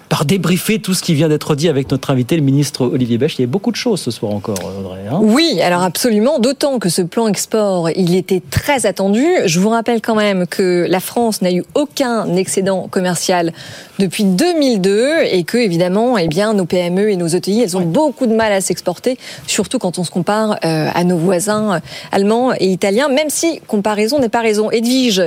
par 0.10 0.26
débriefer 0.26 0.80
tout 0.80 0.94
ce 0.94 1.02
qui 1.02 1.14
vient 1.14 1.30
d'être 1.30 1.56
dit 1.56 1.70
avec 1.70 1.92
notre 1.92 2.10
invité, 2.12 2.36
le 2.36 2.42
ministre 2.42 2.86
Olivier 2.86 3.18
Bech. 3.18 3.38
Il 3.38 3.42
y 3.42 3.44
a 3.44 3.48
beaucoup 3.48 3.72
de 3.72 3.76
choses 3.76 4.02
ce 4.02 4.12
soir 4.12 4.32
encore, 4.32 4.58
Audrey. 4.80 5.02
Hein 5.10 5.20
oui, 5.22 5.60
alors 5.62 5.82
absolument. 5.82 6.40
D'autant 6.40 6.80
que 6.80 6.90
ce 6.90 7.02
plan 7.02 7.28
export, 7.28 7.90
il 7.90 8.16
était 8.16 8.42
très 8.50 8.86
attendu. 8.86 9.26
Je 9.46 9.60
vous 9.60 9.70
rappelle 9.70 10.02
quand 10.02 10.16
même 10.16 10.46
que 10.48 10.86
la 10.90 11.00
France 11.00 11.42
n'a 11.42 11.52
eu 11.52 11.64
aucun 11.74 12.36
excédent 12.36 12.88
commercial 12.90 13.54
depuis 14.00 14.24
2002 14.24 15.24
et 15.32 15.44
que 15.44 15.58
évidemment, 15.58 16.18
eh 16.18 16.28
bien, 16.28 16.54
nos 16.54 16.66
PME 16.66 17.10
et 17.12 17.16
nos 17.16 17.28
ETI, 17.28 17.62
elles 17.62 17.78
ont 17.78 17.86
beaucoup 17.86 18.28
de 18.28 18.36
mal 18.36 18.52
à 18.52 18.62
s'exporter, 18.62 19.18
surtout 19.48 19.80
quand 19.80 19.98
on 20.00 20.04
se 20.04 20.12
compare 20.12 20.58
euh, 20.66 20.90
à 20.94 21.04
nos 21.04 21.18
voisins 21.18 21.82
allemands 22.12 22.54
et 22.60 22.68
italiens. 22.68 23.10
Même 23.10 23.30
si 23.30 23.60
comparaison 23.68 24.20
n'est 24.20 24.30
pas 24.30 24.42
raison. 24.42 24.70
Edwige, 24.72 25.22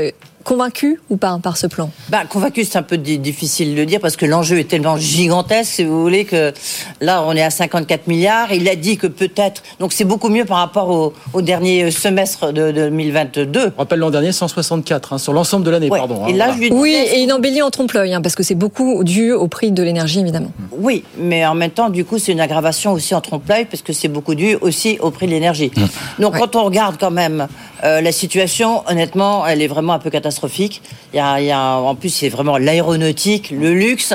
Convaincu 0.48 0.98
ou 1.10 1.18
pas 1.18 1.38
par 1.42 1.58
ce 1.58 1.66
plan? 1.66 1.90
Bah, 2.08 2.22
Convaincu, 2.26 2.64
c'est 2.64 2.78
un 2.78 2.82
peu 2.82 2.96
difficile 2.96 3.74
de 3.74 3.84
dire 3.84 4.00
parce 4.00 4.16
que 4.16 4.24
l'enjeu 4.24 4.58
est 4.58 4.64
tellement 4.64 4.96
gigantesque, 4.96 5.70
si 5.70 5.84
vous 5.84 6.00
voulez, 6.00 6.24
que 6.24 6.54
là, 7.02 7.22
on 7.26 7.36
est 7.36 7.42
à 7.42 7.50
54 7.50 8.06
milliards. 8.06 8.50
Il 8.54 8.66
a 8.66 8.74
dit 8.74 8.96
que 8.96 9.06
peut-être. 9.08 9.62
Donc, 9.78 9.92
c'est 9.92 10.06
beaucoup 10.06 10.30
mieux 10.30 10.46
par 10.46 10.56
rapport 10.56 11.12
au, 11.34 11.42
dernier 11.42 11.90
semestre 11.90 12.50
de, 12.50 12.72
2022. 12.72 13.72
On 13.76 13.78
rappelle 13.78 13.98
l'an 13.98 14.08
dernier, 14.08 14.32
164 14.32 15.12
hein, 15.12 15.18
sur 15.18 15.34
l'ensemble 15.34 15.66
de 15.66 15.70
l'année, 15.70 15.90
pardon. 15.90 16.26
Et 16.26 16.32
hein, 16.32 16.36
là, 16.36 16.54
Oui, 16.70 16.94
et 16.94 17.22
une 17.22 17.32
embellie 17.34 17.60
en 17.60 17.68
trompe-l'œil, 17.68 18.14
hein, 18.14 18.22
parce 18.22 18.34
que 18.34 18.42
c'est 18.42 18.54
beaucoup 18.54 19.04
dû 19.04 19.32
au 19.32 19.48
prix 19.48 19.70
de 19.70 19.82
l'énergie, 19.82 20.20
évidemment. 20.20 20.52
Oui, 20.72 21.04
mais 21.18 21.44
en 21.44 21.54
même 21.54 21.72
temps, 21.72 21.90
du 21.90 22.06
coup, 22.06 22.16
c'est 22.16 22.32
une 22.32 22.40
aggravation 22.40 22.92
aussi 22.92 23.14
en 23.14 23.20
trompe-l'œil, 23.20 23.66
parce 23.66 23.82
que 23.82 23.92
c'est 23.92 24.08
beaucoup 24.08 24.34
dû 24.34 24.56
aussi 24.62 24.96
au 25.00 25.10
prix 25.10 25.26
de 25.26 25.32
l'énergie. 25.32 25.70
Mmh. 25.76 26.22
Donc, 26.22 26.38
quand 26.38 26.56
on 26.56 26.64
regarde 26.64 26.96
quand 26.98 27.10
même 27.10 27.48
euh, 27.84 28.00
la 28.00 28.12
situation, 28.12 28.82
honnêtement, 28.88 29.46
elle 29.46 29.62
est 29.62 29.66
vraiment 29.66 29.92
un 29.92 29.98
peu 29.98 30.10
catastrophique. 30.10 30.82
Il 31.12 31.16
y 31.16 31.20
a, 31.20 31.40
il 31.40 31.46
y 31.46 31.50
a 31.50 31.76
en 31.76 31.94
plus, 31.94 32.10
c'est 32.10 32.28
vraiment 32.28 32.58
l'aéronautique, 32.58 33.50
le 33.50 33.72
luxe. 33.72 34.14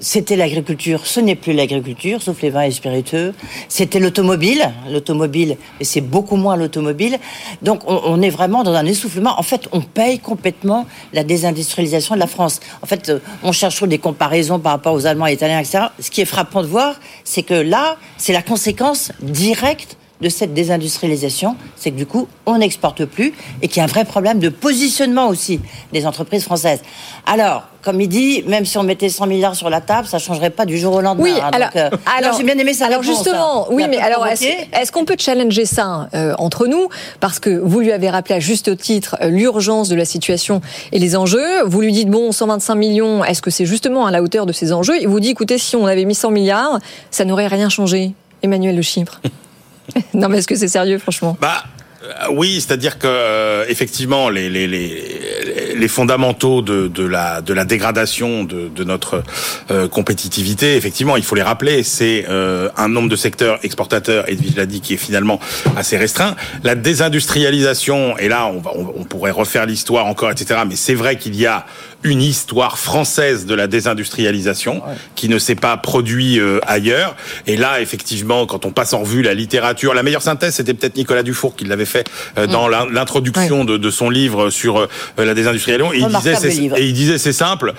C'était 0.00 0.36
l'agriculture. 0.36 1.06
Ce 1.06 1.20
n'est 1.20 1.34
plus 1.34 1.52
l'agriculture, 1.52 2.22
sauf 2.22 2.40
les 2.42 2.50
vins 2.50 2.62
et 2.62 2.70
spiritueux. 2.70 3.34
C'était 3.68 3.98
l'automobile. 3.98 4.70
L'automobile, 4.90 5.56
et 5.80 5.84
c'est 5.84 6.00
beaucoup 6.00 6.36
moins 6.36 6.56
l'automobile. 6.56 7.18
Donc, 7.62 7.80
on, 7.86 8.00
on, 8.04 8.22
est 8.22 8.30
vraiment 8.30 8.62
dans 8.62 8.74
un 8.74 8.86
essoufflement. 8.86 9.38
En 9.38 9.42
fait, 9.42 9.68
on 9.72 9.80
paye 9.80 10.18
complètement 10.18 10.86
la 11.12 11.24
désindustrialisation 11.24 12.14
de 12.14 12.20
la 12.20 12.26
France. 12.26 12.60
En 12.82 12.86
fait, 12.86 13.08
euh, 13.08 13.20
on 13.42 13.52
cherche 13.52 13.74
toujours 13.74 13.88
des 13.88 13.98
comparaisons 13.98 14.58
par 14.58 14.72
rapport 14.72 14.94
aux 14.94 15.06
Allemands, 15.06 15.26
et 15.26 15.32
Italiens, 15.32 15.60
etc. 15.60 15.84
Ce 16.00 16.10
qui 16.10 16.20
est 16.20 16.26
frappant 16.26 16.62
de 16.62 16.66
voir, 16.66 16.96
c'est 17.24 17.42
que 17.42 17.54
là, 17.54 17.96
c'est 18.16 18.32
la 18.32 18.42
conséquence 18.42 19.12
directe 19.20 19.97
de 20.20 20.28
cette 20.28 20.52
désindustrialisation, 20.52 21.56
c'est 21.76 21.90
que 21.90 21.96
du 21.96 22.06
coup, 22.06 22.28
on 22.46 22.58
n'exporte 22.58 23.04
plus 23.04 23.32
et 23.62 23.68
qu'il 23.68 23.78
y 23.78 23.80
a 23.80 23.84
un 23.84 23.88
vrai 23.88 24.04
problème 24.04 24.38
de 24.38 24.48
positionnement 24.48 25.28
aussi 25.28 25.60
des 25.92 26.06
entreprises 26.06 26.44
françaises. 26.44 26.80
Alors, 27.26 27.68
comme 27.82 28.00
il 28.00 28.08
dit, 28.08 28.42
même 28.46 28.66
si 28.66 28.76
on 28.76 28.82
mettait 28.82 29.08
100 29.08 29.26
milliards 29.26 29.54
sur 29.54 29.70
la 29.70 29.80
table, 29.80 30.08
ça 30.08 30.18
changerait 30.18 30.50
pas 30.50 30.66
du 30.66 30.76
jour 30.76 30.94
au 30.94 31.00
lendemain. 31.00 31.22
Oui, 31.22 31.34
hein, 31.40 31.50
alors, 31.52 31.70
euh, 31.76 31.90
alors, 32.18 32.36
j'ai 32.36 32.42
bien 32.42 32.58
aimé 32.58 32.74
ça. 32.74 32.86
Alors 32.86 33.02
justement, 33.02 33.64
hein. 33.64 33.68
oui, 33.70 33.84
mais 33.88 33.98
alors 33.98 34.26
est-ce 34.26 34.92
qu'on 34.92 35.04
peut 35.04 35.16
challenger 35.18 35.64
ça 35.64 36.08
euh, 36.14 36.34
entre 36.38 36.66
nous? 36.66 36.88
Parce 37.20 37.38
que 37.38 37.50
vous 37.50 37.80
lui 37.80 37.92
avez 37.92 38.10
rappelé 38.10 38.34
à 38.34 38.40
juste 38.40 38.76
titre 38.76 39.16
euh, 39.22 39.28
l'urgence 39.28 39.88
de 39.88 39.94
la 39.94 40.04
situation 40.04 40.60
et 40.92 40.98
les 40.98 41.16
enjeux. 41.16 41.62
Vous 41.64 41.80
lui 41.80 41.92
dites 41.92 42.08
bon, 42.08 42.32
125 42.32 42.74
millions, 42.74 43.24
est-ce 43.24 43.40
que 43.40 43.50
c'est 43.50 43.66
justement 43.66 44.06
à 44.06 44.10
la 44.10 44.22
hauteur 44.22 44.46
de 44.46 44.52
ces 44.52 44.72
enjeux? 44.72 45.00
Il 45.00 45.08
vous 45.08 45.20
dit 45.20 45.30
écoutez, 45.30 45.58
si 45.58 45.76
on 45.76 45.86
avait 45.86 46.04
mis 46.04 46.14
100 46.16 46.30
milliards, 46.30 46.80
ça 47.10 47.24
n'aurait 47.24 47.46
rien 47.46 47.68
changé. 47.68 48.12
Emmanuel 48.42 48.76
Le 48.76 48.82
Chypre. 48.82 49.20
non, 50.14 50.28
mais 50.28 50.38
est-ce 50.38 50.48
que 50.48 50.56
c'est 50.56 50.68
sérieux, 50.68 50.98
franchement? 50.98 51.36
Bah. 51.40 51.64
Euh, 52.04 52.26
oui, 52.30 52.60
c'est-à-dire 52.60 52.98
que 52.98 53.08
euh, 53.08 53.64
effectivement 53.68 54.30
les, 54.30 54.48
les, 54.48 54.68
les, 54.68 55.74
les, 55.74 55.88
fondamentaux 55.88 56.62
de, 56.62 56.86
de, 56.86 57.04
la, 57.04 57.40
de 57.40 57.52
la 57.52 57.64
dégradation 57.64 58.44
de, 58.44 58.68
de 58.68 58.84
notre 58.84 59.24
euh, 59.72 59.88
compétitivité, 59.88 60.76
effectivement, 60.76 61.16
il 61.16 61.24
faut 61.24 61.34
les 61.34 61.42
rappeler. 61.42 61.82
C'est 61.82 62.26
un 62.28 62.88
nombre 62.88 63.08
de 63.08 63.16
secteurs 63.16 63.58
exportateurs, 63.64 64.28
Edwige 64.28 64.56
l'a 64.56 64.66
dit, 64.66 64.80
qui 64.80 64.94
est 64.94 64.98
finalement 64.98 65.40
assez 65.76 65.96
restreint. 65.96 66.36
La 66.62 66.74
désindustrialisation, 66.74 68.16
et 68.18 68.28
là 68.28 68.46
on, 68.46 68.60
va, 68.60 68.70
on 68.74 69.04
pourrait 69.04 69.30
refaire 69.30 69.66
l'histoire 69.66 70.06
encore, 70.06 70.30
etc. 70.30 70.60
Mais 70.68 70.76
c'est 70.76 70.94
vrai 70.94 71.16
qu'il 71.16 71.34
y 71.34 71.46
a 71.46 71.66
une 72.04 72.22
histoire 72.22 72.78
française 72.78 73.44
de 73.44 73.54
la 73.54 73.66
désindustrialisation 73.66 74.82
qui 75.16 75.28
ne 75.28 75.38
s'est 75.38 75.56
pas 75.56 75.76
produit 75.76 76.38
euh, 76.38 76.60
ailleurs. 76.66 77.16
Et 77.46 77.56
là, 77.56 77.80
effectivement, 77.80 78.46
quand 78.46 78.66
on 78.66 78.70
passe 78.70 78.92
en 78.92 79.00
revue 79.00 79.22
la 79.22 79.34
littérature, 79.34 79.94
la 79.94 80.04
meilleure 80.04 80.22
synthèse, 80.22 80.54
c'était 80.54 80.74
peut-être 80.74 80.96
Nicolas 80.96 81.24
Dufour 81.24 81.56
qui 81.56 81.64
l'avait 81.64 81.84
fait 81.84 82.08
euh, 82.38 82.46
dans 82.46 82.68
mm. 82.68 82.92
l'introduction 82.92 83.64
de, 83.64 83.76
de, 83.76 83.90
son 83.90 84.10
livre 84.10 84.50
sur 84.50 84.78
euh, 84.78 84.88
la 85.16 85.34
désindustrialisation. 85.34 85.92
Et 85.92 85.98
il, 85.98 86.06
disait, 86.06 86.64
et 86.76 86.86
il 86.86 86.92
disait, 86.92 87.18
c'est 87.18 87.32
simple, 87.32 87.74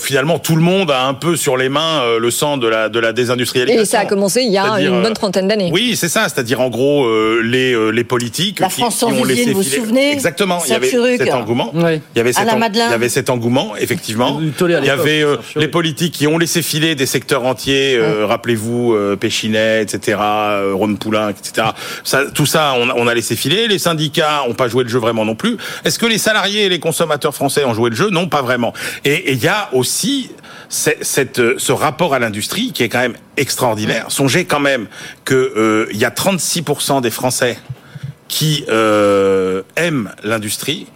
finalement, 0.00 0.38
tout 0.38 0.56
le 0.56 0.62
monde 0.62 0.90
a 0.90 1.04
un 1.04 1.14
peu 1.14 1.36
sur 1.36 1.56
les 1.56 1.68
mains 1.68 2.02
le 2.18 2.30
sang 2.30 2.56
de 2.56 2.66
la, 2.66 2.88
de 2.88 2.98
la 2.98 3.12
désindustrialisation. 3.12 3.82
Et 3.82 3.84
ça 3.84 4.00
a 4.00 4.06
commencé 4.06 4.42
il 4.42 4.52
y 4.52 4.58
a 4.58 4.80
une 4.80 5.02
bonne 5.02 5.14
trentaine 5.14 5.48
d'années. 5.48 5.70
Oui, 5.72 5.96
c'est 5.96 6.08
ça, 6.08 6.28
c'est-à-dire 6.28 6.60
en 6.60 6.70
gros 6.70 7.06
les, 7.42 7.92
les 7.92 8.04
politiques 8.04 8.60
la 8.60 8.68
France 8.68 8.98
qui, 8.98 9.04
ont 9.04 9.24
laissé 9.24 9.52
vous 9.52 9.62
vous 9.62 9.62
souvenez? 9.62 10.12
Exactement, 10.12 10.62
il 10.64 10.70
y 10.70 10.74
avait 10.74 11.16
cet 11.18 11.34
engouement. 11.34 11.72
Il 11.74 12.00
y 12.16 12.20
avait 12.20 12.32
cet, 12.32 12.48
il 12.48 12.78
y 12.78 12.80
avait 12.80 13.08
cet 13.08 13.30
engouement 13.30 13.49
effectivement. 13.78 14.40
Il 14.40 14.84
y 14.84 14.90
avait 14.90 15.22
euh, 15.22 15.36
les 15.56 15.68
politiques 15.68 16.14
qui 16.14 16.26
ont 16.26 16.38
laissé 16.38 16.62
filer 16.62 16.94
des 16.94 17.06
secteurs 17.06 17.44
entiers, 17.44 17.96
euh, 17.96 18.26
rappelez-vous, 18.26 18.94
euh, 18.94 19.16
Péchinet, 19.16 19.82
etc., 19.82 20.18
Rhône 20.72 20.98
Poulain, 20.98 21.30
etc. 21.30 21.68
Ça, 22.04 22.24
tout 22.32 22.46
ça, 22.46 22.74
on, 22.76 23.06
a 23.06 23.14
laissé 23.14 23.36
filer. 23.36 23.68
Les 23.68 23.78
syndicats 23.78 24.44
n'ont 24.46 24.54
pas 24.54 24.68
joué 24.68 24.84
le 24.84 24.90
jeu 24.90 24.98
vraiment 24.98 25.24
non 25.24 25.34
plus. 25.34 25.56
Est-ce 25.84 25.98
que 25.98 26.06
les 26.06 26.18
salariés 26.18 26.64
et 26.64 26.68
les 26.68 26.80
consommateurs 26.80 27.34
français 27.34 27.64
ont 27.64 27.74
joué 27.74 27.90
le 27.90 27.96
jeu? 27.96 28.10
Non, 28.10 28.28
pas 28.28 28.42
vraiment. 28.42 28.72
Et 29.04 29.32
il 29.32 29.42
y 29.42 29.48
a 29.48 29.68
aussi 29.72 30.30
cette, 30.68 31.58
ce 31.58 31.72
rapport 31.72 32.14
à 32.14 32.18
l'industrie 32.18 32.72
qui 32.72 32.82
est 32.82 32.88
quand 32.88 33.00
même 33.00 33.16
extraordinaire. 33.36 34.06
Songez 34.08 34.44
quand 34.44 34.60
même 34.60 34.86
qu'il 35.26 35.88
il 35.92 35.98
y 35.98 36.04
a 36.04 36.10
36% 36.10 37.00
des 37.00 37.10
Français 37.10 37.58
qui 38.28 38.64
aiment 39.76 40.10
l'industrie 40.22 40.86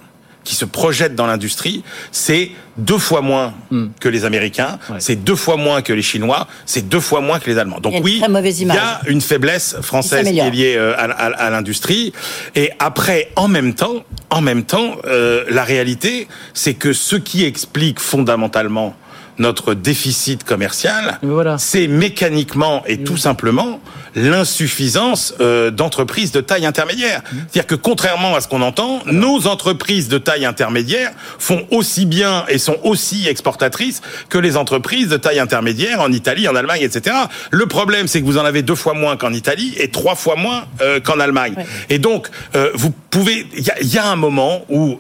qui 0.44 0.54
se 0.54 0.64
projettent 0.64 1.14
dans 1.14 1.26
l'industrie, 1.26 1.82
c'est 2.12 2.50
deux 2.76 2.98
fois 2.98 3.20
moins 3.20 3.54
hmm. 3.70 3.86
que 4.00 4.08
les 4.08 4.24
Américains, 4.24 4.78
c'est 4.98 5.16
deux 5.16 5.36
fois 5.36 5.56
moins 5.56 5.82
que 5.82 5.92
les 5.92 6.02
Chinois, 6.02 6.46
c'est 6.66 6.88
deux 6.88 7.00
fois 7.00 7.20
moins 7.20 7.38
que 7.38 7.50
les 7.50 7.58
Allemands. 7.58 7.80
Donc 7.80 7.94
oui, 8.02 8.22
il 8.22 8.66
y 8.66 8.70
a 8.70 9.00
une 9.06 9.20
faiblesse 9.20 9.76
française 9.80 10.28
qui 10.28 10.38
est 10.38 10.50
liée 10.50 10.74
euh, 10.76 10.94
à, 10.96 11.50
l'industrie. 11.50 12.12
Et 12.54 12.70
après, 12.78 13.30
en 13.36 13.48
même 13.48 13.74
temps, 13.74 14.04
en 14.30 14.40
même 14.40 14.64
temps, 14.64 14.96
euh, 15.06 15.44
la 15.48 15.64
réalité, 15.64 16.28
c'est 16.52 16.74
que 16.74 16.92
ce 16.92 17.16
qui 17.16 17.44
explique 17.44 18.00
fondamentalement 18.00 18.94
notre 19.38 19.74
déficit 19.74 20.44
commercial, 20.44 21.18
c'est 21.58 21.86
mécaniquement 21.88 22.82
et 22.86 23.02
tout 23.02 23.16
simplement 23.16 23.80
l'insuffisance 24.14 25.34
euh, 25.40 25.70
d'entreprises 25.70 26.32
de 26.32 26.40
taille 26.40 26.66
intermédiaire. 26.66 27.22
C'est-à-dire 27.32 27.66
que 27.66 27.74
contrairement 27.74 28.36
à 28.36 28.40
ce 28.40 28.48
qu'on 28.48 28.62
entend, 28.62 29.00
nos 29.06 29.46
entreprises 29.46 30.08
de 30.08 30.18
taille 30.18 30.44
intermédiaire 30.44 31.10
font 31.38 31.66
aussi 31.70 32.06
bien 32.06 32.44
et 32.48 32.58
sont 32.58 32.76
aussi 32.84 33.26
exportatrices 33.28 34.02
que 34.28 34.38
les 34.38 34.56
entreprises 34.56 35.08
de 35.08 35.16
taille 35.16 35.40
intermédiaire 35.40 36.00
en 36.00 36.12
Italie, 36.12 36.46
en 36.48 36.54
Allemagne, 36.54 36.82
etc. 36.82 37.16
Le 37.50 37.66
problème, 37.66 38.06
c'est 38.06 38.20
que 38.20 38.26
vous 38.26 38.38
en 38.38 38.44
avez 38.44 38.62
deux 38.62 38.74
fois 38.74 38.94
moins 38.94 39.16
qu'en 39.16 39.32
Italie 39.32 39.74
et 39.78 39.88
trois 39.88 40.14
fois 40.14 40.36
moins 40.36 40.64
euh, 40.80 41.00
qu'en 41.00 41.18
Allemagne. 41.18 41.54
Et 41.90 41.98
donc, 41.98 42.28
euh, 42.54 42.70
vous 42.74 42.90
pouvez, 43.10 43.46
il 43.56 43.62
y, 43.62 43.94
y 43.94 43.98
a, 43.98 44.06
un 44.06 44.16
moment 44.16 44.64
où 44.68 44.98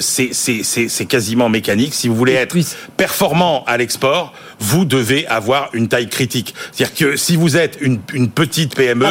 c'est 0.00 1.06
quasiment 1.08 1.48
mécanique. 1.48 1.94
Si 1.94 2.08
vous 2.08 2.16
voulez 2.16 2.32
être 2.32 2.56
performant 2.96 3.64
à 3.68 3.76
l'export, 3.76 4.32
vous 4.58 4.86
devez 4.86 5.26
avoir 5.26 5.68
une 5.74 5.88
taille 5.88 6.08
critique. 6.08 6.54
C'est-à-dire 6.72 6.96
que 6.96 7.16
si 7.16 7.36
vous 7.36 7.56
êtes 7.56 7.76
une, 7.80 8.00
une 8.14 8.30
petite 8.30 8.74
PME, 8.74 9.04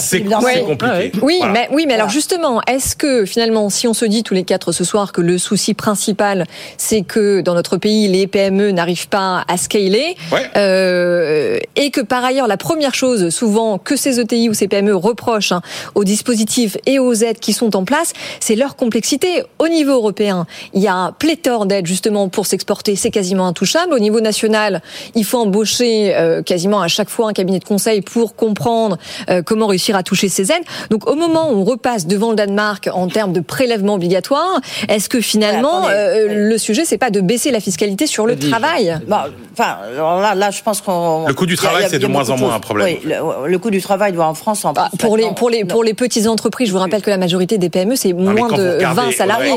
c'est 0.00 0.24
compliqué. 0.64 1.12
Oui, 1.22 1.40
mais, 1.52 1.68
oui, 1.70 1.84
mais 1.86 1.94
alors 1.94 2.08
justement, 2.08 2.60
est-ce 2.66 2.96
que 2.96 3.24
finalement, 3.24 3.70
si 3.70 3.86
on 3.86 3.94
se 3.94 4.04
dit 4.04 4.24
tous 4.24 4.34
les 4.34 4.42
quatre 4.42 4.72
ce 4.72 4.82
soir 4.82 5.12
que 5.12 5.20
le 5.20 5.38
souci 5.38 5.74
principal, 5.74 6.44
c'est 6.76 7.02
que 7.02 7.40
dans 7.40 7.54
notre 7.54 7.76
pays, 7.76 8.08
les 8.08 8.26
PME 8.26 8.72
n'arrivent 8.72 9.08
pas 9.08 9.44
à 9.46 9.56
scaler, 9.56 10.16
euh, 10.56 11.58
et 11.76 11.90
que 11.90 12.00
par 12.00 12.24
ailleurs, 12.24 12.48
la 12.48 12.56
première 12.56 12.94
chose 12.94 13.30
souvent 13.30 13.78
que 13.78 13.94
ces 13.94 14.18
ETI 14.18 14.48
ou 14.48 14.54
ces 14.54 14.66
PME 14.66 14.94
reprochent 14.94 15.52
hein, 15.52 15.62
aux 15.94 16.04
dispositifs 16.04 16.76
et 16.84 16.98
aux 16.98 17.14
aides 17.14 17.38
qui 17.38 17.52
sont 17.52 17.76
en 17.76 17.84
place, 17.84 18.12
c'est 18.40 18.56
leur 18.56 18.74
complexité. 18.74 19.44
Au 19.60 19.68
niveau 19.68 19.92
européen, 19.92 20.46
il 20.74 20.82
y 20.82 20.88
a 20.88 21.12
pléthore 21.20 21.66
d'aides 21.66 21.86
justement 21.86 22.28
pour 22.28 22.46
s'exporter, 22.46 22.96
c'est 22.96 23.12
quasiment 23.12 23.46
intouchable 23.46 23.67
intouchable. 23.68 23.92
Au 23.92 23.98
niveau 23.98 24.20
national, 24.20 24.82
il 25.14 25.24
faut 25.24 25.38
embaucher 25.38 26.14
euh, 26.14 26.42
quasiment 26.42 26.80
à 26.80 26.88
chaque 26.88 27.08
fois 27.08 27.28
un 27.28 27.32
cabinet 27.32 27.58
de 27.58 27.64
conseil 27.64 28.00
pour 28.00 28.36
comprendre 28.36 28.98
euh, 29.30 29.42
comment 29.42 29.66
réussir 29.66 29.96
à 29.96 30.02
toucher 30.02 30.28
ces 30.28 30.52
aides. 30.52 30.62
Donc 30.90 31.08
au 31.08 31.14
moment 31.14 31.50
où 31.50 31.60
on 31.60 31.64
repasse 31.64 32.06
devant 32.06 32.30
le 32.30 32.36
Danemark 32.36 32.88
en 32.92 33.08
termes 33.08 33.32
de 33.32 33.40
prélèvement 33.40 33.94
obligatoire, 33.94 34.60
est-ce 34.88 35.08
que 35.08 35.20
finalement 35.20 35.86
le 35.88 36.56
sujet 36.58 36.84
c'est 36.84 36.98
pas 36.98 37.10
de 37.10 37.20
baisser 37.20 37.50
la 37.50 37.60
fiscalité 37.60 38.06
sur 38.06 38.26
le 38.26 38.38
travail? 38.38 38.98
Bah, 39.06 39.28
Enfin, 39.58 39.78
là, 39.96 40.34
là, 40.36 40.50
je 40.52 40.62
pense 40.62 40.80
qu'on 40.80 41.26
le 41.26 41.34
coût 41.34 41.46
du 41.46 41.56
travail 41.56 41.86
c'est 41.90 41.98
de 41.98 42.06
moins 42.06 42.30
en 42.30 42.36
moins 42.36 42.54
un 42.54 42.60
problème. 42.60 42.96
Oui, 43.04 43.12
le, 43.46 43.58
coût 43.58 43.70
du 43.70 43.82
travail 43.82 44.12
doit 44.12 44.26
en 44.26 44.34
France 44.34 44.64
en 44.64 44.72
bah, 44.72 44.88
pour 45.00 45.16
les 45.16 45.32
pour 45.34 45.50
les 45.50 45.64
pour 45.64 45.82
les 45.82 45.94
petites 45.94 46.28
entreprises, 46.28 46.68
je 46.68 46.72
vous 46.72 46.78
rappelle 46.78 47.02
que 47.02 47.10
la 47.10 47.18
majorité 47.18 47.58
des 47.58 47.68
PME 47.68 47.96
c'est 47.96 48.12
moins 48.12 48.48
de 48.48 48.78
20 48.80 49.12
salariés. 49.12 49.56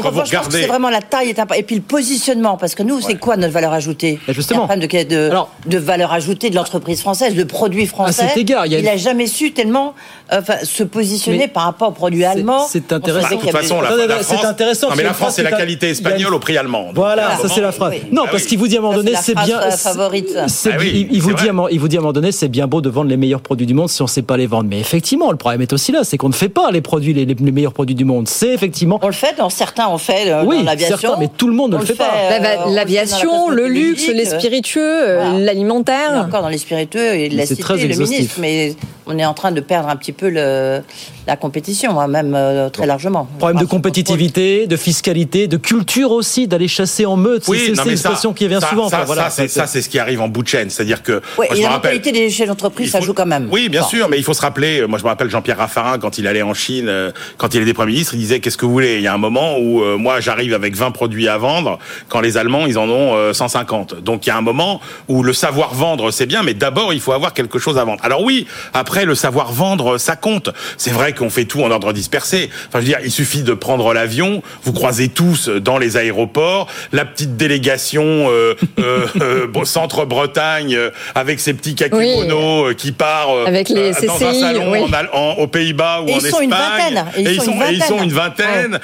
c'est 0.49 0.65
vraiment 0.65 0.89
la 0.89 1.01
taille 1.01 1.29
est 1.29 1.39
et 1.55 1.63
puis 1.63 1.75
le 1.75 1.81
positionnement 1.81 2.57
parce 2.57 2.73
que 2.73 2.83
nous 2.83 2.99
c'est 3.01 3.15
quoi 3.15 3.37
notre 3.37 3.53
valeur 3.53 3.73
ajoutée? 3.73 4.00
Justement. 4.29 4.67
Il 4.75 4.93
y 4.93 4.97
a 4.97 5.03
de, 5.03 5.29
de, 5.29 5.69
de 5.69 5.77
valeur 5.77 6.11
ajoutée 6.11 6.49
de 6.49 6.55
l'entreprise 6.55 7.01
française, 7.01 7.35
de 7.35 7.43
produits 7.43 7.87
français. 7.87 8.23
À 8.23 8.27
cet 8.29 8.37
égard, 8.37 8.65
il, 8.65 8.87
a... 8.87 8.97
jamais 8.97 9.27
su 9.27 9.51
tellement 9.51 9.93
euh, 10.33 10.41
se 10.63 10.83
positionner 10.83 11.49
par 11.49 11.63
rapport 11.63 11.89
aux 11.89 11.93
produits 11.93 12.23
allemands. 12.23 12.65
C'est 12.69 12.93
intéressant. 12.93 13.35
de 13.35 13.41
toute 13.41 13.51
façon, 13.51 13.81
la, 13.81 13.89
France, 14.23 14.45
intéressant. 14.45 14.89
Non, 14.89 14.95
mais 14.95 15.03
la 15.03 15.13
France, 15.13 15.33
c'est 15.35 15.43
la 15.43 15.51
qualité 15.51 15.89
espagnole 15.89 16.33
au 16.33 16.39
prix 16.39 16.57
allemand. 16.57 16.91
Voilà, 16.95 17.37
ça 17.37 17.49
c'est 17.49 17.59
la 17.59 17.73
phrase. 17.73 17.95
Non, 18.11 18.23
parce 18.31 18.43
qu'il 18.43 18.57
vous 18.57 18.67
dit 18.67 18.77
à 18.77 18.79
un 18.79 18.83
moment 18.83 18.95
donné, 18.95 19.13
c'est 19.21 19.35
bien. 19.35 19.59
favorite. 19.71 20.29
Il 20.65 21.21
vous 21.21 21.33
dit 21.33 21.47
il 21.71 21.79
vous 21.79 21.87
dit 21.87 21.97
à 21.97 21.99
un 21.99 22.01
moment 22.01 22.13
donné, 22.13 22.31
c'est 22.31 22.47
bien 22.47 22.67
beau 22.67 22.79
de 22.79 22.89
vendre 22.89 23.09
les 23.09 23.17
meilleurs 23.17 23.41
produits 23.41 23.65
du 23.65 23.73
monde 23.73 23.89
si 23.89 24.01
on 24.01 24.05
ne 24.05 24.09
sait 24.09 24.21
pas 24.21 24.37
les 24.37 24.47
vendre. 24.47 24.69
Mais 24.69 24.79
effectivement, 24.79 25.31
le 25.31 25.37
problème 25.37 25.61
est 25.61 25.73
aussi 25.73 25.91
là, 25.91 26.03
c'est 26.03 26.17
qu'on 26.17 26.29
ne 26.29 26.33
fait 26.33 26.49
pas 26.49 26.71
les 26.71 26.81
produits 26.81 27.13
les, 27.13 27.35
meilleurs 27.51 27.73
produits 27.73 27.95
du 27.95 28.05
monde. 28.05 28.27
C'est 28.27 28.53
effectivement. 28.53 28.99
On 29.01 29.07
le 29.07 29.13
fait, 29.13 29.35
dans 29.37 29.49
certains 29.49 29.89
on 29.89 29.97
fait 29.97 30.31
euh, 30.31 30.43
oui, 30.45 30.59
dans 30.59 30.63
l'aviation. 30.63 31.15
mais 31.19 31.27
tout 31.27 31.47
le 31.47 31.53
monde 31.53 31.73
ne 31.73 31.77
le 31.77 31.85
fait, 31.85 31.95
pas. 31.95 32.11
Euh, 32.31 32.69
l'aviation, 32.69 33.49
le 33.49 33.67
luxe, 33.67 34.07
les 34.07 34.25
spiritueux, 34.25 35.17
l'alimentaire. 35.39 36.25
Encore 36.25 36.41
dans 36.41 36.49
les 36.49 36.57
spiritueux, 36.57 37.17
il 37.17 37.35
l'a 37.35 37.45
cité 37.45 37.87
le 37.87 37.97
ministre, 37.97 38.35
mais 38.39 38.75
on 39.07 39.17
est 39.17 39.25
en 39.25 39.33
train 39.33 39.51
de 39.51 39.61
perdre 39.61 39.89
un 39.89 39.95
petit 39.95 40.13
peu 40.13 40.20
le, 40.27 40.81
la 41.27 41.35
compétition, 41.35 41.99
hein, 41.99 42.07
même 42.07 42.33
euh, 42.35 42.69
très 42.69 42.85
largement. 42.85 43.27
Problème 43.37 43.61
de 43.61 43.65
compétitivité, 43.65 44.67
de 44.67 44.77
fiscalité, 44.77 45.47
de 45.47 45.57
culture 45.57 46.11
aussi, 46.11 46.47
d'aller 46.47 46.67
chasser 46.67 47.05
en 47.05 47.17
meute. 47.17 47.45
Oui, 47.47 47.73
c'est 47.75 47.83
une 47.83 47.91
expression 47.91 48.33
qui 48.33 48.49
souvent. 48.69 48.89
Ça, 48.89 49.03
voilà, 49.05 49.29
ça 49.29 49.67
c'est 49.67 49.81
ce 49.81 49.89
qui 49.89 49.99
arrive 49.99 50.21
en 50.21 50.27
bout 50.27 50.43
de 50.43 50.47
chaîne. 50.47 50.69
C'est-à-dire 50.69 51.03
que. 51.03 51.21
Oui, 51.37 51.47
et 51.55 51.61
la 51.61 51.79
qualité 51.79 52.11
des 52.11 52.29
chefs 52.29 52.47
d'entreprise, 52.47 52.91
ça 52.91 53.01
joue 53.01 53.13
quand 53.13 53.25
même. 53.25 53.47
Oui, 53.51 53.69
bien 53.69 53.83
sûr, 53.83 54.09
mais 54.09 54.17
il 54.17 54.23
faut 54.23 54.33
se 54.33 54.41
rappeler. 54.41 54.85
Moi, 54.87 54.99
je 54.99 55.03
me 55.03 55.09
rappelle 55.09 55.29
Jean-Pierre 55.29 55.57
Raffarin 55.57 55.99
quand 55.99 56.17
il 56.17 56.27
allait 56.27 56.41
en 56.41 56.53
Chine, 56.53 56.87
euh, 56.87 57.11
quand 57.37 57.53
il 57.53 57.61
était 57.61 57.73
Premier 57.73 57.93
ministre, 57.93 58.13
il 58.13 58.19
disait 58.19 58.39
Qu'est-ce 58.39 58.57
que 58.57 58.65
vous 58.65 58.71
voulez? 58.71 58.95
Il 58.97 59.01
y 59.01 59.07
a 59.07 59.13
un 59.13 59.19
moment 59.19 59.57
où 59.57 59.81
euh, 59.81 59.97
moi, 59.97 60.19
j'arrive 60.19 60.53
avec 60.53 60.75
20 60.75 60.91
produits 60.91 61.27
à 61.27 61.37
vendre, 61.37 61.79
quand 62.09 62.21
les 62.21 62.37
Allemands, 62.37 62.65
ils 62.65 62.77
en 62.77 62.89
ont 62.89 63.33
150. 63.33 64.01
Donc, 64.03 64.25
il 64.25 64.29
y 64.29 64.31
a 64.31 64.37
un 64.37 64.41
moment 64.41 64.81
où 65.07 65.23
le 65.23 65.33
savoir 65.33 65.73
vendre, 65.73 66.11
c'est 66.11 66.25
bien, 66.25 66.43
mais 66.43 66.53
d'abord, 66.53 66.93
il 66.93 66.99
faut 66.99 67.13
avoir 67.13 67.33
quelque 67.33 67.59
chose 67.59 67.77
à 67.77 67.83
vendre. 67.83 68.03
Alors, 68.03 68.23
oui, 68.23 68.47
après, 68.73 69.05
le 69.05 69.15
savoir 69.15 69.51
vendre, 69.51 69.97
ça 69.97 70.10
compte. 70.15 70.49
C'est 70.77 70.91
vrai 70.91 71.13
qu'on 71.13 71.29
fait 71.29 71.45
tout 71.45 71.61
en 71.63 71.71
ordre 71.71 71.93
dispersé. 71.93 72.49
Enfin, 72.67 72.79
je 72.79 72.85
veux 72.85 72.85
dire, 72.85 72.99
il 73.03 73.11
suffit 73.11 73.43
de 73.43 73.53
prendre 73.53 73.93
l'avion, 73.93 74.41
vous 74.63 74.73
croisez 74.73 75.09
tous 75.09 75.49
dans 75.49 75.77
les 75.77 75.97
aéroports, 75.97 76.67
la 76.91 77.05
petite 77.05 77.37
délégation 77.37 78.01
euh, 78.29 78.55
euh, 78.79 79.07
euh 79.21 79.47
centre 79.63 80.05
Bretagne 80.05 80.75
euh, 80.75 80.89
avec 81.15 81.39
ses 81.39 81.53
petits 81.53 81.75
kakimonos 81.75 82.69
euh, 82.69 82.73
qui 82.73 82.91
part 82.91 83.29
avec 83.45 83.69
les 83.69 83.91
CCI, 83.91 84.07
dans 84.07 84.23
un 84.23 84.33
salon 84.33 84.87
en, 85.13 85.33
aux 85.33 85.47
Pays-Bas 85.47 86.01
ou 86.01 86.09
et 86.09 86.13
en 86.13 86.17
ils 86.17 86.25
Espagne. 86.25 86.31
Sont 86.31 86.41
une 86.41 86.49
vingtaine. 86.49 87.05
Et, 87.15 87.31
ils, 87.31 87.41
sont, 87.41 87.55
ils 87.71 87.83
sont 87.83 88.03
une 88.03 88.11
vingtaine. 88.11 88.79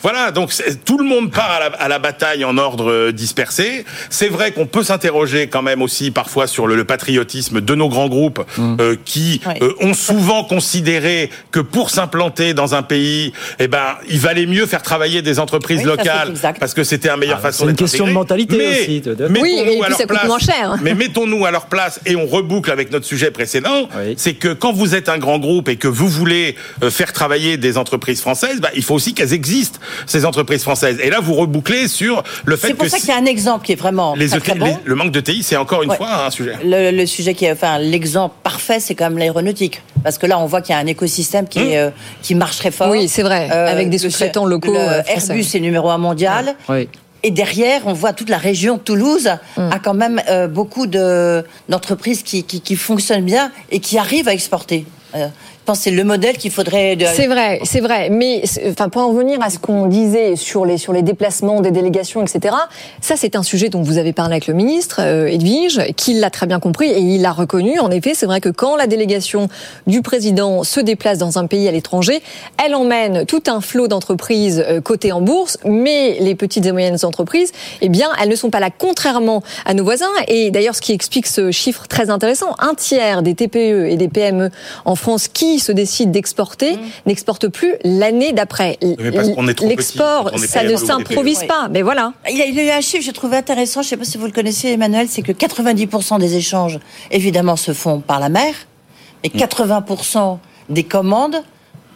voilà, 0.00 0.30
donc 0.30 0.52
tout 0.84 0.98
le 0.98 1.04
monde 1.04 1.30
part 1.30 1.50
à 1.50 1.60
la, 1.60 1.66
à 1.66 1.88
la 1.88 1.98
bataille 1.98 2.44
en 2.44 2.56
ordre 2.58 3.10
dispersé. 3.10 3.84
C'est 4.10 4.28
vrai 4.28 4.52
qu'on 4.52 4.66
peut 4.66 4.82
s'interroger 4.82 5.48
quand 5.48 5.62
même 5.62 5.82
aussi 5.82 6.10
parfois 6.10 6.46
sur 6.46 6.66
le, 6.66 6.84
patriotisme 6.84 7.60
de 7.60 7.74
nos 7.74 7.88
grands 7.88 8.08
groupes 8.08 8.42
mmh. 8.58 8.76
qui 9.04 9.40
ont 9.80 9.94
souvent 9.94 10.44
considéré 10.56 11.28
que 11.50 11.60
pour 11.60 11.90
s'implanter 11.90 12.54
dans 12.54 12.74
un 12.74 12.82
pays, 12.82 13.34
eh 13.58 13.68
ben, 13.68 13.98
il 14.08 14.18
valait 14.18 14.46
mieux 14.46 14.64
faire 14.64 14.80
travailler 14.80 15.20
des 15.20 15.38
entreprises 15.38 15.84
locales 15.84 16.32
parce 16.58 16.72
que 16.72 16.82
c'était 16.82 17.10
un 17.10 17.18
meilleure 17.18 17.40
ah, 17.40 17.48
façon 17.48 17.64
C'est 17.64 17.70
une 17.72 17.76
question 17.76 18.06
de 18.06 18.12
mentalité 18.12 18.56
mais, 18.56 18.80
aussi. 18.80 19.02
Oui, 19.38 19.60
et 19.60 19.80
puis 19.82 19.94
ça 19.94 20.06
coûte 20.06 20.24
moins 20.24 20.38
cher. 20.38 20.76
Mais 20.80 20.94
mettons-nous 20.94 21.44
à 21.44 21.50
leur 21.50 21.66
place 21.66 22.00
et 22.06 22.16
on 22.16 22.26
reboucle 22.26 22.70
avec 22.70 22.90
notre 22.90 23.04
sujet 23.04 23.30
précédent. 23.30 23.88
C'est 24.16 24.32
que 24.32 24.54
quand 24.54 24.72
vous 24.72 24.94
êtes 24.94 25.10
un 25.10 25.18
grand 25.18 25.38
groupe 25.38 25.68
et 25.68 25.76
que 25.76 25.88
vous 25.88 26.08
voulez 26.08 26.56
euh, 26.82 26.90
faire 26.90 27.12
travailler 27.12 27.58
des 27.58 27.76
entreprises 27.76 28.22
françaises, 28.22 28.60
bah, 28.60 28.70
il 28.74 28.82
faut 28.82 28.94
aussi 28.94 29.12
qu'elles 29.12 29.34
existent 29.34 29.78
ces 30.06 30.24
entreprises 30.24 30.62
françaises. 30.62 30.98
Et 31.02 31.10
là, 31.10 31.20
vous 31.20 31.34
rebouclez 31.34 31.86
sur 31.88 32.22
le 32.46 32.56
fait 32.56 32.68
que 32.68 32.72
c'est 32.72 32.74
pour 32.78 32.88
ça 32.88 32.98
qu'il 32.98 33.08
y 33.08 33.12
a 33.12 33.18
un 33.18 33.26
exemple 33.26 33.66
qui 33.66 33.72
est 33.72 33.76
vraiment 33.76 34.14
les 34.14 34.28
très, 34.28 34.54
bon. 34.54 34.78
le 34.84 34.94
manque 34.94 35.12
de 35.12 35.20
TI, 35.20 35.42
c'est 35.42 35.56
encore 35.56 35.82
une 35.82 35.92
fois 35.92 36.26
un 36.26 36.30
sujet. 36.30 36.54
Le, 36.64 37.04
sujet 37.04 37.34
qui 37.34 37.44
est, 37.44 37.52
enfin, 37.52 37.78
l'exemple 37.78 38.34
parfait, 38.42 38.80
c'est 38.80 38.94
quand 38.94 39.10
même 39.10 39.18
l'aéronautique, 39.18 39.82
parce 40.02 40.16
que 40.16 40.26
là, 40.26 40.35
on 40.38 40.46
voit 40.46 40.60
qu'il 40.60 40.74
y 40.74 40.78
a 40.78 40.80
un 40.80 40.86
écosystème 40.86 41.48
qui, 41.48 41.58
est, 41.58 41.78
euh, 41.78 41.90
qui 42.22 42.34
marche 42.34 42.58
très 42.58 42.70
fort. 42.70 42.90
Oui, 42.90 43.08
c'est 43.08 43.22
vrai, 43.22 43.48
euh, 43.52 43.70
avec 43.70 43.90
des 43.90 43.98
sous-traitants 43.98 44.46
locaux. 44.46 44.74
Airbus 44.74 45.46
est 45.54 45.60
numéro 45.60 45.90
un 45.90 45.98
mondial. 45.98 46.56
Et 47.22 47.30
derrière, 47.32 47.82
on 47.86 47.92
voit 47.92 48.12
toute 48.12 48.28
la 48.28 48.38
région 48.38 48.78
Toulouse 48.78 49.28
hum. 49.56 49.72
a 49.72 49.80
quand 49.80 49.94
même 49.94 50.22
euh, 50.28 50.46
beaucoup 50.46 50.86
d'entreprises 50.86 52.22
qui, 52.22 52.44
qui, 52.44 52.60
qui, 52.60 52.76
fonctionnent 52.76 53.24
bien 53.24 53.50
et 53.72 53.80
qui 53.80 53.98
arrivent 53.98 54.28
à 54.28 54.32
exporter. 54.32 54.86
Euh, 55.16 55.26
pense 55.66 55.80
c'est 55.80 55.90
le 55.90 56.04
modèle 56.04 56.38
qu'il 56.38 56.50
faudrait. 56.50 56.96
C'est 57.14 57.26
vrai, 57.26 57.60
c'est 57.64 57.80
vrai. 57.80 58.08
Mais 58.08 58.42
enfin, 58.70 58.88
pour 58.88 59.02
en 59.02 59.08
revenir 59.08 59.42
à 59.42 59.50
ce 59.50 59.58
qu'on 59.58 59.86
disait 59.86 60.36
sur 60.36 60.64
les 60.64 60.78
sur 60.78 60.92
les 60.92 61.02
déplacements 61.02 61.60
des 61.60 61.70
délégations, 61.70 62.22
etc. 62.22 62.54
Ça, 63.00 63.14
c'est 63.16 63.36
un 63.36 63.42
sujet 63.42 63.68
dont 63.68 63.82
vous 63.82 63.98
avez 63.98 64.12
parlé 64.12 64.34
avec 64.34 64.46
le 64.46 64.54
ministre 64.54 65.00
euh, 65.00 65.26
Edwige, 65.26 65.92
qui 65.96 66.14
l'a 66.14 66.30
très 66.30 66.46
bien 66.46 66.60
compris 66.60 66.88
et 66.88 67.00
il 67.00 67.22
l'a 67.22 67.32
reconnu. 67.32 67.78
En 67.80 67.90
effet, 67.90 68.14
c'est 68.14 68.26
vrai 68.26 68.40
que 68.40 68.48
quand 68.48 68.76
la 68.76 68.86
délégation 68.86 69.48
du 69.86 70.02
président 70.02 70.62
se 70.64 70.80
déplace 70.80 71.18
dans 71.18 71.38
un 71.38 71.46
pays 71.46 71.68
à 71.68 71.72
l'étranger, 71.72 72.22
elle 72.64 72.74
emmène 72.74 73.26
tout 73.26 73.42
un 73.48 73.60
flot 73.60 73.88
d'entreprises 73.88 74.64
euh, 74.66 74.80
cotées 74.80 75.12
en 75.12 75.20
bourse, 75.20 75.58
mais 75.64 76.16
les 76.20 76.34
petites 76.34 76.64
et 76.64 76.72
moyennes 76.72 76.98
entreprises, 77.02 77.52
eh 77.80 77.88
bien, 77.88 78.08
elles 78.22 78.28
ne 78.28 78.36
sont 78.36 78.50
pas 78.50 78.60
là, 78.60 78.70
contrairement 78.70 79.42
à 79.64 79.74
nos 79.74 79.84
voisins. 79.84 80.06
Et 80.28 80.50
d'ailleurs, 80.50 80.76
ce 80.76 80.80
qui 80.80 80.92
explique 80.92 81.26
ce 81.26 81.50
chiffre 81.50 81.86
très 81.88 82.10
intéressant, 82.10 82.54
un 82.58 82.74
tiers 82.74 83.22
des 83.22 83.34
TPE 83.34 83.88
et 83.90 83.96
des 83.96 84.08
PME 84.08 84.50
en 84.84 84.94
France 84.94 85.28
qui 85.28 85.55
se 85.60 85.72
décide 85.72 86.10
d'exporter 86.10 86.76
mmh. 86.76 86.80
n'exporte 87.06 87.48
plus 87.48 87.74
l'année 87.84 88.32
d'après. 88.32 88.78
L'export, 89.62 90.30
ça 90.38 90.64
ne 90.64 90.76
s'improvise 90.76 91.44
pas. 91.44 91.68
Mais 91.70 91.82
voilà. 91.82 92.12
Il 92.30 92.36
y 92.36 92.42
a 92.42 92.46
eu 92.46 92.70
un 92.70 92.80
chiffre, 92.80 93.04
j'ai 93.04 93.12
trouvé 93.12 93.36
intéressant. 93.36 93.82
Je 93.82 93.86
ne 93.86 93.90
sais 93.90 93.96
pas 93.96 94.04
si 94.04 94.18
vous 94.18 94.26
le 94.26 94.32
connaissez, 94.32 94.68
Emmanuel, 94.68 95.08
c'est 95.08 95.22
que 95.22 95.32
90% 95.32 96.18
des 96.18 96.36
échanges, 96.36 96.78
évidemment, 97.10 97.56
se 97.56 97.72
font 97.72 98.00
par 98.00 98.20
la 98.20 98.28
mer, 98.28 98.54
et 99.22 99.28
80% 99.28 100.36
mmh. 100.36 100.38
des 100.74 100.84
commandes 100.84 101.42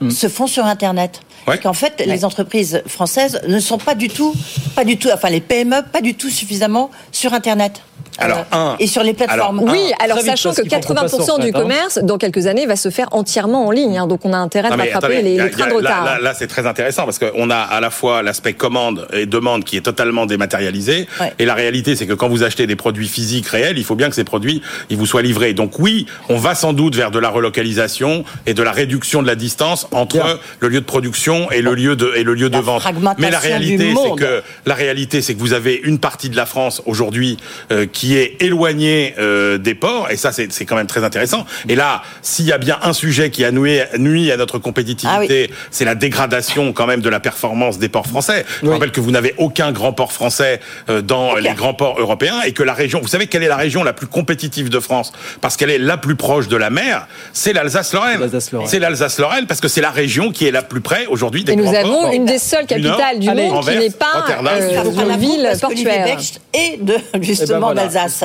mmh. 0.01 0.11
se 0.11 0.28
font 0.28 0.46
sur 0.46 0.64
Internet. 0.64 1.20
Ouais. 1.46 1.59
Qu'en 1.59 1.72
fait, 1.72 2.03
les 2.05 2.24
entreprises 2.24 2.82
françaises 2.86 3.40
ne 3.48 3.59
sont 3.61 3.78
pas 3.78 3.94
du 3.94 4.09
tout, 4.09 4.34
pas 4.74 4.84
du 4.84 4.98
tout, 4.98 5.09
enfin 5.12 5.30
les 5.30 5.40
PME, 5.40 5.82
pas 5.90 6.01
du 6.01 6.14
tout 6.14 6.30
suffisamment 6.30 6.90
sur 7.12 7.32
Internet. 7.32 7.82
Alors, 8.18 8.44
un, 8.53 8.76
et 8.78 8.86
sur 8.86 9.03
les 9.03 9.14
plateformes. 9.14 9.61
oui, 9.61 9.92
alors 9.98 10.18
sachant 10.20 10.53
que 10.53 10.62
80% 10.62 11.40
du 11.40 11.53
commerce, 11.53 11.98
dans 12.03 12.18
quelques 12.18 12.46
années, 12.46 12.66
va 12.66 12.76
se 12.76 12.90
faire 12.90 13.09
entièrement 13.12 13.66
en 13.66 13.70
ligne. 13.70 13.98
Hein, 13.98 14.07
donc 14.07 14.24
on 14.24 14.32
a 14.32 14.36
intérêt 14.36 14.68
à 14.68 14.76
rattraper 14.76 15.22
les, 15.22 15.51
trains 15.51 15.68
de 15.68 15.74
retard. 15.74 16.05
Là, 16.05 16.18
là, 16.20 16.34
c'est 16.34 16.46
très 16.46 16.66
intéressant 16.66 17.05
parce 17.05 17.18
qu'on 17.18 17.51
a 17.51 17.57
à 17.57 17.80
la 17.80 17.90
fois 17.90 18.22
l'aspect 18.22 18.53
commande 18.53 19.07
et 19.12 19.26
demande 19.26 19.64
qui 19.64 19.76
est 19.76 19.82
totalement 19.82 20.26
dématérialisé. 20.26 21.07
Et 21.38 21.44
la 21.44 21.55
réalité, 21.55 21.96
c'est 21.96 22.07
que 22.07 22.12
quand 22.12 22.28
vous 22.28 22.42
achetez 22.42 22.66
des 22.66 22.76
produits 22.76 23.09
physiques 23.09 23.46
réels, 23.46 23.78
il 23.78 23.84
faut 23.84 23.94
bien 23.94 24.09
que 24.09 24.14
ces 24.14 24.24
produits 24.24 24.62
ils 24.90 24.96
vous 24.96 25.07
soient 25.07 25.22
livrés. 25.22 25.55
Donc 25.55 25.78
oui, 25.78 26.07
on 26.28 26.36
va 26.36 26.55
sans 26.55 26.72
doute 26.72 26.96
vers 26.96 27.11
de 27.11 27.18
la 27.18 27.30
relocalisation 27.30 28.24
et 28.46 28.55
de 28.55 28.62
la 28.62 28.72
réduction 28.72 29.22
de 29.22 29.26
la 29.26 29.34
distance 29.34 29.86
entre 29.93 30.41
le 30.61 30.68
lieu 30.68 30.80
de 30.80 30.86
production 30.86 31.51
et 31.51 31.62
le 31.62 31.74
lieu 31.74 31.97
de, 31.97 32.12
et 32.16 32.22
le 32.22 32.34
lieu 32.34 32.51
de 32.51 32.59
vente. 32.59 32.82
Mais 33.18 33.30
la 33.30 33.38
réalité, 33.38 33.95
c'est 33.95 34.16
que 34.16 34.43
la 34.66 34.74
réalité, 34.74 35.22
c'est 35.22 35.34
que 35.34 35.41
vous 35.41 35.53
avez 35.53 35.80
une 35.82 35.99
partie 35.99 36.30
de 36.30 36.36
la 36.36 36.47
France 36.47 36.82
aujourd'hui 36.86 37.36
euh, 37.72 37.86
qui 37.86 38.16
est 38.16 38.36
éloigné 38.41 39.14
euh, 39.18 39.59
des 39.59 39.74
ports, 39.74 40.11
et 40.11 40.16
ça 40.16 40.32
c'est 40.32 40.64
quand 40.64 40.76
même 40.76 40.86
très 40.86 41.05
intéressant. 41.05 41.47
Et 41.68 41.74
là, 41.74 42.03
s'il 42.22 42.47
y 42.47 42.53
a 42.53 42.59
bien 42.59 42.78
un 42.82 42.93
sujet 42.93 43.30
qui 43.30 43.45
a 43.45 43.51
nuit, 43.51 43.80
nuit 43.99 44.30
à 44.30 44.36
notre 44.36 44.59
compétitivité, 44.59 45.51
ah 45.51 45.55
c'est 45.70 45.84
la 45.84 45.95
dégradation 45.95 46.72
quand 46.72 46.86
même 46.86 47.01
de 47.01 47.09
la 47.09 47.20
performance 47.20 47.78
des 47.78 47.88
ports 47.88 48.07
français. 48.07 48.45
Je 48.62 48.68
rappelle 48.68 48.93
que 48.93 49.01
vous 49.01 49.11
n'avez 49.11 49.34
aucun 49.38 49.72
grand 49.72 49.93
port 49.93 50.12
français 50.12 50.61
euh, 50.88 51.03
dans 51.03 51.36
les 51.36 51.53
grands 51.55 51.74
ports 51.74 51.99
européens, 51.99 52.43
et 52.47 52.53
que 52.53 52.62
la 52.62 52.74
région, 52.74 53.01
vous 53.01 53.09
savez 53.09 53.26
quelle 53.26 53.43
est 53.43 53.49
la 53.49 53.57
région 53.57 53.82
la 53.82 53.93
plus 53.93 54.07
compétitive 54.07 54.68
de 54.68 54.80
France? 54.80 55.12
Parce 55.41 55.57
qu'elle 55.57 55.70
est 55.70 55.78
la 55.78 55.97
plus 55.97 56.16
proche 56.16 56.49
de 56.49 56.57
la 56.57 56.70
mer, 56.70 57.07
c'est 57.32 57.53
l'Alsace-Lorraine. 57.53 58.20
C'est 58.66 58.78
l'Alsace-Lorraine 58.78 59.47
parce 59.47 59.61
que 59.61 59.68
c'est 59.68 59.79
c'est 59.80 59.86
la 59.86 59.90
région 59.92 60.30
qui 60.30 60.46
est 60.46 60.50
la 60.50 60.60
plus 60.60 60.82
près 60.82 61.06
aujourd'hui 61.06 61.42
des 61.42 61.52
Et 61.52 61.56
nous 61.56 61.74
avons 61.74 62.12
une 62.12 62.26
des 62.26 62.38
seules 62.38 62.66
capitales 62.66 63.18
du 63.18 63.28
monde 63.28 63.64
qui 63.64 63.78
n'est 63.78 63.88
pas 63.88 64.26
euh, 64.28 64.84
une 64.84 65.16
ville 65.16 65.48
portuaire. 65.58 66.18
Et 66.52 66.78
de 66.78 66.96
justement 67.22 67.68
ben 67.68 67.76
d'Alsace. 67.76 68.24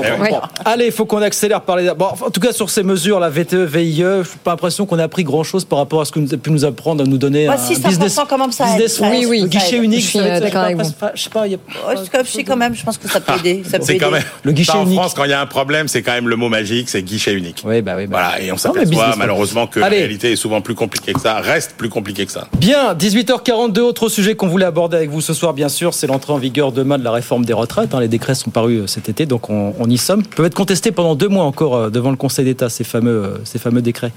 Allez, 0.65 0.87
il 0.87 0.91
faut 0.91 1.05
qu'on 1.05 1.21
accélère 1.21 1.61
par 1.61 1.77
les. 1.77 1.93
Bon, 1.93 2.07
en 2.07 2.29
tout 2.29 2.41
cas, 2.41 2.51
sur 2.51 2.69
ces 2.69 2.83
mesures, 2.83 3.19
la 3.19 3.29
VTE, 3.29 3.53
VIE, 3.53 3.95
je 3.97 4.03
n'ai 4.19 4.23
pas 4.43 4.51
l'impression 4.51 4.85
qu'on 4.85 4.99
a 4.99 5.03
appris 5.03 5.23
grand 5.23 5.43
chose 5.43 5.63
par 5.63 5.79
rapport 5.79 6.01
à 6.01 6.05
ce 6.05 6.11
que 6.11 6.19
nous 6.19 6.33
a 6.33 6.37
pu 6.37 6.51
nous 6.51 6.65
apprendre, 6.65 7.03
à 7.03 7.07
nous 7.07 7.17
donner 7.17 7.47
un 7.47 7.55
business. 7.55 8.19
Quand 8.27 8.37
même 8.37 8.51
ça 8.51 8.65
business 8.65 8.99
oui, 8.99 9.25
oui, 9.27 9.45
guichet 9.47 9.77
unique. 9.77 10.01
Je 10.01 10.07
suis 10.07 10.19
d'accord 10.19 10.63
avec 10.63 10.77
vous. 10.77 10.91
Je 11.13 11.21
sais 11.21 11.29
pas, 11.29 11.47
il 11.47 11.53
y 11.53 11.55
a. 11.55 12.43
quand 12.43 12.57
même, 12.57 12.75
je 12.75 12.83
pense 12.83 12.97
que 12.97 13.07
ça 13.07 13.21
peut 13.21 13.33
aider. 13.39 13.63
C'est 13.81 13.97
quand 13.97 14.11
même. 14.11 14.23
Le 14.43 14.51
guichet 14.51 14.77
unique. 14.81 14.99
En 14.99 15.03
France, 15.03 15.13
quand 15.13 15.23
il 15.23 15.31
y 15.31 15.33
a 15.33 15.39
un 15.39 15.45
problème, 15.45 15.87
c'est 15.87 16.01
quand 16.01 16.13
même 16.13 16.27
le 16.27 16.35
mot 16.35 16.49
magique, 16.49 16.89
c'est 16.89 17.03
guichet 17.03 17.33
unique. 17.33 17.61
Oui, 17.65 17.81
bah 17.81 17.93
oui. 17.95 18.07
Bah 18.07 18.19
voilà, 18.19 18.41
et 18.41 18.51
on 18.51 18.57
s'aperçoit 18.57 19.15
malheureusement 19.17 19.67
que 19.67 19.79
la 19.79 19.87
réalité 19.87 20.31
est 20.31 20.35
souvent 20.35 20.61
plus 20.61 20.75
compliquée 20.75 21.13
que 21.13 21.21
ça, 21.21 21.34
reste 21.39 21.73
plus 21.77 21.89
compliquée 21.89 22.25
que 22.25 22.31
ça. 22.31 22.47
Bien, 22.57 22.93
18h42, 22.93 23.79
autre 23.79 24.09
sujet 24.09 24.35
qu'on 24.35 24.47
voulait 24.47 24.65
aborder 24.65 24.97
avec 24.97 25.09
vous 25.09 25.21
ce 25.21 25.33
soir, 25.33 25.53
bien 25.53 25.69
sûr, 25.69 25.93
c'est 25.93 26.07
l'entrée 26.07 26.33
en 26.33 26.37
vigueur 26.37 26.71
demain 26.71 26.97
de 26.97 27.03
la 27.03 27.11
réforme 27.11 27.45
des 27.45 27.53
retraites. 27.53 27.93
Hein. 27.93 27.99
Les 27.99 28.07
décrets 28.07 28.35
sont 28.35 28.49
parus 28.49 28.81
euh, 28.81 28.87
cet 28.87 29.09
été, 29.09 29.25
donc 29.25 29.49
on, 29.49 29.89
y 29.89 29.97
sommes. 29.97 30.21
Ils 30.21 30.35
peuvent 30.35 30.45
être 30.45 30.55
contestés 30.55 30.91
pendant 30.91 31.15
deux 31.15 31.27
mois 31.27 31.45
encore 31.45 31.75
euh, 31.75 31.89
devant 31.89 32.11
le 32.11 32.17
Conseil 32.17 32.45
d'État, 32.45 32.69
ces 32.69 32.83
fameux, 32.83 33.23
euh, 33.23 33.37
ces 33.43 33.59
fameux 33.59 33.81
décrets 33.81 34.11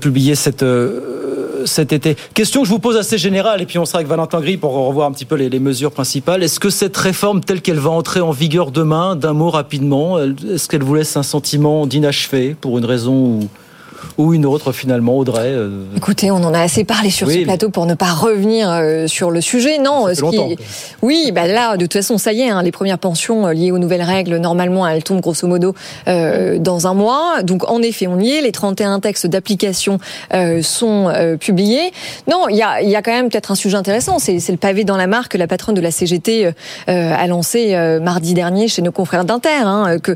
publiés 0.00 0.34
cet 0.34 0.62
été. 1.92 2.16
Question 2.34 2.62
que 2.62 2.66
je 2.66 2.72
vous 2.72 2.78
pose 2.78 2.96
assez 2.96 3.18
générale, 3.18 3.60
et 3.60 3.66
puis 3.66 3.78
on 3.78 3.84
sera 3.84 3.98
avec 3.98 4.08
Valentin 4.08 4.40
Gris 4.40 4.56
pour 4.56 4.72
revoir 4.72 5.08
un 5.08 5.12
petit 5.12 5.24
peu 5.24 5.34
les 5.34 5.60
mesures 5.60 5.90
principales. 5.90 6.42
Est-ce 6.42 6.60
que 6.60 6.70
cette 6.70 6.96
réforme, 6.96 7.40
telle 7.40 7.60
qu'elle 7.62 7.78
va 7.78 7.90
entrer 7.90 8.20
en 8.20 8.30
vigueur 8.30 8.70
demain, 8.70 9.16
d'un 9.16 9.32
mot 9.32 9.50
rapidement, 9.50 10.18
est-ce 10.18 10.68
qu'elle 10.68 10.82
vous 10.82 10.94
laisse 10.94 11.16
un 11.16 11.22
sentiment 11.22 11.86
d'inachevé 11.86 12.56
pour 12.60 12.78
une 12.78 12.84
raison 12.84 13.12
ou 13.14 13.48
ou 14.18 14.34
une 14.34 14.46
autre 14.46 14.72
finalement, 14.72 15.16
Audrey 15.16 15.48
euh, 15.52 15.84
Écoutez, 15.96 16.30
on 16.30 16.36
en 16.36 16.54
a 16.54 16.60
assez 16.60 16.84
parlé 16.84 17.10
sur 17.10 17.30
ce 17.30 17.42
plateau 17.44 17.70
pour 17.70 17.86
ne 17.86 17.94
pas 17.94 18.12
revenir 18.12 18.70
euh, 18.70 19.06
sur 19.06 19.30
le 19.30 19.40
sujet. 19.40 19.78
Non, 19.78 20.06
ce 20.14 20.22
qui... 20.22 20.56
oui, 21.02 21.32
bah 21.32 21.46
là, 21.46 21.76
de 21.76 21.84
toute 21.84 21.94
façon, 21.94 22.18
ça 22.18 22.32
y 22.32 22.42
est, 22.42 22.50
hein, 22.50 22.62
les 22.62 22.72
premières 22.72 22.98
pensions 22.98 23.46
euh, 23.46 23.52
liées 23.52 23.70
aux 23.70 23.78
nouvelles 23.78 24.02
règles, 24.02 24.36
normalement, 24.36 24.86
elles 24.86 25.02
tombent 25.02 25.20
grosso 25.20 25.46
modo 25.46 25.74
euh, 26.08 26.58
dans 26.58 26.86
un 26.86 26.94
mois. 26.94 27.42
Donc, 27.42 27.68
en 27.70 27.82
effet, 27.82 28.06
on 28.06 28.18
y 28.18 28.30
est. 28.30 28.42
Les 28.42 28.52
31 28.52 29.00
textes 29.00 29.26
d'application 29.26 29.98
euh, 30.34 30.62
sont 30.62 31.08
euh, 31.08 31.36
publiés. 31.36 31.92
Non, 32.28 32.48
il 32.48 32.56
y 32.56 32.62
a, 32.62 32.82
y 32.82 32.96
a 32.96 33.02
quand 33.02 33.12
même 33.12 33.28
peut-être 33.28 33.50
un 33.50 33.54
sujet 33.54 33.76
intéressant. 33.76 34.18
C'est 34.18 34.38
le 34.48 34.56
pavé 34.56 34.84
dans 34.84 34.96
la 34.96 35.06
mare 35.06 35.28
que 35.28 35.38
la 35.38 35.46
patronne 35.46 35.74
de 35.74 35.80
la 35.80 35.90
CGT 35.90 36.50
a 36.86 37.26
lancé 37.26 37.76
mardi 38.02 38.34
dernier 38.34 38.68
chez 38.68 38.82
nos 38.82 38.92
confrères 38.92 39.24
d'Inter, 39.24 39.62
hein, 39.64 39.98
que, 39.98 40.12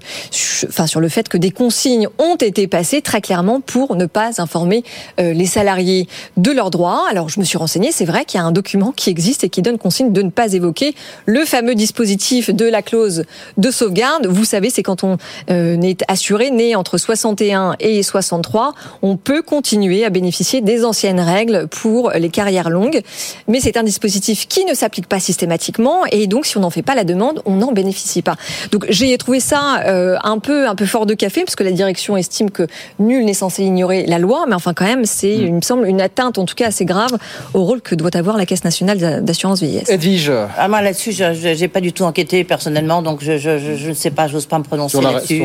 enfin, 0.68 0.86
sur 0.86 1.00
le 1.00 1.08
fait 1.08 1.28
que 1.28 1.38
des 1.38 1.50
consignes 1.50 2.08
ont 2.18 2.36
été 2.36 2.66
passées 2.66 3.02
très 3.02 3.20
clairement 3.20 3.60
pour 3.60 3.75
pour 3.76 3.94
ne 3.94 4.06
pas 4.06 4.40
informer 4.40 4.84
euh, 5.20 5.34
les 5.34 5.44
salariés 5.44 6.08
de 6.38 6.50
leurs 6.50 6.70
droits. 6.70 7.04
Alors 7.10 7.28
je 7.28 7.38
me 7.38 7.44
suis 7.44 7.58
renseignée, 7.58 7.92
c'est 7.92 8.06
vrai 8.06 8.24
qu'il 8.24 8.40
y 8.40 8.42
a 8.42 8.46
un 8.46 8.50
document 8.50 8.90
qui 8.90 9.10
existe 9.10 9.44
et 9.44 9.50
qui 9.50 9.60
donne 9.60 9.76
consigne 9.76 10.14
de 10.14 10.22
ne 10.22 10.30
pas 10.30 10.54
évoquer 10.54 10.94
le 11.26 11.44
fameux 11.44 11.74
dispositif 11.74 12.48
de 12.48 12.64
la 12.64 12.80
clause 12.80 13.24
de 13.58 13.70
sauvegarde. 13.70 14.28
Vous 14.28 14.46
savez, 14.46 14.70
c'est 14.70 14.82
quand 14.82 15.04
on 15.04 15.18
euh, 15.50 15.78
est 15.82 16.04
assuré 16.08 16.50
né 16.50 16.74
entre 16.74 16.96
61 16.96 17.76
et 17.78 18.02
63, 18.02 18.72
on 19.02 19.18
peut 19.18 19.42
continuer 19.42 20.06
à 20.06 20.08
bénéficier 20.08 20.62
des 20.62 20.82
anciennes 20.82 21.20
règles 21.20 21.68
pour 21.68 22.12
les 22.12 22.30
carrières 22.30 22.70
longues, 22.70 23.02
mais 23.46 23.60
c'est 23.60 23.76
un 23.76 23.82
dispositif 23.82 24.48
qui 24.48 24.64
ne 24.64 24.72
s'applique 24.72 25.06
pas 25.06 25.20
systématiquement 25.20 26.06
et 26.10 26.28
donc 26.28 26.46
si 26.46 26.56
on 26.56 26.60
n'en 26.60 26.70
fait 26.70 26.80
pas 26.80 26.94
la 26.94 27.04
demande, 27.04 27.42
on 27.44 27.56
n'en 27.56 27.72
bénéficie 27.72 28.22
pas. 28.22 28.36
Donc 28.72 28.86
j'ai 28.88 29.18
trouvé 29.18 29.38
ça 29.38 29.82
euh, 29.84 30.16
un 30.24 30.38
peu 30.38 30.66
un 30.66 30.74
peu 30.74 30.86
fort 30.86 31.04
de 31.04 31.12
café 31.12 31.44
parce 31.44 31.56
que 31.56 31.64
la 31.64 31.72
direction 31.72 32.16
estime 32.16 32.50
que 32.50 32.66
nul 32.98 33.26
n'est 33.26 33.34
censé 33.34 33.65
ignorer 33.66 34.06
la 34.06 34.18
loi, 34.18 34.44
mais 34.48 34.54
enfin 34.54 34.72
quand 34.74 34.84
même, 34.84 35.04
c'est, 35.04 35.36
mm. 35.36 35.46
il 35.46 35.54
me 35.54 35.60
semble, 35.60 35.86
une 35.86 36.00
atteinte, 36.00 36.38
en 36.38 36.44
tout 36.44 36.54
cas 36.54 36.68
assez 36.68 36.84
grave, 36.84 37.16
au 37.54 37.62
rôle 37.62 37.80
que 37.80 37.94
doit 37.94 38.16
avoir 38.16 38.36
la 38.36 38.46
Caisse 38.46 38.64
nationale 38.64 39.24
d'assurance 39.24 39.60
vieillesse. 39.60 39.88
Edwige 39.90 40.30
ah, 40.30 40.68
Moi 40.68 40.82
là-dessus, 40.82 41.12
je 41.12 41.60
n'ai 41.60 41.68
pas 41.68 41.80
du 41.80 41.92
tout 41.92 42.04
enquêté 42.04 42.44
personnellement, 42.44 43.02
donc 43.02 43.22
je, 43.22 43.36
je, 43.36 43.88
ne 43.88 43.94
sais 43.94 44.10
pas, 44.10 44.28
j'ose 44.28 44.46
pas 44.46 44.58
me 44.58 44.64
prononcer 44.64 45.00
là-dessus. 45.00 45.42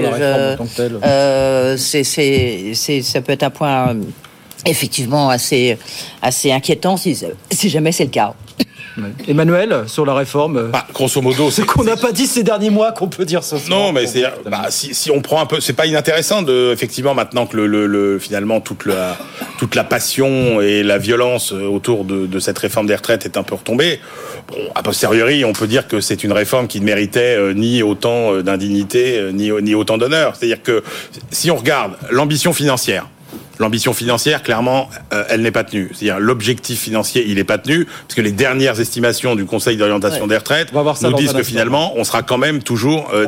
Euh, 1.04 1.78
c'est, 1.78 2.74
ça 3.04 3.22
peut 3.22 3.34
être 3.34 3.44
un 3.44 3.50
point 3.50 3.96
effectivement 4.66 5.30
assez, 5.30 5.78
assez 6.22 6.52
inquiétant 6.52 6.98
si, 6.98 7.18
si 7.52 7.70
jamais 7.70 7.92
c'est 7.92 8.06
le 8.06 8.12
cas. 8.12 8.34
Emmanuel, 9.28 9.84
sur 9.88 10.06
la 10.06 10.14
réforme 10.14 10.70
bah, 10.72 10.86
Grosso 10.94 11.22
modo. 11.22 11.50
C'est 11.50 11.66
qu'on 11.66 11.84
n'a 11.84 11.98
pas 11.98 12.12
dit 12.12 12.28
ces 12.28 12.44
derniers 12.44 12.70
mois 12.70 12.92
qu'on 12.92 13.08
peut 13.08 13.26
dire 13.26 13.44
ça. 13.44 13.58
Non, 13.70 13.92
mais 13.92 14.08
c'est, 14.08 14.24
bah, 14.50 14.66
si, 14.70 14.94
si, 14.94 15.12
on 15.12 15.22
prend 15.22 15.42
un 15.42 15.46
peu. 15.46 15.60
C'est 15.60 15.74
pas 15.74 15.86
inintéressant, 15.86 16.42
de, 16.42 16.72
effectivement, 16.74 17.14
maintenant 17.14 17.46
que 17.46 17.58
le, 17.58 17.88
le, 17.88 18.20
finalement 18.20 18.60
toute 18.62 18.86
la, 18.86 19.18
toute 19.60 19.76
la 19.76 19.84
passion 19.84 20.62
et 20.62 20.84
la 20.84 20.98
violence 20.98 21.52
autour 21.52 22.06
de, 22.06 22.26
de 22.26 22.40
cette 22.40 22.58
réforme 22.58 22.88
des 22.88 22.96
retraites 22.96 23.26
est 23.26 23.38
un 23.38 23.44
peu 23.44 23.56
retombée. 23.56 24.00
Bon, 24.48 24.58
a 24.76 24.84
posteriori, 24.84 25.46
on 25.46 25.54
peut 25.54 25.68
dire 25.68 25.88
que 25.88 26.02
c'est 26.02 26.24
une 26.24 26.34
réforme 26.34 26.68
qui 26.68 26.80
ne 26.80 26.86
méritait 26.86 27.38
euh, 27.38 27.54
ni 27.54 27.84
autant 27.84 28.34
euh, 28.34 28.44
d'indignité, 28.44 29.18
euh, 29.18 29.32
ni, 29.32 29.52
ni 29.62 29.76
autant 29.76 29.98
d'honneur. 29.98 30.36
C'est-à-dire 30.36 30.62
que 30.64 30.84
si 31.30 31.52
on 31.52 31.56
regarde 31.56 31.94
l'ambition 32.10 32.54
financière, 32.54 33.08
L'ambition 33.62 33.94
financière, 33.94 34.42
clairement, 34.42 34.90
euh, 35.14 35.24
elle 35.30 35.44
n'est 35.44 35.52
pas 35.52 35.64
tenue. 35.64 35.92
C'est-à-dire 35.94 36.20
l'objectif 36.20 36.80
financier, 36.80 37.26
il 37.28 37.36
n'est 37.36 37.44
pas 37.44 37.60
tenu, 37.60 37.86
parce 37.86 38.16
que 38.16 38.22
les 38.22 38.32
dernières 38.32 38.80
estimations 38.80 39.36
du 39.36 39.46
Conseil 39.46 39.78
d'orientation 39.78 40.26
des 40.26 40.38
retraites 40.38 40.74
nous 40.74 41.14
disent 41.14 41.34
que 41.34 41.44
finalement, 41.44 41.94
on 41.96 42.04
sera 42.04 42.24
quand 42.24 42.40
même 42.40 42.64
toujours 42.64 43.12
euh, 43.14 43.28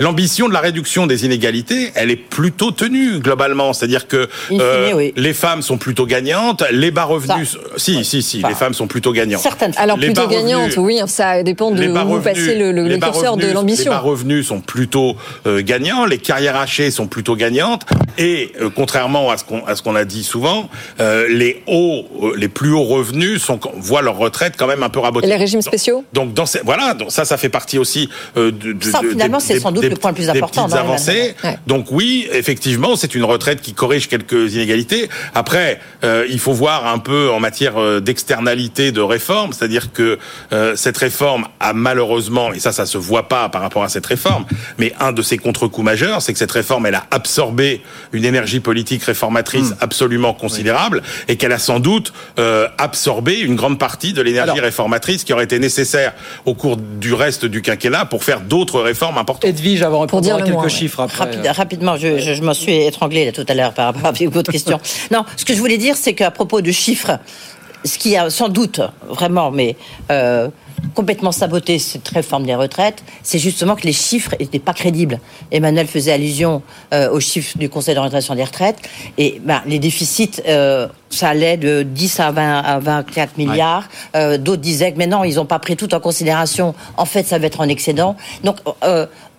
L'ambition 0.00 0.48
de 0.48 0.54
la 0.54 0.60
réduction 0.60 1.06
des 1.06 1.26
inégalités, 1.26 1.92
elle 1.94 2.10
est 2.10 2.16
plutôt 2.16 2.70
tenue 2.70 3.18
globalement. 3.18 3.74
C'est-à-dire 3.74 4.08
que 4.08 4.30
euh, 4.50 5.10
les 5.14 5.34
femmes 5.34 5.60
sont 5.60 5.76
plutôt 5.76 6.06
gagnantes, 6.06 6.64
les 6.70 6.90
bas 6.90 7.04
revenus, 7.04 7.58
si, 7.76 8.02
si, 8.06 8.22
si, 8.22 8.42
les 8.42 8.54
femmes 8.54 8.72
sont 8.72 8.86
plutôt 8.86 9.12
gagnantes. 9.12 9.42
Certaines. 9.42 9.74
Alors 9.76 9.98
plutôt 9.98 10.26
gagnantes, 10.26 10.78
oui, 10.78 11.00
ça 11.06 11.42
dépend 11.42 11.70
de 11.70 11.86
où 11.86 12.08
vous 12.08 12.20
passez 12.22 12.54
le, 12.54 12.72
le, 12.72 12.96
curseur 12.96 13.36
de 13.36 13.52
l'ambition. 13.52 13.92
Les 13.92 13.98
bas 13.98 14.00
revenus 14.00 14.46
sont 14.46 14.62
plutôt 14.62 15.16
gagnants, 15.46 16.06
les 16.06 16.16
carrières 16.16 16.56
hachées 16.56 16.90
sont 16.90 17.08
plutôt 17.08 17.36
gagnantes, 17.36 17.84
et 18.16 18.52
contrairement 18.74 19.17
à 19.30 19.36
ce 19.36 19.44
qu'on 19.44 19.64
à 19.66 19.74
ce 19.74 19.82
qu'on 19.82 19.96
a 19.96 20.04
dit 20.04 20.24
souvent, 20.24 20.68
euh, 21.00 21.26
les 21.28 21.62
hauts, 21.66 22.04
euh, 22.22 22.32
les 22.36 22.48
plus 22.48 22.72
hauts 22.72 22.84
revenus 22.84 23.42
sont 23.42 23.58
voient 23.76 24.02
leur 24.02 24.16
retraite 24.16 24.54
quand 24.56 24.66
même 24.66 24.82
un 24.82 24.88
peu 24.88 25.00
rabotée. 25.00 25.26
Et 25.26 25.30
les 25.30 25.36
régimes 25.36 25.62
spéciaux? 25.62 26.04
Donc, 26.12 26.34
dans 26.34 26.46
ces, 26.46 26.60
voilà, 26.64 26.94
donc 26.94 27.10
ça, 27.10 27.24
ça 27.24 27.36
fait 27.36 27.48
partie 27.48 27.78
aussi 27.78 28.08
euh, 28.36 28.50
de, 28.50 28.72
de, 28.72 28.84
ça, 28.84 29.00
finalement, 29.00 29.40
c'est 29.40 29.58
sans 29.60 29.72
doute 29.72 29.84
le 29.84 29.96
point 29.96 30.10
le 30.10 30.16
plus 30.16 30.30
important. 30.30 30.68
Des 30.68 30.74
avancées. 30.74 31.34
Donc 31.66 31.86
oui, 31.90 32.28
effectivement, 32.32 32.96
c'est 32.96 33.14
une 33.14 33.24
retraite 33.24 33.60
qui 33.60 33.74
corrige 33.74 34.08
quelques 34.08 34.54
inégalités. 34.54 35.08
Après, 35.34 35.80
euh, 36.04 36.26
il 36.28 36.38
faut 36.38 36.52
voir 36.52 36.86
un 36.86 36.98
peu 36.98 37.30
en 37.30 37.40
matière 37.40 38.00
d'externalité 38.00 38.92
de 38.92 39.00
réforme, 39.00 39.52
c'est-à-dire 39.52 39.92
que 39.92 40.18
euh, 40.52 40.76
cette 40.76 40.96
réforme 40.96 41.46
a 41.60 41.72
malheureusement, 41.72 42.52
et 42.52 42.58
ça, 42.58 42.72
ça 42.72 42.86
se 42.86 42.98
voit 42.98 43.28
pas 43.28 43.48
par 43.48 43.62
rapport 43.62 43.82
à 43.82 43.88
cette 43.88 44.06
réforme, 44.06 44.44
mais 44.78 44.92
un 45.00 45.12
de 45.12 45.22
ses 45.22 45.38
contre-coups 45.38 45.84
majeurs, 45.84 46.22
c'est 46.22 46.32
que 46.32 46.38
cette 46.38 46.52
réforme, 46.52 46.86
elle 46.86 46.94
a 46.94 47.06
absorbé 47.10 47.82
une 48.12 48.24
énergie 48.24 48.60
politique 48.60 49.02
réformatrice 49.08 49.70
hmm. 49.70 49.76
absolument 49.80 50.32
considérable 50.32 51.02
et 51.26 51.36
qu'elle 51.36 51.52
a 51.52 51.58
sans 51.58 51.80
doute 51.80 52.12
euh, 52.38 52.68
absorbé 52.78 53.40
une 53.40 53.56
grande 53.56 53.78
partie 53.78 54.12
de 54.12 54.22
l'énergie 54.22 54.60
réformatrice 54.60 55.24
qui 55.24 55.32
aurait 55.32 55.44
été 55.44 55.58
nécessaire 55.58 56.12
au 56.46 56.54
cours 56.54 56.76
du 56.76 57.12
reste 57.12 57.44
du 57.44 57.62
quinquennat 57.62 58.04
pour 58.04 58.24
faire 58.24 58.40
d'autres 58.40 58.80
réformes 58.80 59.18
importantes. 59.18 59.50
Edwige, 59.50 59.82
avant 59.82 60.06
de 60.06 60.20
dire 60.20 60.42
quelques 60.44 60.68
chiffres 60.68 61.00
après. 61.00 61.50
rapidement, 61.50 61.96
je, 61.96 62.18
je, 62.18 62.34
je 62.34 62.42
m'en 62.42 62.54
suis 62.54 62.74
étranglé 62.86 63.24
là, 63.24 63.32
tout 63.32 63.46
à 63.48 63.54
l'heure 63.54 63.72
par 63.72 63.86
rapport 63.86 64.06
à 64.06 64.12
votre 64.30 64.52
question. 64.56 64.80
non, 65.10 65.24
ce 65.36 65.44
que 65.44 65.54
je 65.54 65.58
voulais 65.58 65.78
dire, 65.78 65.96
c'est 65.96 66.14
qu'à 66.14 66.30
propos 66.30 66.60
de 66.60 66.70
chiffres, 66.70 67.18
ce 67.84 67.98
qui 67.98 68.16
a 68.16 68.30
sans 68.30 68.48
doute 68.48 68.80
vraiment, 69.08 69.50
mais 69.50 69.76
euh, 70.10 70.48
complètement 70.94 71.32
saboté 71.32 71.78
cette 71.78 72.08
réforme 72.08 72.44
des 72.44 72.54
retraites, 72.54 73.02
c'est 73.22 73.38
justement 73.38 73.76
que 73.76 73.86
les 73.86 73.92
chiffres 73.92 74.34
n'étaient 74.38 74.58
pas 74.58 74.72
crédibles. 74.72 75.20
Emmanuel 75.50 75.86
faisait 75.86 76.12
allusion 76.12 76.62
euh, 76.92 77.10
aux 77.10 77.20
chiffres 77.20 77.56
du 77.58 77.68
Conseil 77.68 77.94
d'orientation 77.94 78.34
des 78.34 78.44
retraites, 78.44 78.78
et 79.16 79.40
ben, 79.44 79.62
les 79.66 79.78
déficits, 79.78 80.42
euh, 80.46 80.88
ça 81.10 81.30
allait 81.30 81.56
de 81.56 81.82
10 81.82 82.20
à, 82.20 82.30
20, 82.30 82.58
à 82.60 82.78
24 82.78 83.38
milliards. 83.38 83.88
D'autres 84.14 84.56
disaient 84.56 84.92
que 84.92 84.98
mais 84.98 85.06
non, 85.06 85.24
ils 85.24 85.36
n'ont 85.36 85.46
pas 85.46 85.58
pris 85.58 85.76
tout 85.76 85.94
en 85.94 86.00
considération. 86.00 86.74
En 86.96 87.04
fait, 87.06 87.26
ça 87.26 87.38
va 87.38 87.46
être 87.46 87.60
en 87.60 87.68
excédent. 87.68 88.16
Donc, 88.44 88.56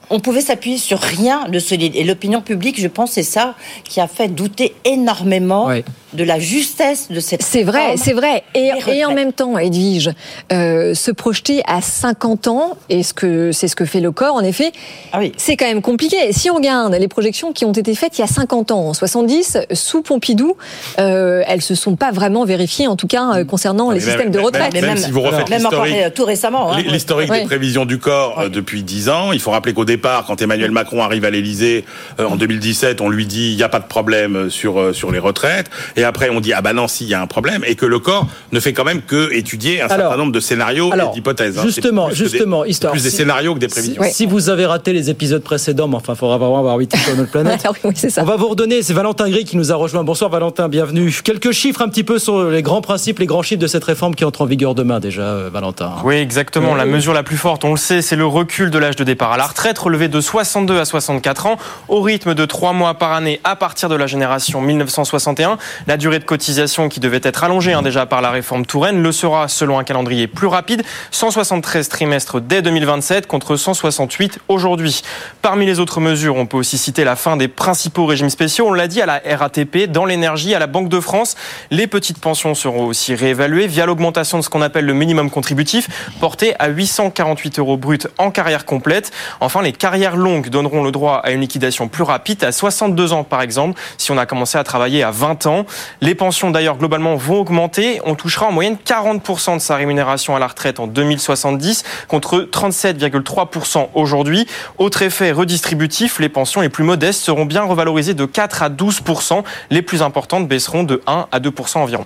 on 0.09 0.19
pouvait 0.19 0.41
s'appuyer 0.41 0.77
sur 0.77 0.99
rien 0.99 1.47
de 1.47 1.59
solide. 1.59 1.95
Et 1.95 2.03
l'opinion 2.03 2.41
publique, 2.41 2.79
je 2.79 2.87
pense, 2.87 3.11
c'est 3.11 3.23
ça 3.23 3.55
qui 3.83 3.99
a 3.99 4.07
fait 4.07 4.27
douter 4.29 4.75
énormément 4.85 5.69
de 6.13 6.23
la 6.23 6.39
justesse 6.39 7.09
de 7.09 7.19
cette 7.19 7.43
C'est 7.43 7.63
vrai, 7.63 7.95
c'est 7.97 8.13
vrai. 8.13 8.43
Et, 8.55 8.71
et, 8.87 9.05
en 9.05 9.13
même 9.13 9.33
temps, 9.33 9.57
Edwige, 9.57 10.11
euh, 10.51 10.93
se 10.93 11.11
projeter 11.11 11.61
à 11.67 11.81
50 11.81 12.47
ans, 12.47 12.77
et 12.89 13.03
ce 13.03 13.13
que 13.13 13.51
c'est 13.51 13.67
ce 13.67 13.75
que 13.75 13.85
fait 13.85 13.99
le 13.99 14.11
corps, 14.11 14.35
en 14.35 14.43
effet, 14.43 14.71
ah 15.11 15.19
oui. 15.19 15.31
c'est 15.37 15.57
quand 15.57 15.67
même 15.67 15.81
compliqué. 15.81 16.17
Si 16.31 16.49
on 16.49 16.55
regarde 16.55 16.93
les 16.93 17.07
projections 17.07 17.53
qui 17.53 17.65
ont 17.65 17.71
été 17.71 17.95
faites 17.95 18.17
il 18.17 18.21
y 18.21 18.23
a 18.23 18.27
50 18.27 18.71
ans, 18.71 18.89
en 18.89 18.93
70, 18.93 19.57
sous 19.73 20.01
Pompidou, 20.01 20.55
euh, 20.99 21.43
elles 21.47 21.61
se 21.61 21.75
sont 21.75 21.95
pas 21.95 22.11
vraiment 22.11 22.45
vérifiées, 22.45 22.87
en 22.87 22.95
tout 22.95 23.07
cas 23.07 23.35
euh, 23.35 23.45
concernant 23.45 23.91
les 23.91 23.99
systèmes 23.99 24.31
de 24.31 24.39
retraite. 24.39 24.73
Même, 24.73 24.97
si 24.97 25.11
vous 25.11 25.21
refaites 25.21 25.49
l'historique, 25.49 25.95
euh, 25.95 26.09
tout 26.09 26.25
récemment, 26.25 26.73
hein, 26.73 26.81
l'historique 26.85 27.31
des 27.31 27.43
prévisions 27.43 27.85
du 27.85 27.99
corps 27.99 28.39
euh, 28.39 28.49
depuis 28.49 28.83
10 28.83 29.09
ans, 29.09 29.31
il 29.31 29.39
faut 29.39 29.51
rappeler 29.51 29.73
qu'au 29.73 29.85
départ, 29.85 30.25
quand 30.25 30.41
Emmanuel 30.41 30.71
Macron 30.71 31.03
arrive 31.03 31.25
à 31.25 31.29
l'Élysée 31.29 31.85
en 32.17 32.35
2017, 32.35 33.01
on 33.01 33.09
lui 33.09 33.25
dit 33.25 33.51
il 33.51 33.55
n'y 33.55 33.63
a 33.63 33.69
pas 33.69 33.79
de 33.79 33.87
problème 33.87 34.49
sur 34.49 34.95
sur 34.95 35.11
les 35.11 35.19
retraites. 35.19 35.69
et 35.95 35.98
après 36.03 36.29
on 36.29 36.39
dit 36.39 36.53
ah 36.53 36.61
bah 36.61 36.73
non 36.73 36.87
s'il 36.87 37.07
y 37.07 37.13
a 37.13 37.21
un 37.21 37.27
problème 37.27 37.63
et 37.65 37.75
que 37.75 37.85
le 37.85 37.99
corps 37.99 38.27
ne 38.51 38.59
fait 38.59 38.73
quand 38.73 38.83
même 38.83 39.01
que 39.01 39.31
étudier 39.33 39.81
un 39.81 39.87
certain 39.87 40.17
nombre 40.17 40.31
de 40.31 40.39
scénarios 40.39 40.91
et 40.93 41.13
d'hypothèses. 41.13 41.57
Hein. 41.57 41.63
Justement, 41.63 42.09
justement, 42.09 42.63
des, 42.63 42.71
histoire. 42.71 42.93
Plus 42.93 43.03
des 43.03 43.09
scénarios 43.09 43.53
que 43.53 43.59
des 43.59 43.67
prévisions. 43.67 44.01
Si, 44.11 44.25
vous 44.25 44.49
avez 44.49 44.65
raté 44.65 44.93
les 44.93 45.09
épisodes 45.09 45.41
précédents, 45.41 45.87
mais 45.87 45.95
enfin, 45.95 46.13
il 46.13 46.17
faudra 46.17 46.37
vraiment 46.37 46.59
avoir 46.59 46.77
8 46.77 46.95
sur 46.95 47.15
notre 47.15 47.31
planète. 47.31 47.65
On 48.17 48.23
va 48.23 48.35
vous 48.35 48.47
redonner. 48.47 48.81
C'est 48.83 48.93
Valentin 48.93 49.29
Gris 49.29 49.45
qui 49.45 49.57
nous 49.57 49.71
a 49.71 49.75
rejoint. 49.75 50.03
Bonsoir 50.03 50.29
Valentin, 50.29 50.69
bienvenue. 50.69 51.13
Quelques 51.23 51.51
chiffres 51.51 51.81
un 51.81 51.89
petit 51.89 52.03
peu 52.03 52.19
sur 52.19 52.49
les 52.49 52.61
grands 52.61 52.81
principes, 52.81 53.19
les 53.19 53.25
grands 53.25 53.41
chiffres 53.41 53.61
de 53.61 53.67
cette 53.67 53.83
réforme 53.83 54.15
qui 54.15 54.25
entre 54.25 54.41
en 54.41 54.45
vigueur 54.45 54.75
demain 54.75 54.99
déjà, 54.99 55.21
euh, 55.21 55.49
Valentin. 55.51 55.93
Oui, 56.03 56.15
exactement. 56.15 56.75
La 56.75 56.85
mesure 56.85 57.13
la 57.13 57.23
plus 57.23 57.37
forte, 57.37 57.63
on 57.65 57.71
le 57.71 57.77
sait, 57.77 58.01
c'est 58.01 58.15
le 58.15 58.25
recul 58.25 58.71
de 58.71 58.77
l'âge 58.77 58.95
de 58.95 59.03
départ 59.03 59.31
à 59.31 59.37
la 59.37 59.47
retraite, 59.47 59.77
relevé 59.77 60.07
de 60.07 60.21
62 60.21 60.79
à 60.79 60.85
64 60.85 61.45
ans, 61.45 61.57
au 61.87 62.01
rythme 62.01 62.33
de 62.33 62.45
3 62.45 62.73
mois 62.73 62.93
par 62.93 63.13
année 63.13 63.39
à 63.43 63.55
partir 63.55 63.89
de 63.89 63.95
la 63.95 64.07
génération 64.07 64.61
1961. 64.61 65.57
La 65.89 65.97
durée 65.97 66.19
de 66.19 66.23
cotisation 66.23 66.87
qui 66.87 66.99
devait 66.99 67.19
être 67.23 67.43
allongée 67.43 67.73
hein, 67.73 67.81
déjà 67.81 68.05
par 68.05 68.21
la 68.21 68.29
réforme 68.29 68.63
Touraine 68.63 69.01
le 69.01 69.11
sera 69.11 69.47
selon 69.47 69.79
un 69.79 69.83
calendrier 69.83 70.27
plus 70.27 70.45
rapide, 70.45 70.83
173 71.09 71.89
trimestres 71.89 72.39
dès 72.39 72.61
2027 72.61 73.25
contre 73.25 73.55
168 73.55 74.37
aujourd'hui. 74.49 75.01
Parmi 75.41 75.65
les 75.65 75.79
autres 75.79 75.99
mesures, 75.99 76.35
on 76.35 76.45
peut 76.45 76.57
aussi 76.57 76.77
citer 76.77 77.03
la 77.03 77.15
fin 77.15 77.37
des 77.37 77.47
principaux 77.47 78.05
régimes 78.05 78.29
spéciaux. 78.29 78.67
On 78.67 78.73
l'a 78.73 78.87
dit 78.87 79.01
à 79.01 79.07
la 79.07 79.19
RATP, 79.35 79.91
dans 79.91 80.05
l'énergie, 80.05 80.53
à 80.53 80.59
la 80.59 80.67
Banque 80.67 80.89
de 80.89 80.99
France. 80.99 81.35
Les 81.71 81.87
petites 81.87 82.19
pensions 82.19 82.53
seront 82.53 82.85
aussi 82.85 83.15
réévaluées 83.15 83.65
via 83.65 83.87
l'augmentation 83.87 84.37
de 84.37 84.43
ce 84.43 84.49
qu'on 84.49 84.61
appelle 84.61 84.85
le 84.85 84.93
minimum 84.93 85.31
contributif, 85.31 85.87
porté 86.19 86.53
à 86.59 86.67
848 86.67 87.57
euros 87.57 87.77
brut 87.77 88.07
en 88.19 88.29
carrière 88.29 88.65
complète. 88.65 89.09
Enfin, 89.39 89.63
les 89.63 89.73
carrières 89.73 90.17
longues 90.17 90.49
donneront 90.49 90.83
le 90.83 90.91
droit 90.91 91.15
à 91.15 91.31
une 91.31 91.41
liquidation 91.41 91.87
plus 91.87 92.03
rapide, 92.03 92.43
à 92.43 92.51
62 92.51 93.11
ans 93.11 93.23
par 93.23 93.41
exemple, 93.41 93.81
si 93.97 94.11
on 94.11 94.19
a 94.19 94.27
commencé 94.27 94.59
à 94.59 94.63
travailler 94.63 95.01
à 95.01 95.09
20 95.09 95.47
ans. 95.47 95.65
Les 96.01 96.15
pensions 96.15 96.51
d'ailleurs 96.51 96.77
globalement 96.77 97.15
vont 97.15 97.41
augmenter. 97.41 98.01
On 98.05 98.15
touchera 98.15 98.47
en 98.47 98.51
moyenne 98.51 98.77
40% 98.85 99.55
de 99.55 99.59
sa 99.59 99.75
rémunération 99.75 100.35
à 100.35 100.39
la 100.39 100.47
retraite 100.47 100.79
en 100.79 100.87
2070 100.87 101.83
contre 102.07 102.47
37,3% 102.51 103.89
aujourd'hui. 103.93 104.47
Autre 104.77 105.01
effet 105.01 105.31
redistributif, 105.31 106.19
les 106.19 106.29
pensions 106.29 106.61
les 106.61 106.69
plus 106.69 106.83
modestes 106.83 107.21
seront 107.21 107.45
bien 107.45 107.63
revalorisées 107.63 108.13
de 108.13 108.25
4 108.25 108.63
à 108.63 108.69
12%. 108.69 109.43
Les 109.69 109.81
plus 109.81 110.01
importantes 110.01 110.47
baisseront 110.47 110.83
de 110.83 111.01
1 111.07 111.27
à 111.31 111.39
2% 111.39 111.79
environ. 111.79 112.05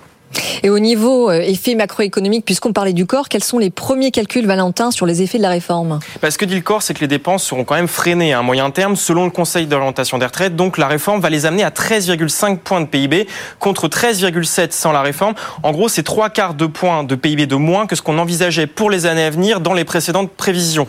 Et 0.62 0.70
au 0.70 0.78
niveau 0.78 1.30
euh, 1.30 1.40
effet 1.40 1.74
macroéconomique, 1.74 2.44
puisqu'on 2.44 2.72
parlait 2.72 2.92
du 2.92 3.06
corps, 3.06 3.28
quels 3.28 3.44
sont 3.44 3.58
les 3.58 3.70
premiers 3.70 4.10
calculs, 4.10 4.46
Valentin, 4.46 4.90
sur 4.90 5.06
les 5.06 5.22
effets 5.22 5.38
de 5.38 5.42
la 5.42 5.50
réforme? 5.50 6.00
Bah, 6.22 6.30
Ce 6.30 6.38
que 6.38 6.44
dit 6.44 6.54
le 6.54 6.62
corps, 6.62 6.82
c'est 6.82 6.94
que 6.94 7.00
les 7.00 7.08
dépenses 7.08 7.44
seront 7.44 7.64
quand 7.64 7.74
même 7.74 7.88
freinées 7.88 8.32
à 8.32 8.38
un 8.38 8.42
moyen 8.42 8.70
terme, 8.70 8.96
selon 8.96 9.24
le 9.24 9.30
Conseil 9.30 9.66
d'orientation 9.66 10.18
des 10.18 10.26
retraites. 10.26 10.56
Donc 10.56 10.78
la 10.78 10.86
réforme 10.86 11.20
va 11.20 11.30
les 11.30 11.46
amener 11.46 11.64
à 11.64 11.70
13,5 11.70 12.58
points 12.58 12.80
de 12.80 12.86
PIB 12.86 13.26
contre 13.58 13.88
13,7 13.88 14.72
sans 14.72 14.92
la 14.92 15.02
réforme. 15.02 15.34
En 15.62 15.72
gros, 15.72 15.88
c'est 15.88 16.02
trois 16.02 16.30
quarts 16.30 16.54
de 16.54 16.66
points 16.66 17.04
de 17.04 17.14
PIB 17.14 17.46
de 17.46 17.56
moins 17.56 17.86
que 17.86 17.96
ce 17.96 18.02
qu'on 18.02 18.18
envisageait 18.18 18.66
pour 18.66 18.90
les 18.90 19.06
années 19.06 19.24
à 19.24 19.30
venir 19.30 19.60
dans 19.60 19.74
les 19.74 19.84
précédentes 19.84 20.30
prévisions. 20.30 20.88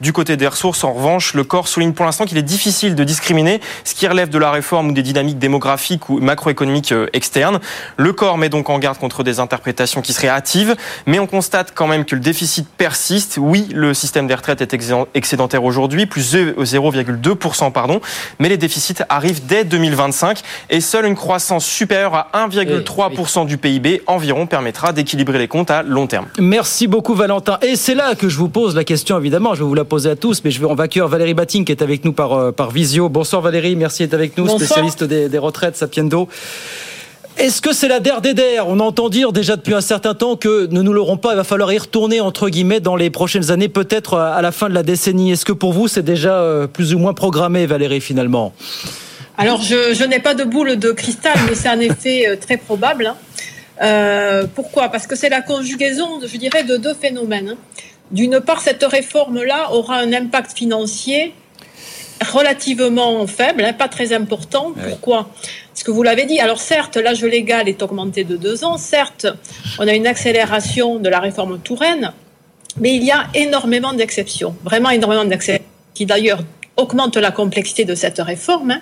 Du 0.00 0.12
côté 0.12 0.36
des 0.36 0.46
ressources, 0.46 0.84
en 0.84 0.92
revanche, 0.92 1.34
le 1.34 1.44
corps 1.44 1.68
souligne 1.68 1.92
pour 1.92 2.04
l'instant 2.04 2.26
qu'il 2.26 2.38
est 2.38 2.42
difficile 2.42 2.94
de 2.94 3.04
discriminer 3.04 3.60
ce 3.84 3.94
qui 3.94 4.06
relève 4.06 4.28
de 4.28 4.38
la 4.38 4.50
réforme 4.50 4.90
ou 4.90 4.92
des 4.92 5.02
dynamiques 5.02 5.38
démographiques 5.38 6.08
ou 6.08 6.20
macroéconomiques 6.20 6.92
euh, 6.92 7.08
externes. 7.12 7.58
Le 7.96 8.12
corps 8.12 8.38
met 8.38 8.48
donc 8.48 8.70
en 8.70 8.78
garde 8.78 8.85
contre 8.94 9.22
des 9.22 9.40
interprétations 9.40 10.00
qui 10.00 10.12
seraient 10.12 10.28
hâtives, 10.28 10.76
mais 11.06 11.18
on 11.18 11.26
constate 11.26 11.72
quand 11.74 11.86
même 11.86 12.04
que 12.04 12.14
le 12.14 12.20
déficit 12.20 12.68
persiste. 12.68 13.38
Oui, 13.40 13.68
le 13.72 13.94
système 13.94 14.26
des 14.26 14.34
retraites 14.34 14.60
est 14.60 14.74
excédentaire 15.14 15.64
aujourd'hui, 15.64 16.06
plus 16.06 16.34
0,2%, 16.34 17.72
pardon, 17.72 18.00
mais 18.38 18.48
les 18.48 18.56
déficits 18.56 19.02
arrivent 19.08 19.46
dès 19.46 19.64
2025 19.64 20.40
et 20.70 20.80
seule 20.80 21.06
une 21.06 21.14
croissance 21.14 21.66
supérieure 21.66 22.14
à 22.14 22.30
1,3% 22.48 23.46
du 23.46 23.58
PIB 23.58 24.02
environ 24.06 24.46
permettra 24.46 24.92
d'équilibrer 24.92 25.38
les 25.38 25.48
comptes 25.48 25.70
à 25.70 25.82
long 25.82 26.06
terme. 26.06 26.26
Merci 26.38 26.86
beaucoup 26.86 27.14
Valentin. 27.14 27.58
Et 27.62 27.76
c'est 27.76 27.94
là 27.94 28.14
que 28.14 28.28
je 28.28 28.36
vous 28.36 28.48
pose 28.48 28.74
la 28.74 28.84
question 28.84 29.18
évidemment, 29.18 29.54
je 29.54 29.60
vais 29.60 29.68
vous 29.68 29.74
la 29.74 29.84
poser 29.84 30.10
à 30.10 30.16
tous, 30.16 30.42
mais 30.44 30.50
je 30.50 30.60
vais, 30.60 30.66
on 30.66 30.74
va 30.74 30.84
accueillir 30.84 31.08
Valérie 31.08 31.34
Batting 31.34 31.64
qui 31.64 31.72
est 31.72 31.82
avec 31.82 32.04
nous 32.04 32.12
par, 32.12 32.32
euh, 32.32 32.52
par 32.52 32.70
visio. 32.70 33.08
Bonsoir 33.08 33.42
Valérie, 33.42 33.76
merci 33.76 34.02
d'être 34.02 34.14
avec 34.14 34.36
nous, 34.36 34.48
spécialiste 34.48 35.04
des, 35.04 35.28
des 35.28 35.38
retraites 35.38 35.76
Sapiendo. 35.76 36.28
Est-ce 37.38 37.60
que 37.60 37.74
c'est 37.74 37.88
la 37.88 38.00
der 38.00 38.66
On 38.66 38.80
entend 38.80 39.10
dire 39.10 39.30
déjà 39.30 39.56
depuis 39.56 39.74
un 39.74 39.82
certain 39.82 40.14
temps 40.14 40.36
que 40.36 40.66
ne 40.68 40.80
nous 40.80 40.92
l'aurons 40.94 41.18
pas, 41.18 41.32
il 41.32 41.36
va 41.36 41.44
falloir 41.44 41.70
y 41.70 41.76
retourner 41.76 42.20
entre 42.20 42.48
guillemets 42.48 42.80
dans 42.80 42.96
les 42.96 43.10
prochaines 43.10 43.50
années, 43.50 43.68
peut-être 43.68 44.16
à 44.16 44.40
la 44.40 44.52
fin 44.52 44.70
de 44.70 44.74
la 44.74 44.82
décennie. 44.82 45.32
Est-ce 45.32 45.44
que 45.44 45.52
pour 45.52 45.74
vous 45.74 45.86
c'est 45.86 46.02
déjà 46.02 46.40
euh, 46.40 46.66
plus 46.66 46.94
ou 46.94 46.98
moins 46.98 47.12
programmé, 47.12 47.66
Valérie, 47.66 48.00
finalement? 48.00 48.54
Alors 49.36 49.60
je, 49.60 50.02
n'ai 50.04 50.18
pas 50.18 50.34
de 50.34 50.44
boule 50.44 50.78
de 50.78 50.92
cristal, 50.92 51.34
mais 51.46 51.54
c'est 51.54 51.68
un 51.68 51.80
effet 51.80 52.26
euh, 52.26 52.36
très 52.36 52.56
probable. 52.56 53.06
Hein. 53.06 53.16
Euh, 53.82 54.46
pourquoi? 54.54 54.88
Parce 54.88 55.06
que 55.06 55.14
c'est 55.14 55.28
la 55.28 55.42
conjugaison, 55.42 56.20
je 56.26 56.38
dirais, 56.38 56.64
de 56.64 56.78
deux 56.78 56.94
phénomènes. 56.94 57.50
Hein. 57.50 57.56
D'une 58.12 58.40
part, 58.40 58.62
cette 58.62 58.82
réforme-là 58.82 59.72
aura 59.72 59.96
un 59.96 60.12
impact 60.14 60.56
financier 60.56 61.34
relativement 62.20 63.26
faible, 63.26 63.64
hein, 63.64 63.72
pas 63.72 63.88
très 63.88 64.12
important. 64.12 64.72
Pourquoi? 64.88 65.30
Parce 65.72 65.82
que 65.82 65.90
vous 65.90 66.02
l'avez 66.02 66.24
dit. 66.24 66.40
Alors 66.40 66.60
certes, 66.60 66.96
l'âge 66.96 67.24
légal 67.24 67.68
est 67.68 67.82
augmenté 67.82 68.24
de 68.24 68.36
deux 68.36 68.64
ans. 68.64 68.78
Certes, 68.78 69.26
on 69.78 69.86
a 69.86 69.94
une 69.94 70.06
accélération 70.06 70.98
de 70.98 71.08
la 71.08 71.20
réforme 71.20 71.58
Touraine, 71.58 72.12
mais 72.78 72.94
il 72.94 73.04
y 73.04 73.10
a 73.10 73.26
énormément 73.34 73.92
d'exceptions, 73.92 74.56
vraiment 74.64 74.90
énormément 74.90 75.24
d'exceptions, 75.24 75.66
qui 75.94 76.06
d'ailleurs 76.06 76.40
augmentent 76.76 77.16
la 77.16 77.30
complexité 77.30 77.84
de 77.84 77.94
cette 77.94 78.18
réforme. 78.18 78.72
Hein. 78.72 78.80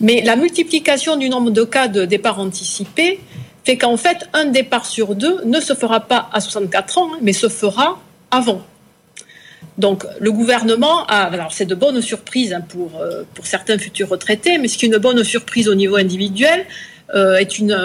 Mais 0.00 0.22
la 0.22 0.36
multiplication 0.36 1.16
du 1.16 1.28
nombre 1.28 1.50
de 1.50 1.64
cas 1.64 1.88
de 1.88 2.04
départ 2.04 2.38
anticipé 2.38 3.20
fait 3.64 3.78
qu'en 3.78 3.96
fait, 3.96 4.28
un 4.32 4.46
départ 4.46 4.86
sur 4.86 5.14
deux 5.14 5.42
ne 5.44 5.60
se 5.60 5.74
fera 5.74 6.00
pas 6.00 6.28
à 6.32 6.40
64 6.40 6.98
ans, 6.98 7.08
hein, 7.12 7.18
mais 7.22 7.32
se 7.32 7.48
fera 7.48 7.98
avant. 8.30 8.62
Donc 9.78 10.04
le 10.20 10.30
gouvernement 10.30 11.04
a, 11.06 11.24
alors 11.24 11.52
c'est 11.52 11.64
de 11.64 11.74
bonnes 11.74 12.00
surprises 12.00 12.52
hein, 12.52 12.60
pour, 12.60 13.00
euh, 13.00 13.24
pour 13.34 13.46
certains 13.46 13.78
futurs 13.78 14.08
retraités, 14.08 14.58
mais 14.58 14.68
ce 14.68 14.78
qui 14.78 14.86
est 14.86 14.88
une 14.88 14.98
bonne 14.98 15.22
surprise 15.24 15.68
au 15.68 15.74
niveau 15.74 15.96
individuel 15.96 16.64
euh, 17.14 17.36
est 17.36 17.58
une 17.58 17.76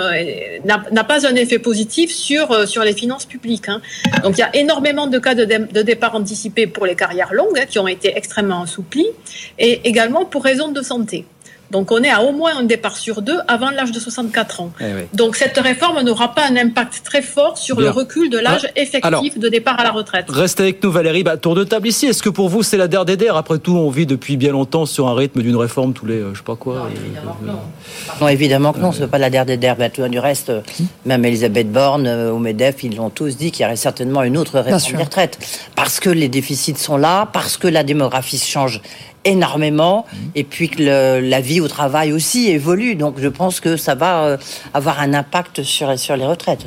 n'a 0.63 1.03
pas 1.03 1.27
un 1.27 1.35
effet 1.35 1.59
positif 1.59 2.11
sur 2.11 2.51
euh, 2.51 2.65
sur 2.65 2.83
les 2.83 2.93
finances 2.93 3.25
publiques. 3.25 3.67
Hein. 3.67 3.81
Donc 4.23 4.37
il 4.37 4.41
y 4.41 4.43
a 4.43 4.55
énormément 4.55 5.07
de 5.07 5.19
cas 5.19 5.35
de, 5.35 5.45
de 5.45 5.81
départ 5.81 6.15
anticipé 6.15 6.67
pour 6.67 6.85
les 6.85 6.95
carrières 6.95 7.33
longues 7.33 7.59
hein, 7.59 7.65
qui 7.67 7.79
ont 7.79 7.87
été 7.87 8.15
extrêmement 8.15 8.61
assouplis 8.61 9.07
et 9.57 9.81
également 9.83 10.25
pour 10.25 10.43
raisons 10.43 10.69
de 10.69 10.81
santé. 10.81 11.25
Donc 11.71 11.91
on 11.91 12.01
est 12.01 12.09
à 12.09 12.23
au 12.23 12.31
moins 12.31 12.57
un 12.57 12.63
départ 12.63 12.97
sur 12.97 13.21
deux 13.21 13.39
avant 13.47 13.69
l'âge 13.69 13.91
de 13.91 13.99
64 13.99 14.61
ans. 14.61 14.71
Eh 14.81 14.85
Donc 15.15 15.35
cette 15.35 15.57
réforme 15.57 16.01
n'aura 16.01 16.33
pas 16.33 16.47
un 16.49 16.55
impact 16.55 17.01
très 17.03 17.21
fort 17.21 17.57
sur 17.57 17.79
le 17.79 17.89
recul 17.89 18.29
de 18.29 18.37
l'âge 18.37 18.67
ah, 18.67 18.79
effectif 18.79 19.37
de 19.37 19.49
départ 19.49 19.79
à 19.79 19.83
la 19.83 19.91
retraite. 19.91 20.25
Restez 20.29 20.63
avec 20.63 20.83
nous 20.83 20.91
Valérie. 20.91 21.23
Bah, 21.23 21.37
tour 21.37 21.55
de 21.55 21.63
table 21.63 21.87
ici. 21.87 22.07
Est-ce 22.07 22.23
que 22.23 22.29
pour 22.29 22.49
vous 22.49 22.63
c'est 22.63 22.77
la 22.77 22.87
der 22.87 23.05
des 23.05 23.17
der? 23.17 23.35
Après 23.35 23.59
tout, 23.59 23.75
on 23.75 23.89
vit 23.89 24.05
depuis 24.05 24.37
bien 24.37 24.51
longtemps 24.51 24.85
sur 24.85 25.07
un 25.07 25.15
rythme 25.15 25.41
d'une 25.41 25.55
réforme 25.55 25.93
tous 25.93 26.05
les, 26.05 26.15
euh, 26.15 26.33
je 26.33 26.39
sais 26.39 26.43
pas 26.43 26.55
quoi. 26.55 26.75
Non, 26.75 26.87
évidemment 26.89 27.37
que 27.39 27.45
non. 27.45 27.59
Non, 28.21 28.27
évidemment 28.27 28.73
que 28.73 28.79
non. 28.79 28.91
Ce 28.91 29.01
n'est 29.01 29.07
pas 29.07 29.17
la 29.17 29.29
der 29.29 29.45
des 29.45 29.57
der. 29.57 29.75
Bah, 29.75 29.89
tout, 29.89 30.07
du 30.07 30.19
reste, 30.19 30.51
même 31.05 31.23
Elisabeth 31.25 31.71
Borne 31.71 32.07
euh, 32.07 32.31
au 32.31 32.39
Medef, 32.39 32.83
ils 32.83 32.95
l'ont 32.95 33.09
tous 33.09 33.37
dit 33.37 33.51
qu'il 33.51 33.63
y 33.63 33.65
aurait 33.65 33.75
certainement 33.75 34.23
une 34.23 34.37
autre 34.37 34.59
réforme 34.59 34.97
des 34.97 35.03
retraites. 35.03 35.37
Parce 35.75 35.99
que 35.99 36.09
les 36.09 36.29
déficits 36.29 36.77
sont 36.77 36.97
là, 36.97 37.27
parce 37.31 37.57
que 37.57 37.67
la 37.67 37.83
démographie 37.83 38.39
change 38.39 38.81
énormément 39.25 40.05
et 40.35 40.43
puis 40.43 40.69
que 40.69 41.19
la 41.19 41.41
vie 41.41 41.61
au 41.61 41.67
travail 41.67 42.13
aussi 42.13 42.49
évolue. 42.49 42.95
Donc 42.95 43.15
je 43.17 43.27
pense 43.27 43.59
que 43.59 43.77
ça 43.77 43.95
va 43.95 44.23
euh, 44.23 44.37
avoir 44.73 44.99
un 44.99 45.13
impact 45.13 45.63
sur, 45.63 45.97
sur 45.99 46.15
les 46.15 46.25
retraites. 46.25 46.65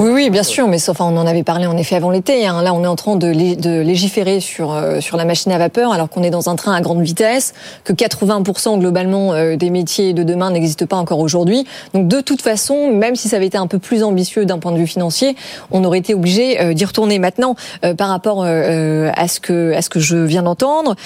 oui, 0.00 0.10
oui, 0.12 0.30
bien 0.30 0.42
sûr, 0.42 0.68
mais 0.68 0.78
sauf, 0.78 1.00
on 1.00 1.16
en 1.16 1.26
avait 1.26 1.42
parlé 1.42 1.66
en 1.66 1.76
effet 1.76 1.96
avant 1.96 2.10
l'été. 2.10 2.46
Hein. 2.46 2.62
Là, 2.62 2.74
on 2.74 2.82
est 2.82 2.88
en 2.88 2.96
train 2.96 3.16
de, 3.16 3.32
de 3.32 3.80
légiférer 3.80 4.40
sur, 4.40 4.72
euh, 4.72 5.00
sur 5.00 5.16
la 5.16 5.24
machine 5.24 5.52
à 5.52 5.58
vapeur 5.58 5.92
alors 5.92 6.08
qu'on 6.08 6.22
est 6.22 6.30
dans 6.30 6.48
un 6.48 6.56
train 6.56 6.74
à 6.74 6.80
grande 6.80 7.02
vitesse, 7.02 7.54
que 7.84 7.92
80% 7.92 8.78
globalement 8.78 9.32
euh, 9.32 9.56
des 9.56 9.70
métiers 9.70 10.12
de 10.12 10.22
demain 10.22 10.50
n'existent 10.50 10.86
pas 10.86 10.96
encore 10.96 11.20
aujourd'hui. 11.20 11.66
Donc 11.94 12.08
de 12.08 12.20
toute 12.20 12.42
façon, 12.42 12.92
même 12.92 13.16
si 13.16 13.28
ça 13.28 13.36
avait 13.36 13.46
été 13.46 13.58
un 13.58 13.66
peu 13.66 13.78
plus 13.78 14.02
ambitieux 14.02 14.44
d'un 14.44 14.58
point 14.58 14.72
de 14.72 14.78
vue 14.78 14.86
financier, 14.86 15.36
on 15.70 15.84
aurait 15.84 15.98
été 15.98 16.14
obligé 16.14 16.74
d'y 16.74 16.84
retourner. 16.84 17.18
Maintenant, 17.18 17.54
par 17.96 18.08
rapport 18.08 18.44
à, 18.44 19.28
ce 19.28 19.40
que, 19.40 19.72
à 19.72 19.82
ce 19.82 19.88
que 19.88 20.00
je 20.00 20.16
viens 20.16 20.42
d'entendre, 20.42 20.96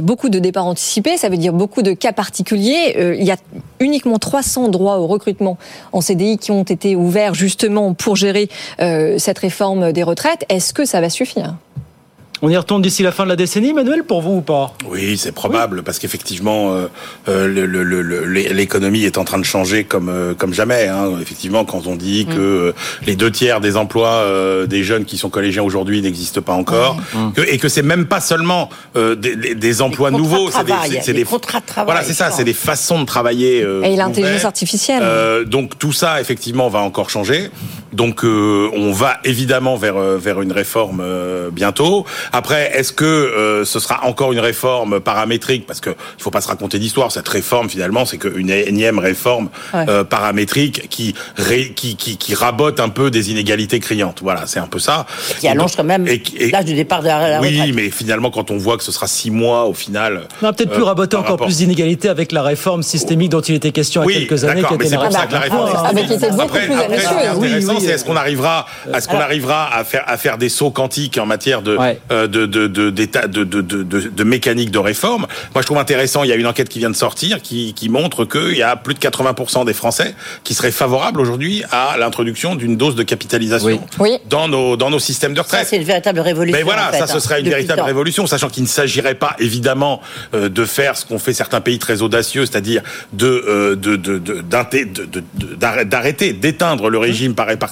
beaucoup 0.00 0.21
de 0.28 0.38
départ 0.38 0.66
anticipé, 0.66 1.16
ça 1.16 1.28
veut 1.28 1.36
dire 1.36 1.52
beaucoup 1.52 1.82
de 1.82 1.92
cas 1.92 2.12
particuliers. 2.12 2.94
Euh, 2.96 3.16
il 3.16 3.24
y 3.24 3.30
a 3.30 3.36
uniquement 3.80 4.18
300 4.18 4.68
droits 4.68 4.98
au 4.98 5.06
recrutement 5.06 5.58
en 5.92 6.00
CDI 6.00 6.38
qui 6.38 6.50
ont 6.50 6.62
été 6.62 6.96
ouverts 6.96 7.34
justement 7.34 7.94
pour 7.94 8.16
gérer 8.16 8.48
euh, 8.80 9.18
cette 9.18 9.38
réforme 9.38 9.92
des 9.92 10.02
retraites. 10.02 10.44
Est-ce 10.48 10.72
que 10.72 10.84
ça 10.84 11.00
va 11.00 11.10
suffire? 11.10 11.56
On 12.44 12.48
y 12.48 12.56
retourne 12.56 12.82
d'ici 12.82 13.04
la 13.04 13.12
fin 13.12 13.22
de 13.22 13.28
la 13.28 13.36
décennie, 13.36 13.72
Manuel, 13.72 14.02
pour 14.02 14.20
vous 14.20 14.38
ou 14.38 14.40
pas? 14.40 14.74
Oui, 14.88 15.16
c'est 15.16 15.30
probable, 15.30 15.84
parce 15.84 16.00
qu'effectivement, 16.00 16.74
euh, 16.74 16.88
euh, 17.28 18.52
l'économie 18.52 19.04
est 19.04 19.16
en 19.16 19.22
train 19.22 19.38
de 19.38 19.44
changer 19.44 19.84
comme, 19.84 20.08
euh, 20.08 20.34
comme 20.34 20.52
jamais. 20.52 20.88
Hein. 20.88 21.12
Effectivement, 21.22 21.64
quand 21.64 21.86
on 21.86 21.94
dit 21.94 22.26
mm. 22.28 22.34
que 22.34 22.74
les 23.06 23.14
deux 23.14 23.30
tiers 23.30 23.60
des 23.60 23.76
emplois 23.76 24.26
des 24.66 24.82
jeunes 24.82 25.04
qui 25.04 25.18
sont 25.18 25.30
collégiens 25.30 25.62
aujourd'hui 25.62 26.02
n'existent 26.02 26.42
pas 26.42 26.52
encore, 26.52 26.96
mm. 27.14 27.30
et 27.46 27.58
que 27.58 27.68
c'est 27.68 27.82
même 27.82 28.06
pas 28.06 28.20
seulement 28.20 28.70
des, 28.96 29.80
emplois 29.80 30.10
nouveaux, 30.10 30.50
c'est 30.50 31.12
des, 31.12 31.22
contrats 31.22 31.60
de 31.60 31.66
travail. 31.66 31.86
Voilà, 31.86 32.02
c'est 32.02 32.12
ça, 32.12 32.32
c'est 32.32 32.42
des 32.44 32.54
façons 32.54 33.00
de 33.00 33.06
travailler. 33.06 33.58
et 33.84 33.94
l'intelligence 33.94 34.44
artificielle. 34.44 35.04
donc 35.46 35.78
tout 35.78 35.92
ça, 35.92 36.20
effectivement, 36.20 36.68
va 36.68 36.80
encore 36.80 37.08
changer. 37.08 37.50
Donc 37.92 38.24
on 38.24 38.92
va 38.92 39.18
évidemment 39.24 39.76
vers, 39.76 39.98
vers 40.18 40.40
une 40.42 40.52
réforme 40.52 41.02
bientôt. 41.50 42.06
Après, 42.32 42.72
est-ce 42.74 42.92
que 42.92 43.04
euh, 43.04 43.64
ce 43.64 43.80
sera 43.80 44.04
encore 44.04 44.32
une 44.32 44.40
réforme 44.40 45.00
paramétrique? 45.00 45.66
Parce 45.66 45.80
qu'il 45.80 45.92
ne 45.92 46.22
faut 46.22 46.30
pas 46.30 46.40
se 46.40 46.48
raconter 46.48 46.78
d'histoire. 46.78 47.12
Cette 47.12 47.28
réforme, 47.28 47.68
finalement, 47.68 48.04
c'est 48.04 48.18
qu'une 48.18 48.50
énième 48.50 48.98
réforme 48.98 49.48
euh, 49.74 50.04
paramétrique 50.04 50.88
qui, 50.88 51.14
qui, 51.74 51.96
qui, 51.96 52.16
qui, 52.16 52.34
rabote 52.34 52.80
un 52.80 52.88
peu 52.88 53.10
des 53.10 53.30
inégalités 53.30 53.80
criantes. 53.80 54.20
Voilà, 54.22 54.46
c'est 54.46 54.58
un 54.58 54.66
peu 54.66 54.78
ça. 54.78 55.06
qui 55.40 55.48
allonge 55.48 55.76
quand 55.76 55.84
même 55.84 56.06
l'âge 56.06 56.64
du 56.64 56.74
départ 56.74 57.02
de 57.02 57.06
la, 57.06 57.38
retraite. 57.38 57.52
Oui, 57.64 57.72
mais 57.72 57.90
finalement, 57.90 58.30
quand 58.30 58.50
on 58.50 58.56
voit 58.56 58.76
que 58.76 58.84
ce 58.84 58.92
sera 58.92 59.06
six 59.06 59.30
mois 59.30 59.64
au 59.64 59.74
final... 59.74 60.28
On 60.40 60.46
va 60.46 60.52
peut-être 60.52 60.70
plus 60.70 60.82
euh, 60.82 60.86
raboter 60.86 61.16
encore 61.16 61.36
plus 61.36 61.58
d'inégalités 61.58 62.08
avec 62.08 62.32
la 62.32 62.42
réforme 62.42 62.82
systémique 62.82 63.30
dont 63.30 63.40
il 63.40 63.54
était 63.54 63.72
question 63.72 64.02
il 64.08 64.12
y 64.12 64.16
a 64.16 64.20
quelques 64.20 64.44
années. 64.44 64.62
mais 64.78 64.86
c'est 64.86 64.96
pour 64.96 65.12
ça 65.12 65.26
que 65.26 65.32
la 65.32 65.40
réforme 65.40 65.70
ah, 65.74 65.90
mais 65.94 66.06
qui 66.06 66.14
était 66.14 66.30
beaucoup 66.30 66.48
plus 66.48 66.74
intéressant, 66.74 67.80
est-ce 67.90 68.04
qu'on 68.04 68.16
arrivera, 68.16 68.66
à 68.92 69.00
ce 69.00 69.08
qu'on 69.08 69.20
arrivera 69.20 69.74
à 69.74 69.84
faire 69.84 70.04
à 70.06 70.16
faire 70.16 70.38
des 70.38 70.48
sauts 70.48 70.70
quantiques 70.70 71.18
en 71.18 71.26
matière 71.26 71.62
euh, 71.66 72.26
de 72.26 72.46
de 72.46 72.68
de 72.68 74.24
mécanique 74.24 74.70
de 74.70 74.78
réforme? 74.78 75.26
Moi, 75.54 75.62
je 75.62 75.66
trouve 75.66 75.78
intéressant. 75.78 76.24
Il 76.24 76.30
y 76.30 76.32
a 76.32 76.36
une 76.36 76.46
enquête 76.46 76.68
qui 76.68 76.78
vient 76.78 76.90
de 76.90 76.96
sortir 76.96 77.40
qui 77.42 77.88
montre 77.88 78.24
qu'il 78.24 78.56
y 78.56 78.62
a 78.62 78.76
plus 78.76 78.94
de 78.94 78.98
80% 78.98 79.64
des 79.64 79.72
Français 79.72 80.14
qui 80.44 80.54
seraient 80.54 80.70
favorables 80.70 81.20
aujourd'hui 81.20 81.62
à 81.70 81.96
l'introduction 81.98 82.54
d'une 82.54 82.76
dose 82.76 82.94
de 82.94 83.02
capitalisation 83.02 83.80
dans 84.28 84.48
nos 84.48 84.76
dans 84.76 84.90
nos 84.90 84.98
systèmes 84.98 85.34
de 85.34 85.40
retraite. 85.40 85.64
Ça, 85.64 85.66
c'est 85.70 85.76
une 85.76 85.84
véritable 85.84 86.20
révolution. 86.20 86.56
Mais 86.56 86.64
voilà, 86.64 86.92
ça, 86.92 87.06
ce 87.06 87.16
hein, 87.16 87.20
serait 87.20 87.40
une 87.40 87.48
véritable 87.48 87.82
révolution, 87.82 88.26
sachant 88.26 88.48
qu'il 88.48 88.62
ne 88.62 88.68
s'agirait 88.68 89.14
pas 89.14 89.36
évidemment 89.38 90.00
euh, 90.34 90.48
de 90.48 90.64
faire 90.64 90.96
ce 90.96 91.04
qu'ont 91.04 91.18
fait 91.18 91.32
certains 91.32 91.60
pays 91.60 91.78
très 91.78 92.02
audacieux, 92.02 92.46
c'est-à-dire 92.46 92.82
de 93.12 93.26
euh, 93.26 93.76
de 93.76 93.96
d'arrêter 95.84 96.32
d'éteindre 96.32 96.90
le 96.90 96.98
mmh. 96.98 97.02
régime 97.02 97.34
par 97.34 97.46
répartition 97.46 97.71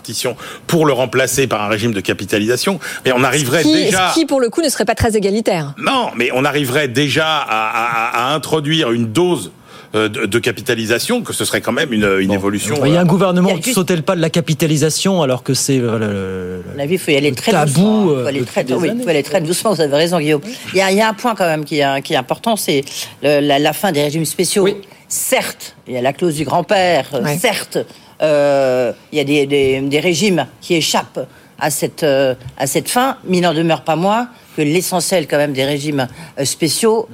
pour 0.66 0.86
le 0.86 0.92
remplacer 0.92 1.46
par 1.46 1.62
un 1.62 1.68
régime 1.68 1.92
de 1.92 2.01
capitalisation. 2.01 2.78
Mais 3.05 3.12
on 3.12 3.22
arriverait 3.22 3.64
déjà... 3.64 4.11
Ce 4.11 4.14
qui, 4.14 4.26
pour 4.26 4.40
le 4.40 4.48
coup, 4.48 4.62
ne 4.62 4.68
serait 4.68 4.84
pas 4.84 4.94
très 4.94 5.16
égalitaire. 5.16 5.74
Non, 5.78 6.11
mais 6.16 6.30
on 6.34 6.44
arriverait 6.44 6.88
déjà 6.88 7.26
à, 7.48 8.32
introduire 8.34 8.92
une 8.92 9.12
dose 9.12 9.53
euh, 9.94 10.09
de, 10.09 10.38
capitalisation, 10.38 11.22
que 11.22 11.32
ce 11.32 11.44
serait 11.44 11.61
quand 11.61 11.72
même 11.72 11.92
une, 11.92 12.30
évolution. 12.30 12.76
Il 12.86 12.92
y 12.92 12.96
a 12.96 13.01
un 13.01 13.05
gouvernement 13.05 13.57
qui 13.59 13.72
sautait 13.72 13.96
le 13.96 14.03
pas 14.03 14.14
de 14.14 14.20
la 14.20 14.30
capitalisation 14.30 15.22
alors 15.22 15.42
que 15.42 15.53
c'est 15.53 15.80
euh, 15.80 16.62
le, 16.76 16.84
il 16.88 16.98
faut 16.98 17.11
y 17.11 17.16
aller 17.16 17.32
très 17.32 17.53
doucement. 17.53 18.05
Il 18.05 18.22
faut 18.22 18.26
aller 18.26 18.42
très, 18.42 18.72
oui, 18.72 18.90
faut 19.03 19.09
aller 19.09 19.22
très 19.24 19.40
doucement. 19.40 19.72
Vous 19.72 19.80
avez 19.80 19.96
raison, 19.96 20.20
Guillaume. 20.20 20.42
Il 20.72 20.78
y 20.78 20.80
a, 20.80 21.09
un 21.09 21.14
point 21.14 21.34
quand 21.34 21.46
même 21.46 21.64
qui 21.64 21.80
est, 21.80 22.03
qui 22.03 22.12
est 22.14 22.16
important, 22.16 22.55
c'est 22.55 22.84
la, 23.22 23.72
fin 23.72 23.90
des 23.90 24.03
régimes 24.03 24.24
spéciaux. 24.24 24.68
Certes, 25.09 25.74
il 25.88 25.94
y 25.94 25.96
a 25.96 26.03
la 26.03 26.12
clause 26.12 26.36
du 26.36 26.44
grand-père. 26.44 27.07
Certes, 27.40 27.78
euh, 28.22 28.92
il 29.12 29.18
y 29.18 29.20
a 29.20 29.24
des, 29.24 29.80
des, 29.80 30.00
régimes 30.00 30.46
qui 30.60 30.74
échappent 30.74 31.26
à 31.58 31.70
cette, 31.70 32.04
à 32.04 32.66
cette 32.66 32.88
fin, 32.88 33.18
mais 33.24 33.38
il 33.38 33.40
n'en 33.42 33.54
demeure 33.54 33.82
pas 33.82 33.96
moins 33.96 34.28
que 34.56 34.62
l'essentiel 34.62 35.26
quand 35.26 35.36
même 35.36 35.52
des 35.52 35.64
régimes 35.64 36.08
euh, 36.38 36.44
spéciaux 36.44 37.08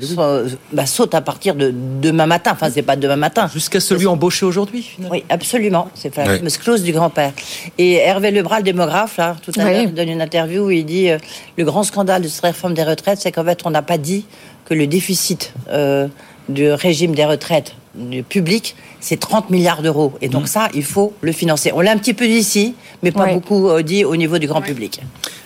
bah, 0.73 0.87
saute 0.87 1.15
à 1.15 1.21
partir 1.21 1.55
de 1.55 1.73
demain 2.01 2.27
matin. 2.27 2.53
Enfin, 2.53 2.71
c'est 2.73 2.83
pas 2.83 2.97
demain 2.97 3.17
matin. 3.17 3.49
Jusqu'à 3.53 3.81
celui 3.81 4.07
embauché 4.07 4.47
aujourd'hui. 4.47 4.97
Oui, 5.11 5.25
absolument. 5.29 5.89
C'est 5.95 6.17
la 6.17 6.25
fameuse 6.25 6.59
clause 6.59 6.83
du 6.83 6.93
grand-père. 6.93 7.33
Et 7.79 7.95
Hervé 7.95 8.31
Lebras, 8.31 8.59
le 8.59 8.65
démographe, 8.65 9.17
là, 9.19 9.37
tout 9.43 9.53
à 9.59 9.71
l'heure, 9.71 9.91
donne 9.91 10.09
une 10.09 10.23
interview 10.23 10.67
où 10.67 10.71
il 10.71 10.85
dit 10.85 11.11
euh, 11.11 11.19
le 11.57 11.65
grand 11.65 11.83
scandale 11.83 12.23
de 12.23 12.29
cette 12.29 12.45
réforme 12.45 12.75
des 12.75 12.85
retraites, 12.85 13.21
c'est 13.21 13.33
qu'en 13.33 13.45
fait, 13.45 13.61
on 13.65 13.71
n'a 13.71 13.83
pas 13.83 13.99
dit 13.99 14.25
que 14.65 14.75
le 14.75 14.87
déficit 14.87 15.53
euh, 15.71 16.09
du 16.49 16.71
régime 16.71 17.15
des 17.15 17.25
retraites 17.25 17.75
du 17.95 18.23
public, 18.23 18.77
c'est 19.07 19.21
30 19.21 19.51
milliards 19.51 19.83
d'euros. 19.83 20.13
Et 20.21 20.29
donc 20.29 20.45
mmh. 20.45 20.47
ça, 20.47 20.69
il 20.75 20.83
faut 20.83 21.13
le 21.21 21.31
financer. 21.31 21.71
On 21.73 21.81
l'a 21.81 21.93
un 21.93 21.97
petit 21.97 22.13
peu 22.13 22.27
dit 22.27 22.33
ici, 22.33 22.75
mais 23.05 23.13
pas 23.13 23.27
beaucoup 23.27 23.71
dit 23.83 24.05
au 24.05 24.17
niveau 24.17 24.39
du 24.39 24.49
grand 24.49 24.61
public. 24.61 25.01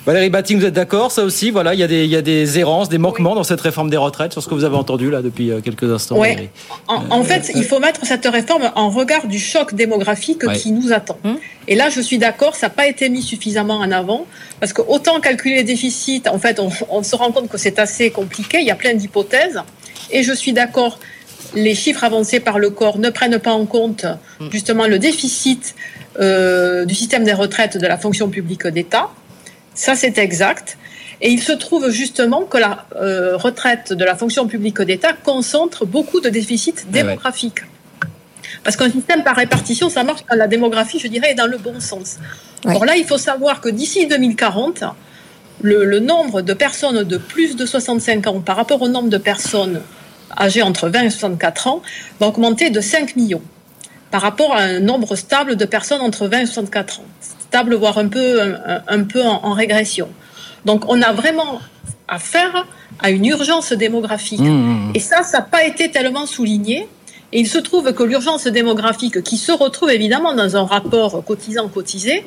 Valérie 0.06 0.30
Batting, 0.30 0.58
vous 0.58 0.64
êtes 0.64 0.72
d'accord 0.72 1.12
Ça 1.12 1.22
aussi, 1.22 1.50
voilà, 1.50 1.74
il 1.74 1.80
y, 1.80 1.82
a 1.82 1.86
des, 1.86 2.04
il 2.04 2.10
y 2.10 2.16
a 2.16 2.22
des 2.22 2.58
errances, 2.58 2.88
des 2.88 2.96
manquements 2.96 3.34
dans 3.34 3.44
cette 3.44 3.60
réforme 3.60 3.90
des 3.90 3.98
retraites, 3.98 4.32
sur 4.32 4.42
ce 4.42 4.48
que 4.48 4.54
vous 4.54 4.64
avez 4.64 4.76
entendu 4.76 5.10
là 5.10 5.20
depuis 5.20 5.50
euh, 5.50 5.60
quelques 5.60 5.84
instants. 5.84 6.18
Oui. 6.18 6.48
En, 6.88 7.22
fait, 7.22 7.52
il 7.54 7.64
faut 7.64 7.80
mettre 7.80 8.06
cette 8.06 8.24
réforme 8.24 8.72
en 8.76 8.88
regard 8.88 9.26
du 9.26 9.38
choc 9.38 9.74
démographique 9.74 10.50
qui 10.54 10.72
nous 10.72 10.94
attend. 10.94 11.18
Hum. 11.24 11.36
Et 11.68 11.74
là, 11.74 11.90
je 11.90 12.00
suis 12.00 12.16
d'accord, 12.16 12.56
ça 12.56 12.68
n'a 12.68 12.70
pas 12.70 12.86
été 12.86 13.10
mis 13.10 13.20
suffisamment 13.20 13.76
en 13.76 13.92
avant, 13.92 14.24
parce 14.58 14.72
que 14.72 14.80
autant 14.80 15.20
calculer 15.20 15.56
les 15.56 15.64
déficits, 15.64 16.22
en 16.32 16.38
fait, 16.38 16.58
on, 16.60 17.02
se 17.02 17.14
rend 17.14 17.30
compte 17.30 17.50
que 17.50 17.58
c'est 17.58 17.78
assez 17.78 18.10
compliqué, 18.10 18.58
il 18.60 18.66
y 18.66 18.70
a 18.70 18.76
plein 18.76 18.94
d'hypothèses. 18.94 19.60
Et 20.10 20.22
je 20.22 20.32
suis 20.32 20.54
d'accord, 20.54 20.98
les 21.54 21.74
chiffres 21.74 22.04
avancés 22.04 22.40
par 22.40 22.58
le 22.58 22.70
corps 22.70 22.98
ne 22.98 23.10
prennent 23.10 23.38
pas 23.38 23.52
en 23.52 23.66
compte 23.66 24.06
hum. 24.40 24.50
justement 24.50 24.86
le 24.86 24.98
déficit 24.98 25.74
euh, 26.20 26.84
du 26.84 26.94
système 26.94 27.24
des 27.24 27.32
retraites 27.32 27.76
de 27.76 27.86
la 27.86 27.96
fonction 27.96 28.28
publique 28.28 28.66
d'État. 28.66 29.10
Ça, 29.74 29.94
c'est 29.94 30.18
exact. 30.18 30.76
Et 31.22 31.30
il 31.30 31.40
se 31.40 31.52
trouve 31.52 31.90
justement 31.90 32.42
que 32.42 32.58
la 32.58 32.86
euh, 32.96 33.36
retraite 33.36 33.92
de 33.92 34.04
la 34.04 34.16
fonction 34.16 34.46
publique 34.46 34.80
d'État 34.82 35.12
concentre 35.12 35.84
beaucoup 35.84 36.20
de 36.20 36.28
déficits 36.28 36.86
démographiques. 36.88 37.60
Parce 38.64 38.76
qu'un 38.76 38.90
système 38.90 39.22
par 39.22 39.36
répartition, 39.36 39.88
ça 39.88 40.02
marche 40.02 40.22
quand 40.28 40.36
la 40.36 40.48
démographie, 40.48 40.98
je 40.98 41.08
dirais, 41.08 41.30
est 41.30 41.34
dans 41.34 41.46
le 41.46 41.58
bon 41.58 41.78
sens. 41.80 42.18
Alors 42.66 42.84
là, 42.84 42.96
il 42.96 43.04
faut 43.04 43.18
savoir 43.18 43.60
que 43.60 43.68
d'ici 43.68 44.06
2040, 44.06 44.84
le, 45.62 45.84
le, 45.84 46.00
nombre 46.00 46.42
de 46.42 46.52
personnes 46.52 47.04
de 47.04 47.16
plus 47.16 47.56
de 47.56 47.64
65 47.64 48.26
ans 48.26 48.40
par 48.40 48.56
rapport 48.56 48.82
au 48.82 48.88
nombre 48.88 49.08
de 49.08 49.18
personnes 49.18 49.80
âgées 50.36 50.62
entre 50.62 50.88
20 50.88 51.02
et 51.02 51.10
64 51.10 51.66
ans 51.66 51.82
va 52.18 52.28
augmenter 52.28 52.70
de 52.70 52.80
5 52.80 53.16
millions 53.16 53.42
par 54.10 54.22
rapport 54.22 54.54
à 54.54 54.62
un 54.62 54.80
nombre 54.80 55.14
stable 55.16 55.56
de 55.56 55.64
personnes 55.64 56.00
entre 56.00 56.26
20 56.26 56.40
et 56.40 56.46
64 56.46 57.00
ans 57.00 57.04
stable, 57.50 57.74
voire 57.74 57.98
un 57.98 58.06
peu, 58.06 58.40
un, 58.86 59.02
peu 59.02 59.22
en, 59.24 59.52
régression. 59.54 60.08
Donc 60.64 60.84
on 60.86 61.02
a 61.02 61.12
vraiment 61.12 61.60
affaire 62.06 62.64
à 63.00 63.10
une 63.10 63.26
urgence 63.26 63.72
démographique. 63.72 64.40
Mmh, 64.40 64.48
mmh, 64.48 64.88
mmh. 64.88 64.92
Et 64.94 65.00
ça, 65.00 65.24
ça 65.24 65.38
n'a 65.38 65.44
pas 65.44 65.64
été 65.64 65.90
tellement 65.90 66.26
souligné. 66.26 66.86
Et 67.32 67.40
il 67.40 67.48
se 67.48 67.58
trouve 67.58 67.92
que 67.92 68.02
l'urgence 68.04 68.46
démographique, 68.46 69.22
qui 69.22 69.36
se 69.36 69.50
retrouve 69.50 69.90
évidemment 69.90 70.34
dans 70.34 70.56
un 70.56 70.64
rapport 70.64 71.24
cotisant-cotisé, 71.24 72.24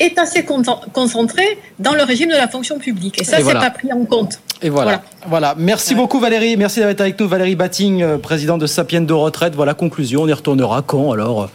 est 0.00 0.18
assez 0.18 0.44
concentrée 0.92 1.58
dans 1.78 1.94
le 1.94 2.02
régime 2.02 2.30
de 2.30 2.36
la 2.36 2.48
fonction 2.48 2.78
publique. 2.78 3.20
Et 3.20 3.24
ça, 3.24 3.38
c'est 3.38 3.52
pas 3.52 3.70
pris 3.70 3.92
en 3.92 4.04
compte. 4.04 4.40
Et 4.62 4.70
voilà. 4.70 5.02
Voilà. 5.26 5.54
Merci 5.58 5.94
beaucoup 5.94 6.20
Valérie. 6.20 6.56
Merci 6.56 6.80
d'avoir 6.80 6.92
été 6.92 7.02
avec 7.02 7.20
nous. 7.20 7.28
Valérie 7.28 7.56
Batting, 7.56 8.02
euh, 8.02 8.18
présidente 8.18 8.60
de 8.60 8.66
Sapiens 8.66 9.00
de 9.00 9.12
retraite. 9.12 9.54
Voilà, 9.54 9.74
conclusion. 9.74 10.22
On 10.22 10.28
y 10.28 10.32
retournera 10.32 10.82
quand 10.82 11.12
alors 11.12 11.48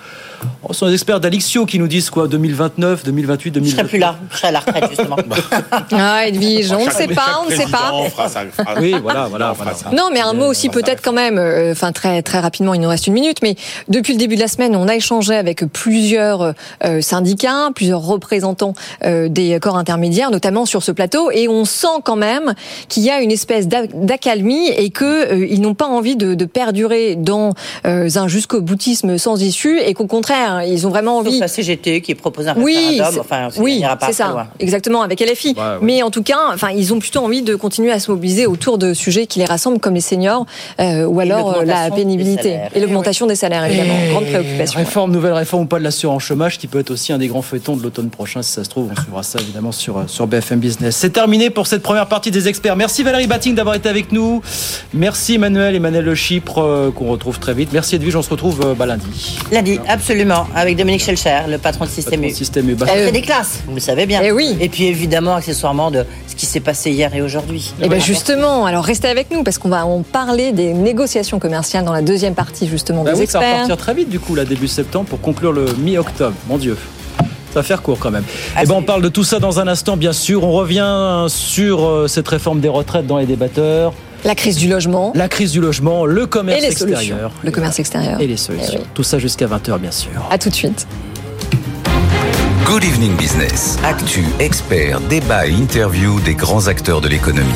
Oh, 0.63 0.73
ce 0.73 0.79
sont 0.79 0.87
des 0.87 0.93
experts 0.93 1.19
d'Alixio 1.19 1.65
qui 1.65 1.79
nous 1.79 1.87
disent 1.87 2.09
quoi 2.09 2.27
2029, 2.27 3.05
2028, 3.05 3.51
2029 3.51 3.69
Je 3.69 3.75
serai 3.75 3.89
plus 3.89 3.99
là, 3.99 4.15
je 4.31 4.37
serai 4.37 4.47
à 4.47 4.51
la 4.51 4.59
retraite 4.59 4.89
justement. 4.89 5.15
ah, 5.91 6.27
Edwige, 6.27 6.71
on 6.71 6.85
ne 6.85 6.91
sait 6.91 7.07
pas, 7.07 7.41
on 7.45 7.49
ne 7.49 7.55
sait 7.55 7.67
pas. 7.67 7.93
oui, 8.79 8.95
voilà, 9.01 9.27
voilà, 9.27 9.53
Non, 9.93 10.09
mais 10.11 10.21
un 10.21 10.33
mot 10.33 10.45
aussi 10.45 10.69
peut-être 10.69 11.01
quand 11.01 11.13
même, 11.13 11.37
euh, 11.37 11.71
enfin 11.71 11.91
très 11.91 12.21
très 12.21 12.39
rapidement, 12.39 12.73
il 12.73 12.81
nous 12.81 12.89
reste 12.89 13.07
une 13.07 13.13
minute, 13.13 13.37
mais 13.41 13.55
depuis 13.87 14.13
le 14.13 14.19
début 14.19 14.35
de 14.35 14.41
la 14.41 14.47
semaine, 14.47 14.75
on 14.75 14.87
a 14.87 14.95
échangé 14.95 15.35
avec 15.35 15.65
plusieurs 15.65 16.53
euh, 16.83 17.01
syndicats, 17.01 17.69
plusieurs 17.73 18.01
représentants 18.01 18.28
euh, 19.03 19.29
des 19.29 19.57
corps 19.59 19.77
intermédiaires, 19.77 20.31
notamment 20.31 20.65
sur 20.65 20.83
ce 20.83 20.91
plateau, 20.91 21.31
et 21.31 21.47
on 21.47 21.65
sent 21.65 21.87
quand 22.03 22.15
même 22.15 22.53
qu'il 22.87 23.03
y 23.03 23.09
a 23.09 23.21
une 23.21 23.31
espèce 23.31 23.67
d'accalmie 23.67 24.69
et 24.69 24.89
qu'ils 24.89 25.47
ils 25.49 25.61
n'ont 25.61 25.73
pas 25.73 25.87
envie 25.87 26.15
de, 26.15 26.33
de 26.33 26.45
perdurer 26.45 27.15
dans 27.15 27.53
un 27.83 28.27
jusqu'au 28.27 28.61
boutisme 28.61 29.17
sans 29.17 29.41
issue, 29.41 29.79
et 29.79 29.93
qu'au 29.93 30.07
contraire. 30.07 30.63
Ils 30.67 30.87
ont 30.87 30.89
vraiment 30.89 31.17
envie. 31.17 31.31
Sauf 31.33 31.41
la 31.41 31.47
CGT 31.47 32.01
qui 32.01 32.15
propose 32.15 32.47
un 32.47 32.53
référendum. 32.53 33.19
enfin, 33.19 33.49
oui, 33.57 33.83
c'est 34.01 34.13
ça. 34.13 34.47
Exactement, 34.59 35.01
avec 35.01 35.19
LFI. 35.19 35.55
Mais 35.81 36.03
en 36.03 36.11
tout 36.11 36.23
cas, 36.23 36.39
enfin, 36.53 36.69
ils 36.69 36.93
ont 36.93 36.99
plutôt 36.99 37.19
envie 37.19 37.41
de 37.41 37.55
continuer 37.55 37.91
à 37.91 37.99
se 37.99 38.11
mobiliser 38.11 38.45
autour 38.45 38.77
de 38.77 38.93
sujets 38.93 39.27
qui 39.27 39.39
les 39.39 39.45
rassemblent, 39.45 39.79
comme 39.79 39.93
les 39.93 40.01
seniors, 40.01 40.45
euh, 40.79 41.05
ou 41.05 41.19
alors 41.19 41.57
euh, 41.57 41.65
la 41.65 41.91
pénibilité 41.91 42.59
et 42.73 42.79
l'augmentation 42.79 43.27
des 43.27 43.35
salaires, 43.35 43.65
évidemment. 43.65 43.95
Grande 44.11 44.25
préoccupation. 44.25 44.79
Réforme, 44.79 45.11
nouvelle 45.11 45.33
réforme 45.33 45.63
ou 45.63 45.67
pas 45.67 45.79
de 45.79 45.83
l'assurance 45.83 46.23
chômage, 46.23 46.57
qui 46.57 46.67
peut 46.67 46.79
être 46.79 46.91
aussi 46.91 47.13
un 47.13 47.17
des 47.17 47.27
grands 47.27 47.41
feuilletons 47.41 47.75
de 47.75 47.83
l'automne 47.83 48.09
prochain, 48.09 48.18
si 48.27 48.51
ça 48.51 48.63
se 48.63 48.69
trouve. 48.69 48.91
On 48.91 49.01
suivra 49.01 49.23
ça 49.23 49.39
évidemment 49.39 49.71
sur, 49.71 50.09
sur 50.09 50.27
BFM 50.27 50.59
Business. 50.59 50.95
C'est 50.95 51.11
terminé 51.11 51.49
pour 51.49 51.67
cette 51.67 51.81
première 51.81 52.07
partie 52.07 52.31
des 52.31 52.47
experts. 52.47 52.75
Merci. 52.75 53.03
Valérie 53.03 53.27
Batting 53.27 53.55
d'avoir 53.55 53.75
été 53.75 53.87
avec 53.87 54.11
nous. 54.11 54.41
Merci 54.93 55.35
Emmanuel, 55.35 55.75
Emmanuel 55.75 56.03
Le 56.03 56.15
Chypre, 56.15 56.59
euh, 56.59 56.91
qu'on 56.91 57.07
retrouve 57.07 57.39
très 57.39 57.53
vite. 57.53 57.69
Merci 57.71 57.95
Edwige, 57.95 58.15
on 58.15 58.21
se 58.21 58.29
retrouve 58.29 58.61
euh, 58.65 58.73
bah, 58.73 58.85
lundi. 58.85 59.39
Lundi, 59.51 59.79
absolument, 59.87 60.47
avec 60.53 60.77
Dominique 60.77 61.01
Schelcher, 61.01 61.41
le 61.47 61.57
patron 61.57 61.85
de 61.85 61.89
Système 61.89 62.23
U. 62.23 62.31
Système 62.31 62.69
U. 62.69 62.75
Bah, 62.75 62.87
fait 62.87 63.11
des 63.11 63.21
classes, 63.21 63.61
vous 63.67 63.75
le 63.75 63.79
savez 63.79 64.05
bien. 64.05 64.21
Et 64.21 64.27
eh 64.27 64.31
oui. 64.31 64.57
Et 64.59 64.69
puis 64.69 64.85
évidemment, 64.85 65.35
accessoirement, 65.35 65.91
de 65.91 66.05
ce 66.27 66.35
qui 66.35 66.45
s'est 66.45 66.59
passé 66.59 66.91
hier 66.91 67.13
et 67.15 67.21
aujourd'hui. 67.21 67.73
Et 67.79 67.85
eh 67.85 67.89
bien 67.89 67.99
justement, 67.99 68.65
alors 68.65 68.83
restez 68.83 69.07
avec 69.07 69.31
nous 69.31 69.43
parce 69.43 69.57
qu'on 69.57 69.69
va 69.69 69.85
en 69.85 70.01
parler 70.01 70.51
des 70.51 70.73
négociations 70.73 71.39
commerciales 71.39 71.85
dans 71.85 71.93
la 71.93 72.01
deuxième 72.01 72.35
partie 72.35 72.67
justement 72.67 73.03
bah 73.03 73.11
des 73.11 73.17
oui, 73.17 73.23
experts. 73.23 73.41
Ça 73.41 73.47
va 73.47 73.57
partir 73.59 73.77
très 73.77 73.93
vite 73.93 74.09
du 74.09 74.19
coup, 74.19 74.35
là, 74.35 74.45
début 74.45 74.67
septembre, 74.67 75.07
pour 75.07 75.21
conclure 75.21 75.53
le 75.53 75.73
mi-octobre. 75.77 76.35
Mon 76.47 76.57
Dieu. 76.57 76.77
Ça 77.53 77.59
va 77.59 77.63
faire 77.63 77.81
court 77.81 77.97
quand 77.99 78.11
même. 78.11 78.23
Et 78.23 78.61
eh 78.63 78.65
ben, 78.65 78.75
on 78.75 78.83
parle 78.83 79.01
de 79.01 79.09
tout 79.09 79.23
ça 79.23 79.39
dans 79.39 79.59
un 79.59 79.67
instant, 79.67 79.97
bien 79.97 80.13
sûr. 80.13 80.43
On 80.43 80.51
revient 80.51 81.25
sur 81.27 81.85
euh, 81.85 82.07
cette 82.07 82.27
réforme 82.27 82.59
des 82.59 82.69
retraites 82.69 83.07
dans 83.07 83.17
les 83.17 83.25
débatteurs. 83.25 83.93
La 84.25 84.35
crise 84.35 84.57
du 84.57 84.67
logement. 84.67 85.13
La 85.15 85.29
crise 85.29 85.51
du 85.51 85.61
logement, 85.61 86.05
le 86.05 86.25
commerce 86.27 86.63
extérieur. 86.63 87.31
Le 87.43 87.51
commerce 87.51 87.79
extérieur. 87.79 88.19
Et 88.19 88.27
les 88.27 88.37
solutions. 88.37 88.81
Tout 88.93 89.03
ça 89.03 89.17
jusqu'à 89.17 89.47
20h, 89.47 89.79
bien 89.79 89.91
sûr. 89.91 90.11
À 90.29 90.37
tout 90.37 90.49
de 90.49 90.55
suite. 90.55 90.87
Good 92.65 92.83
Evening 92.83 93.15
Business. 93.15 93.79
Actu, 93.83 94.25
experts, 94.39 94.99
débat 95.09 95.47
et 95.47 95.51
interview 95.51 96.19
des 96.19 96.35
grands 96.35 96.67
acteurs 96.67 97.01
de 97.01 97.07
l'économie. 97.07 97.49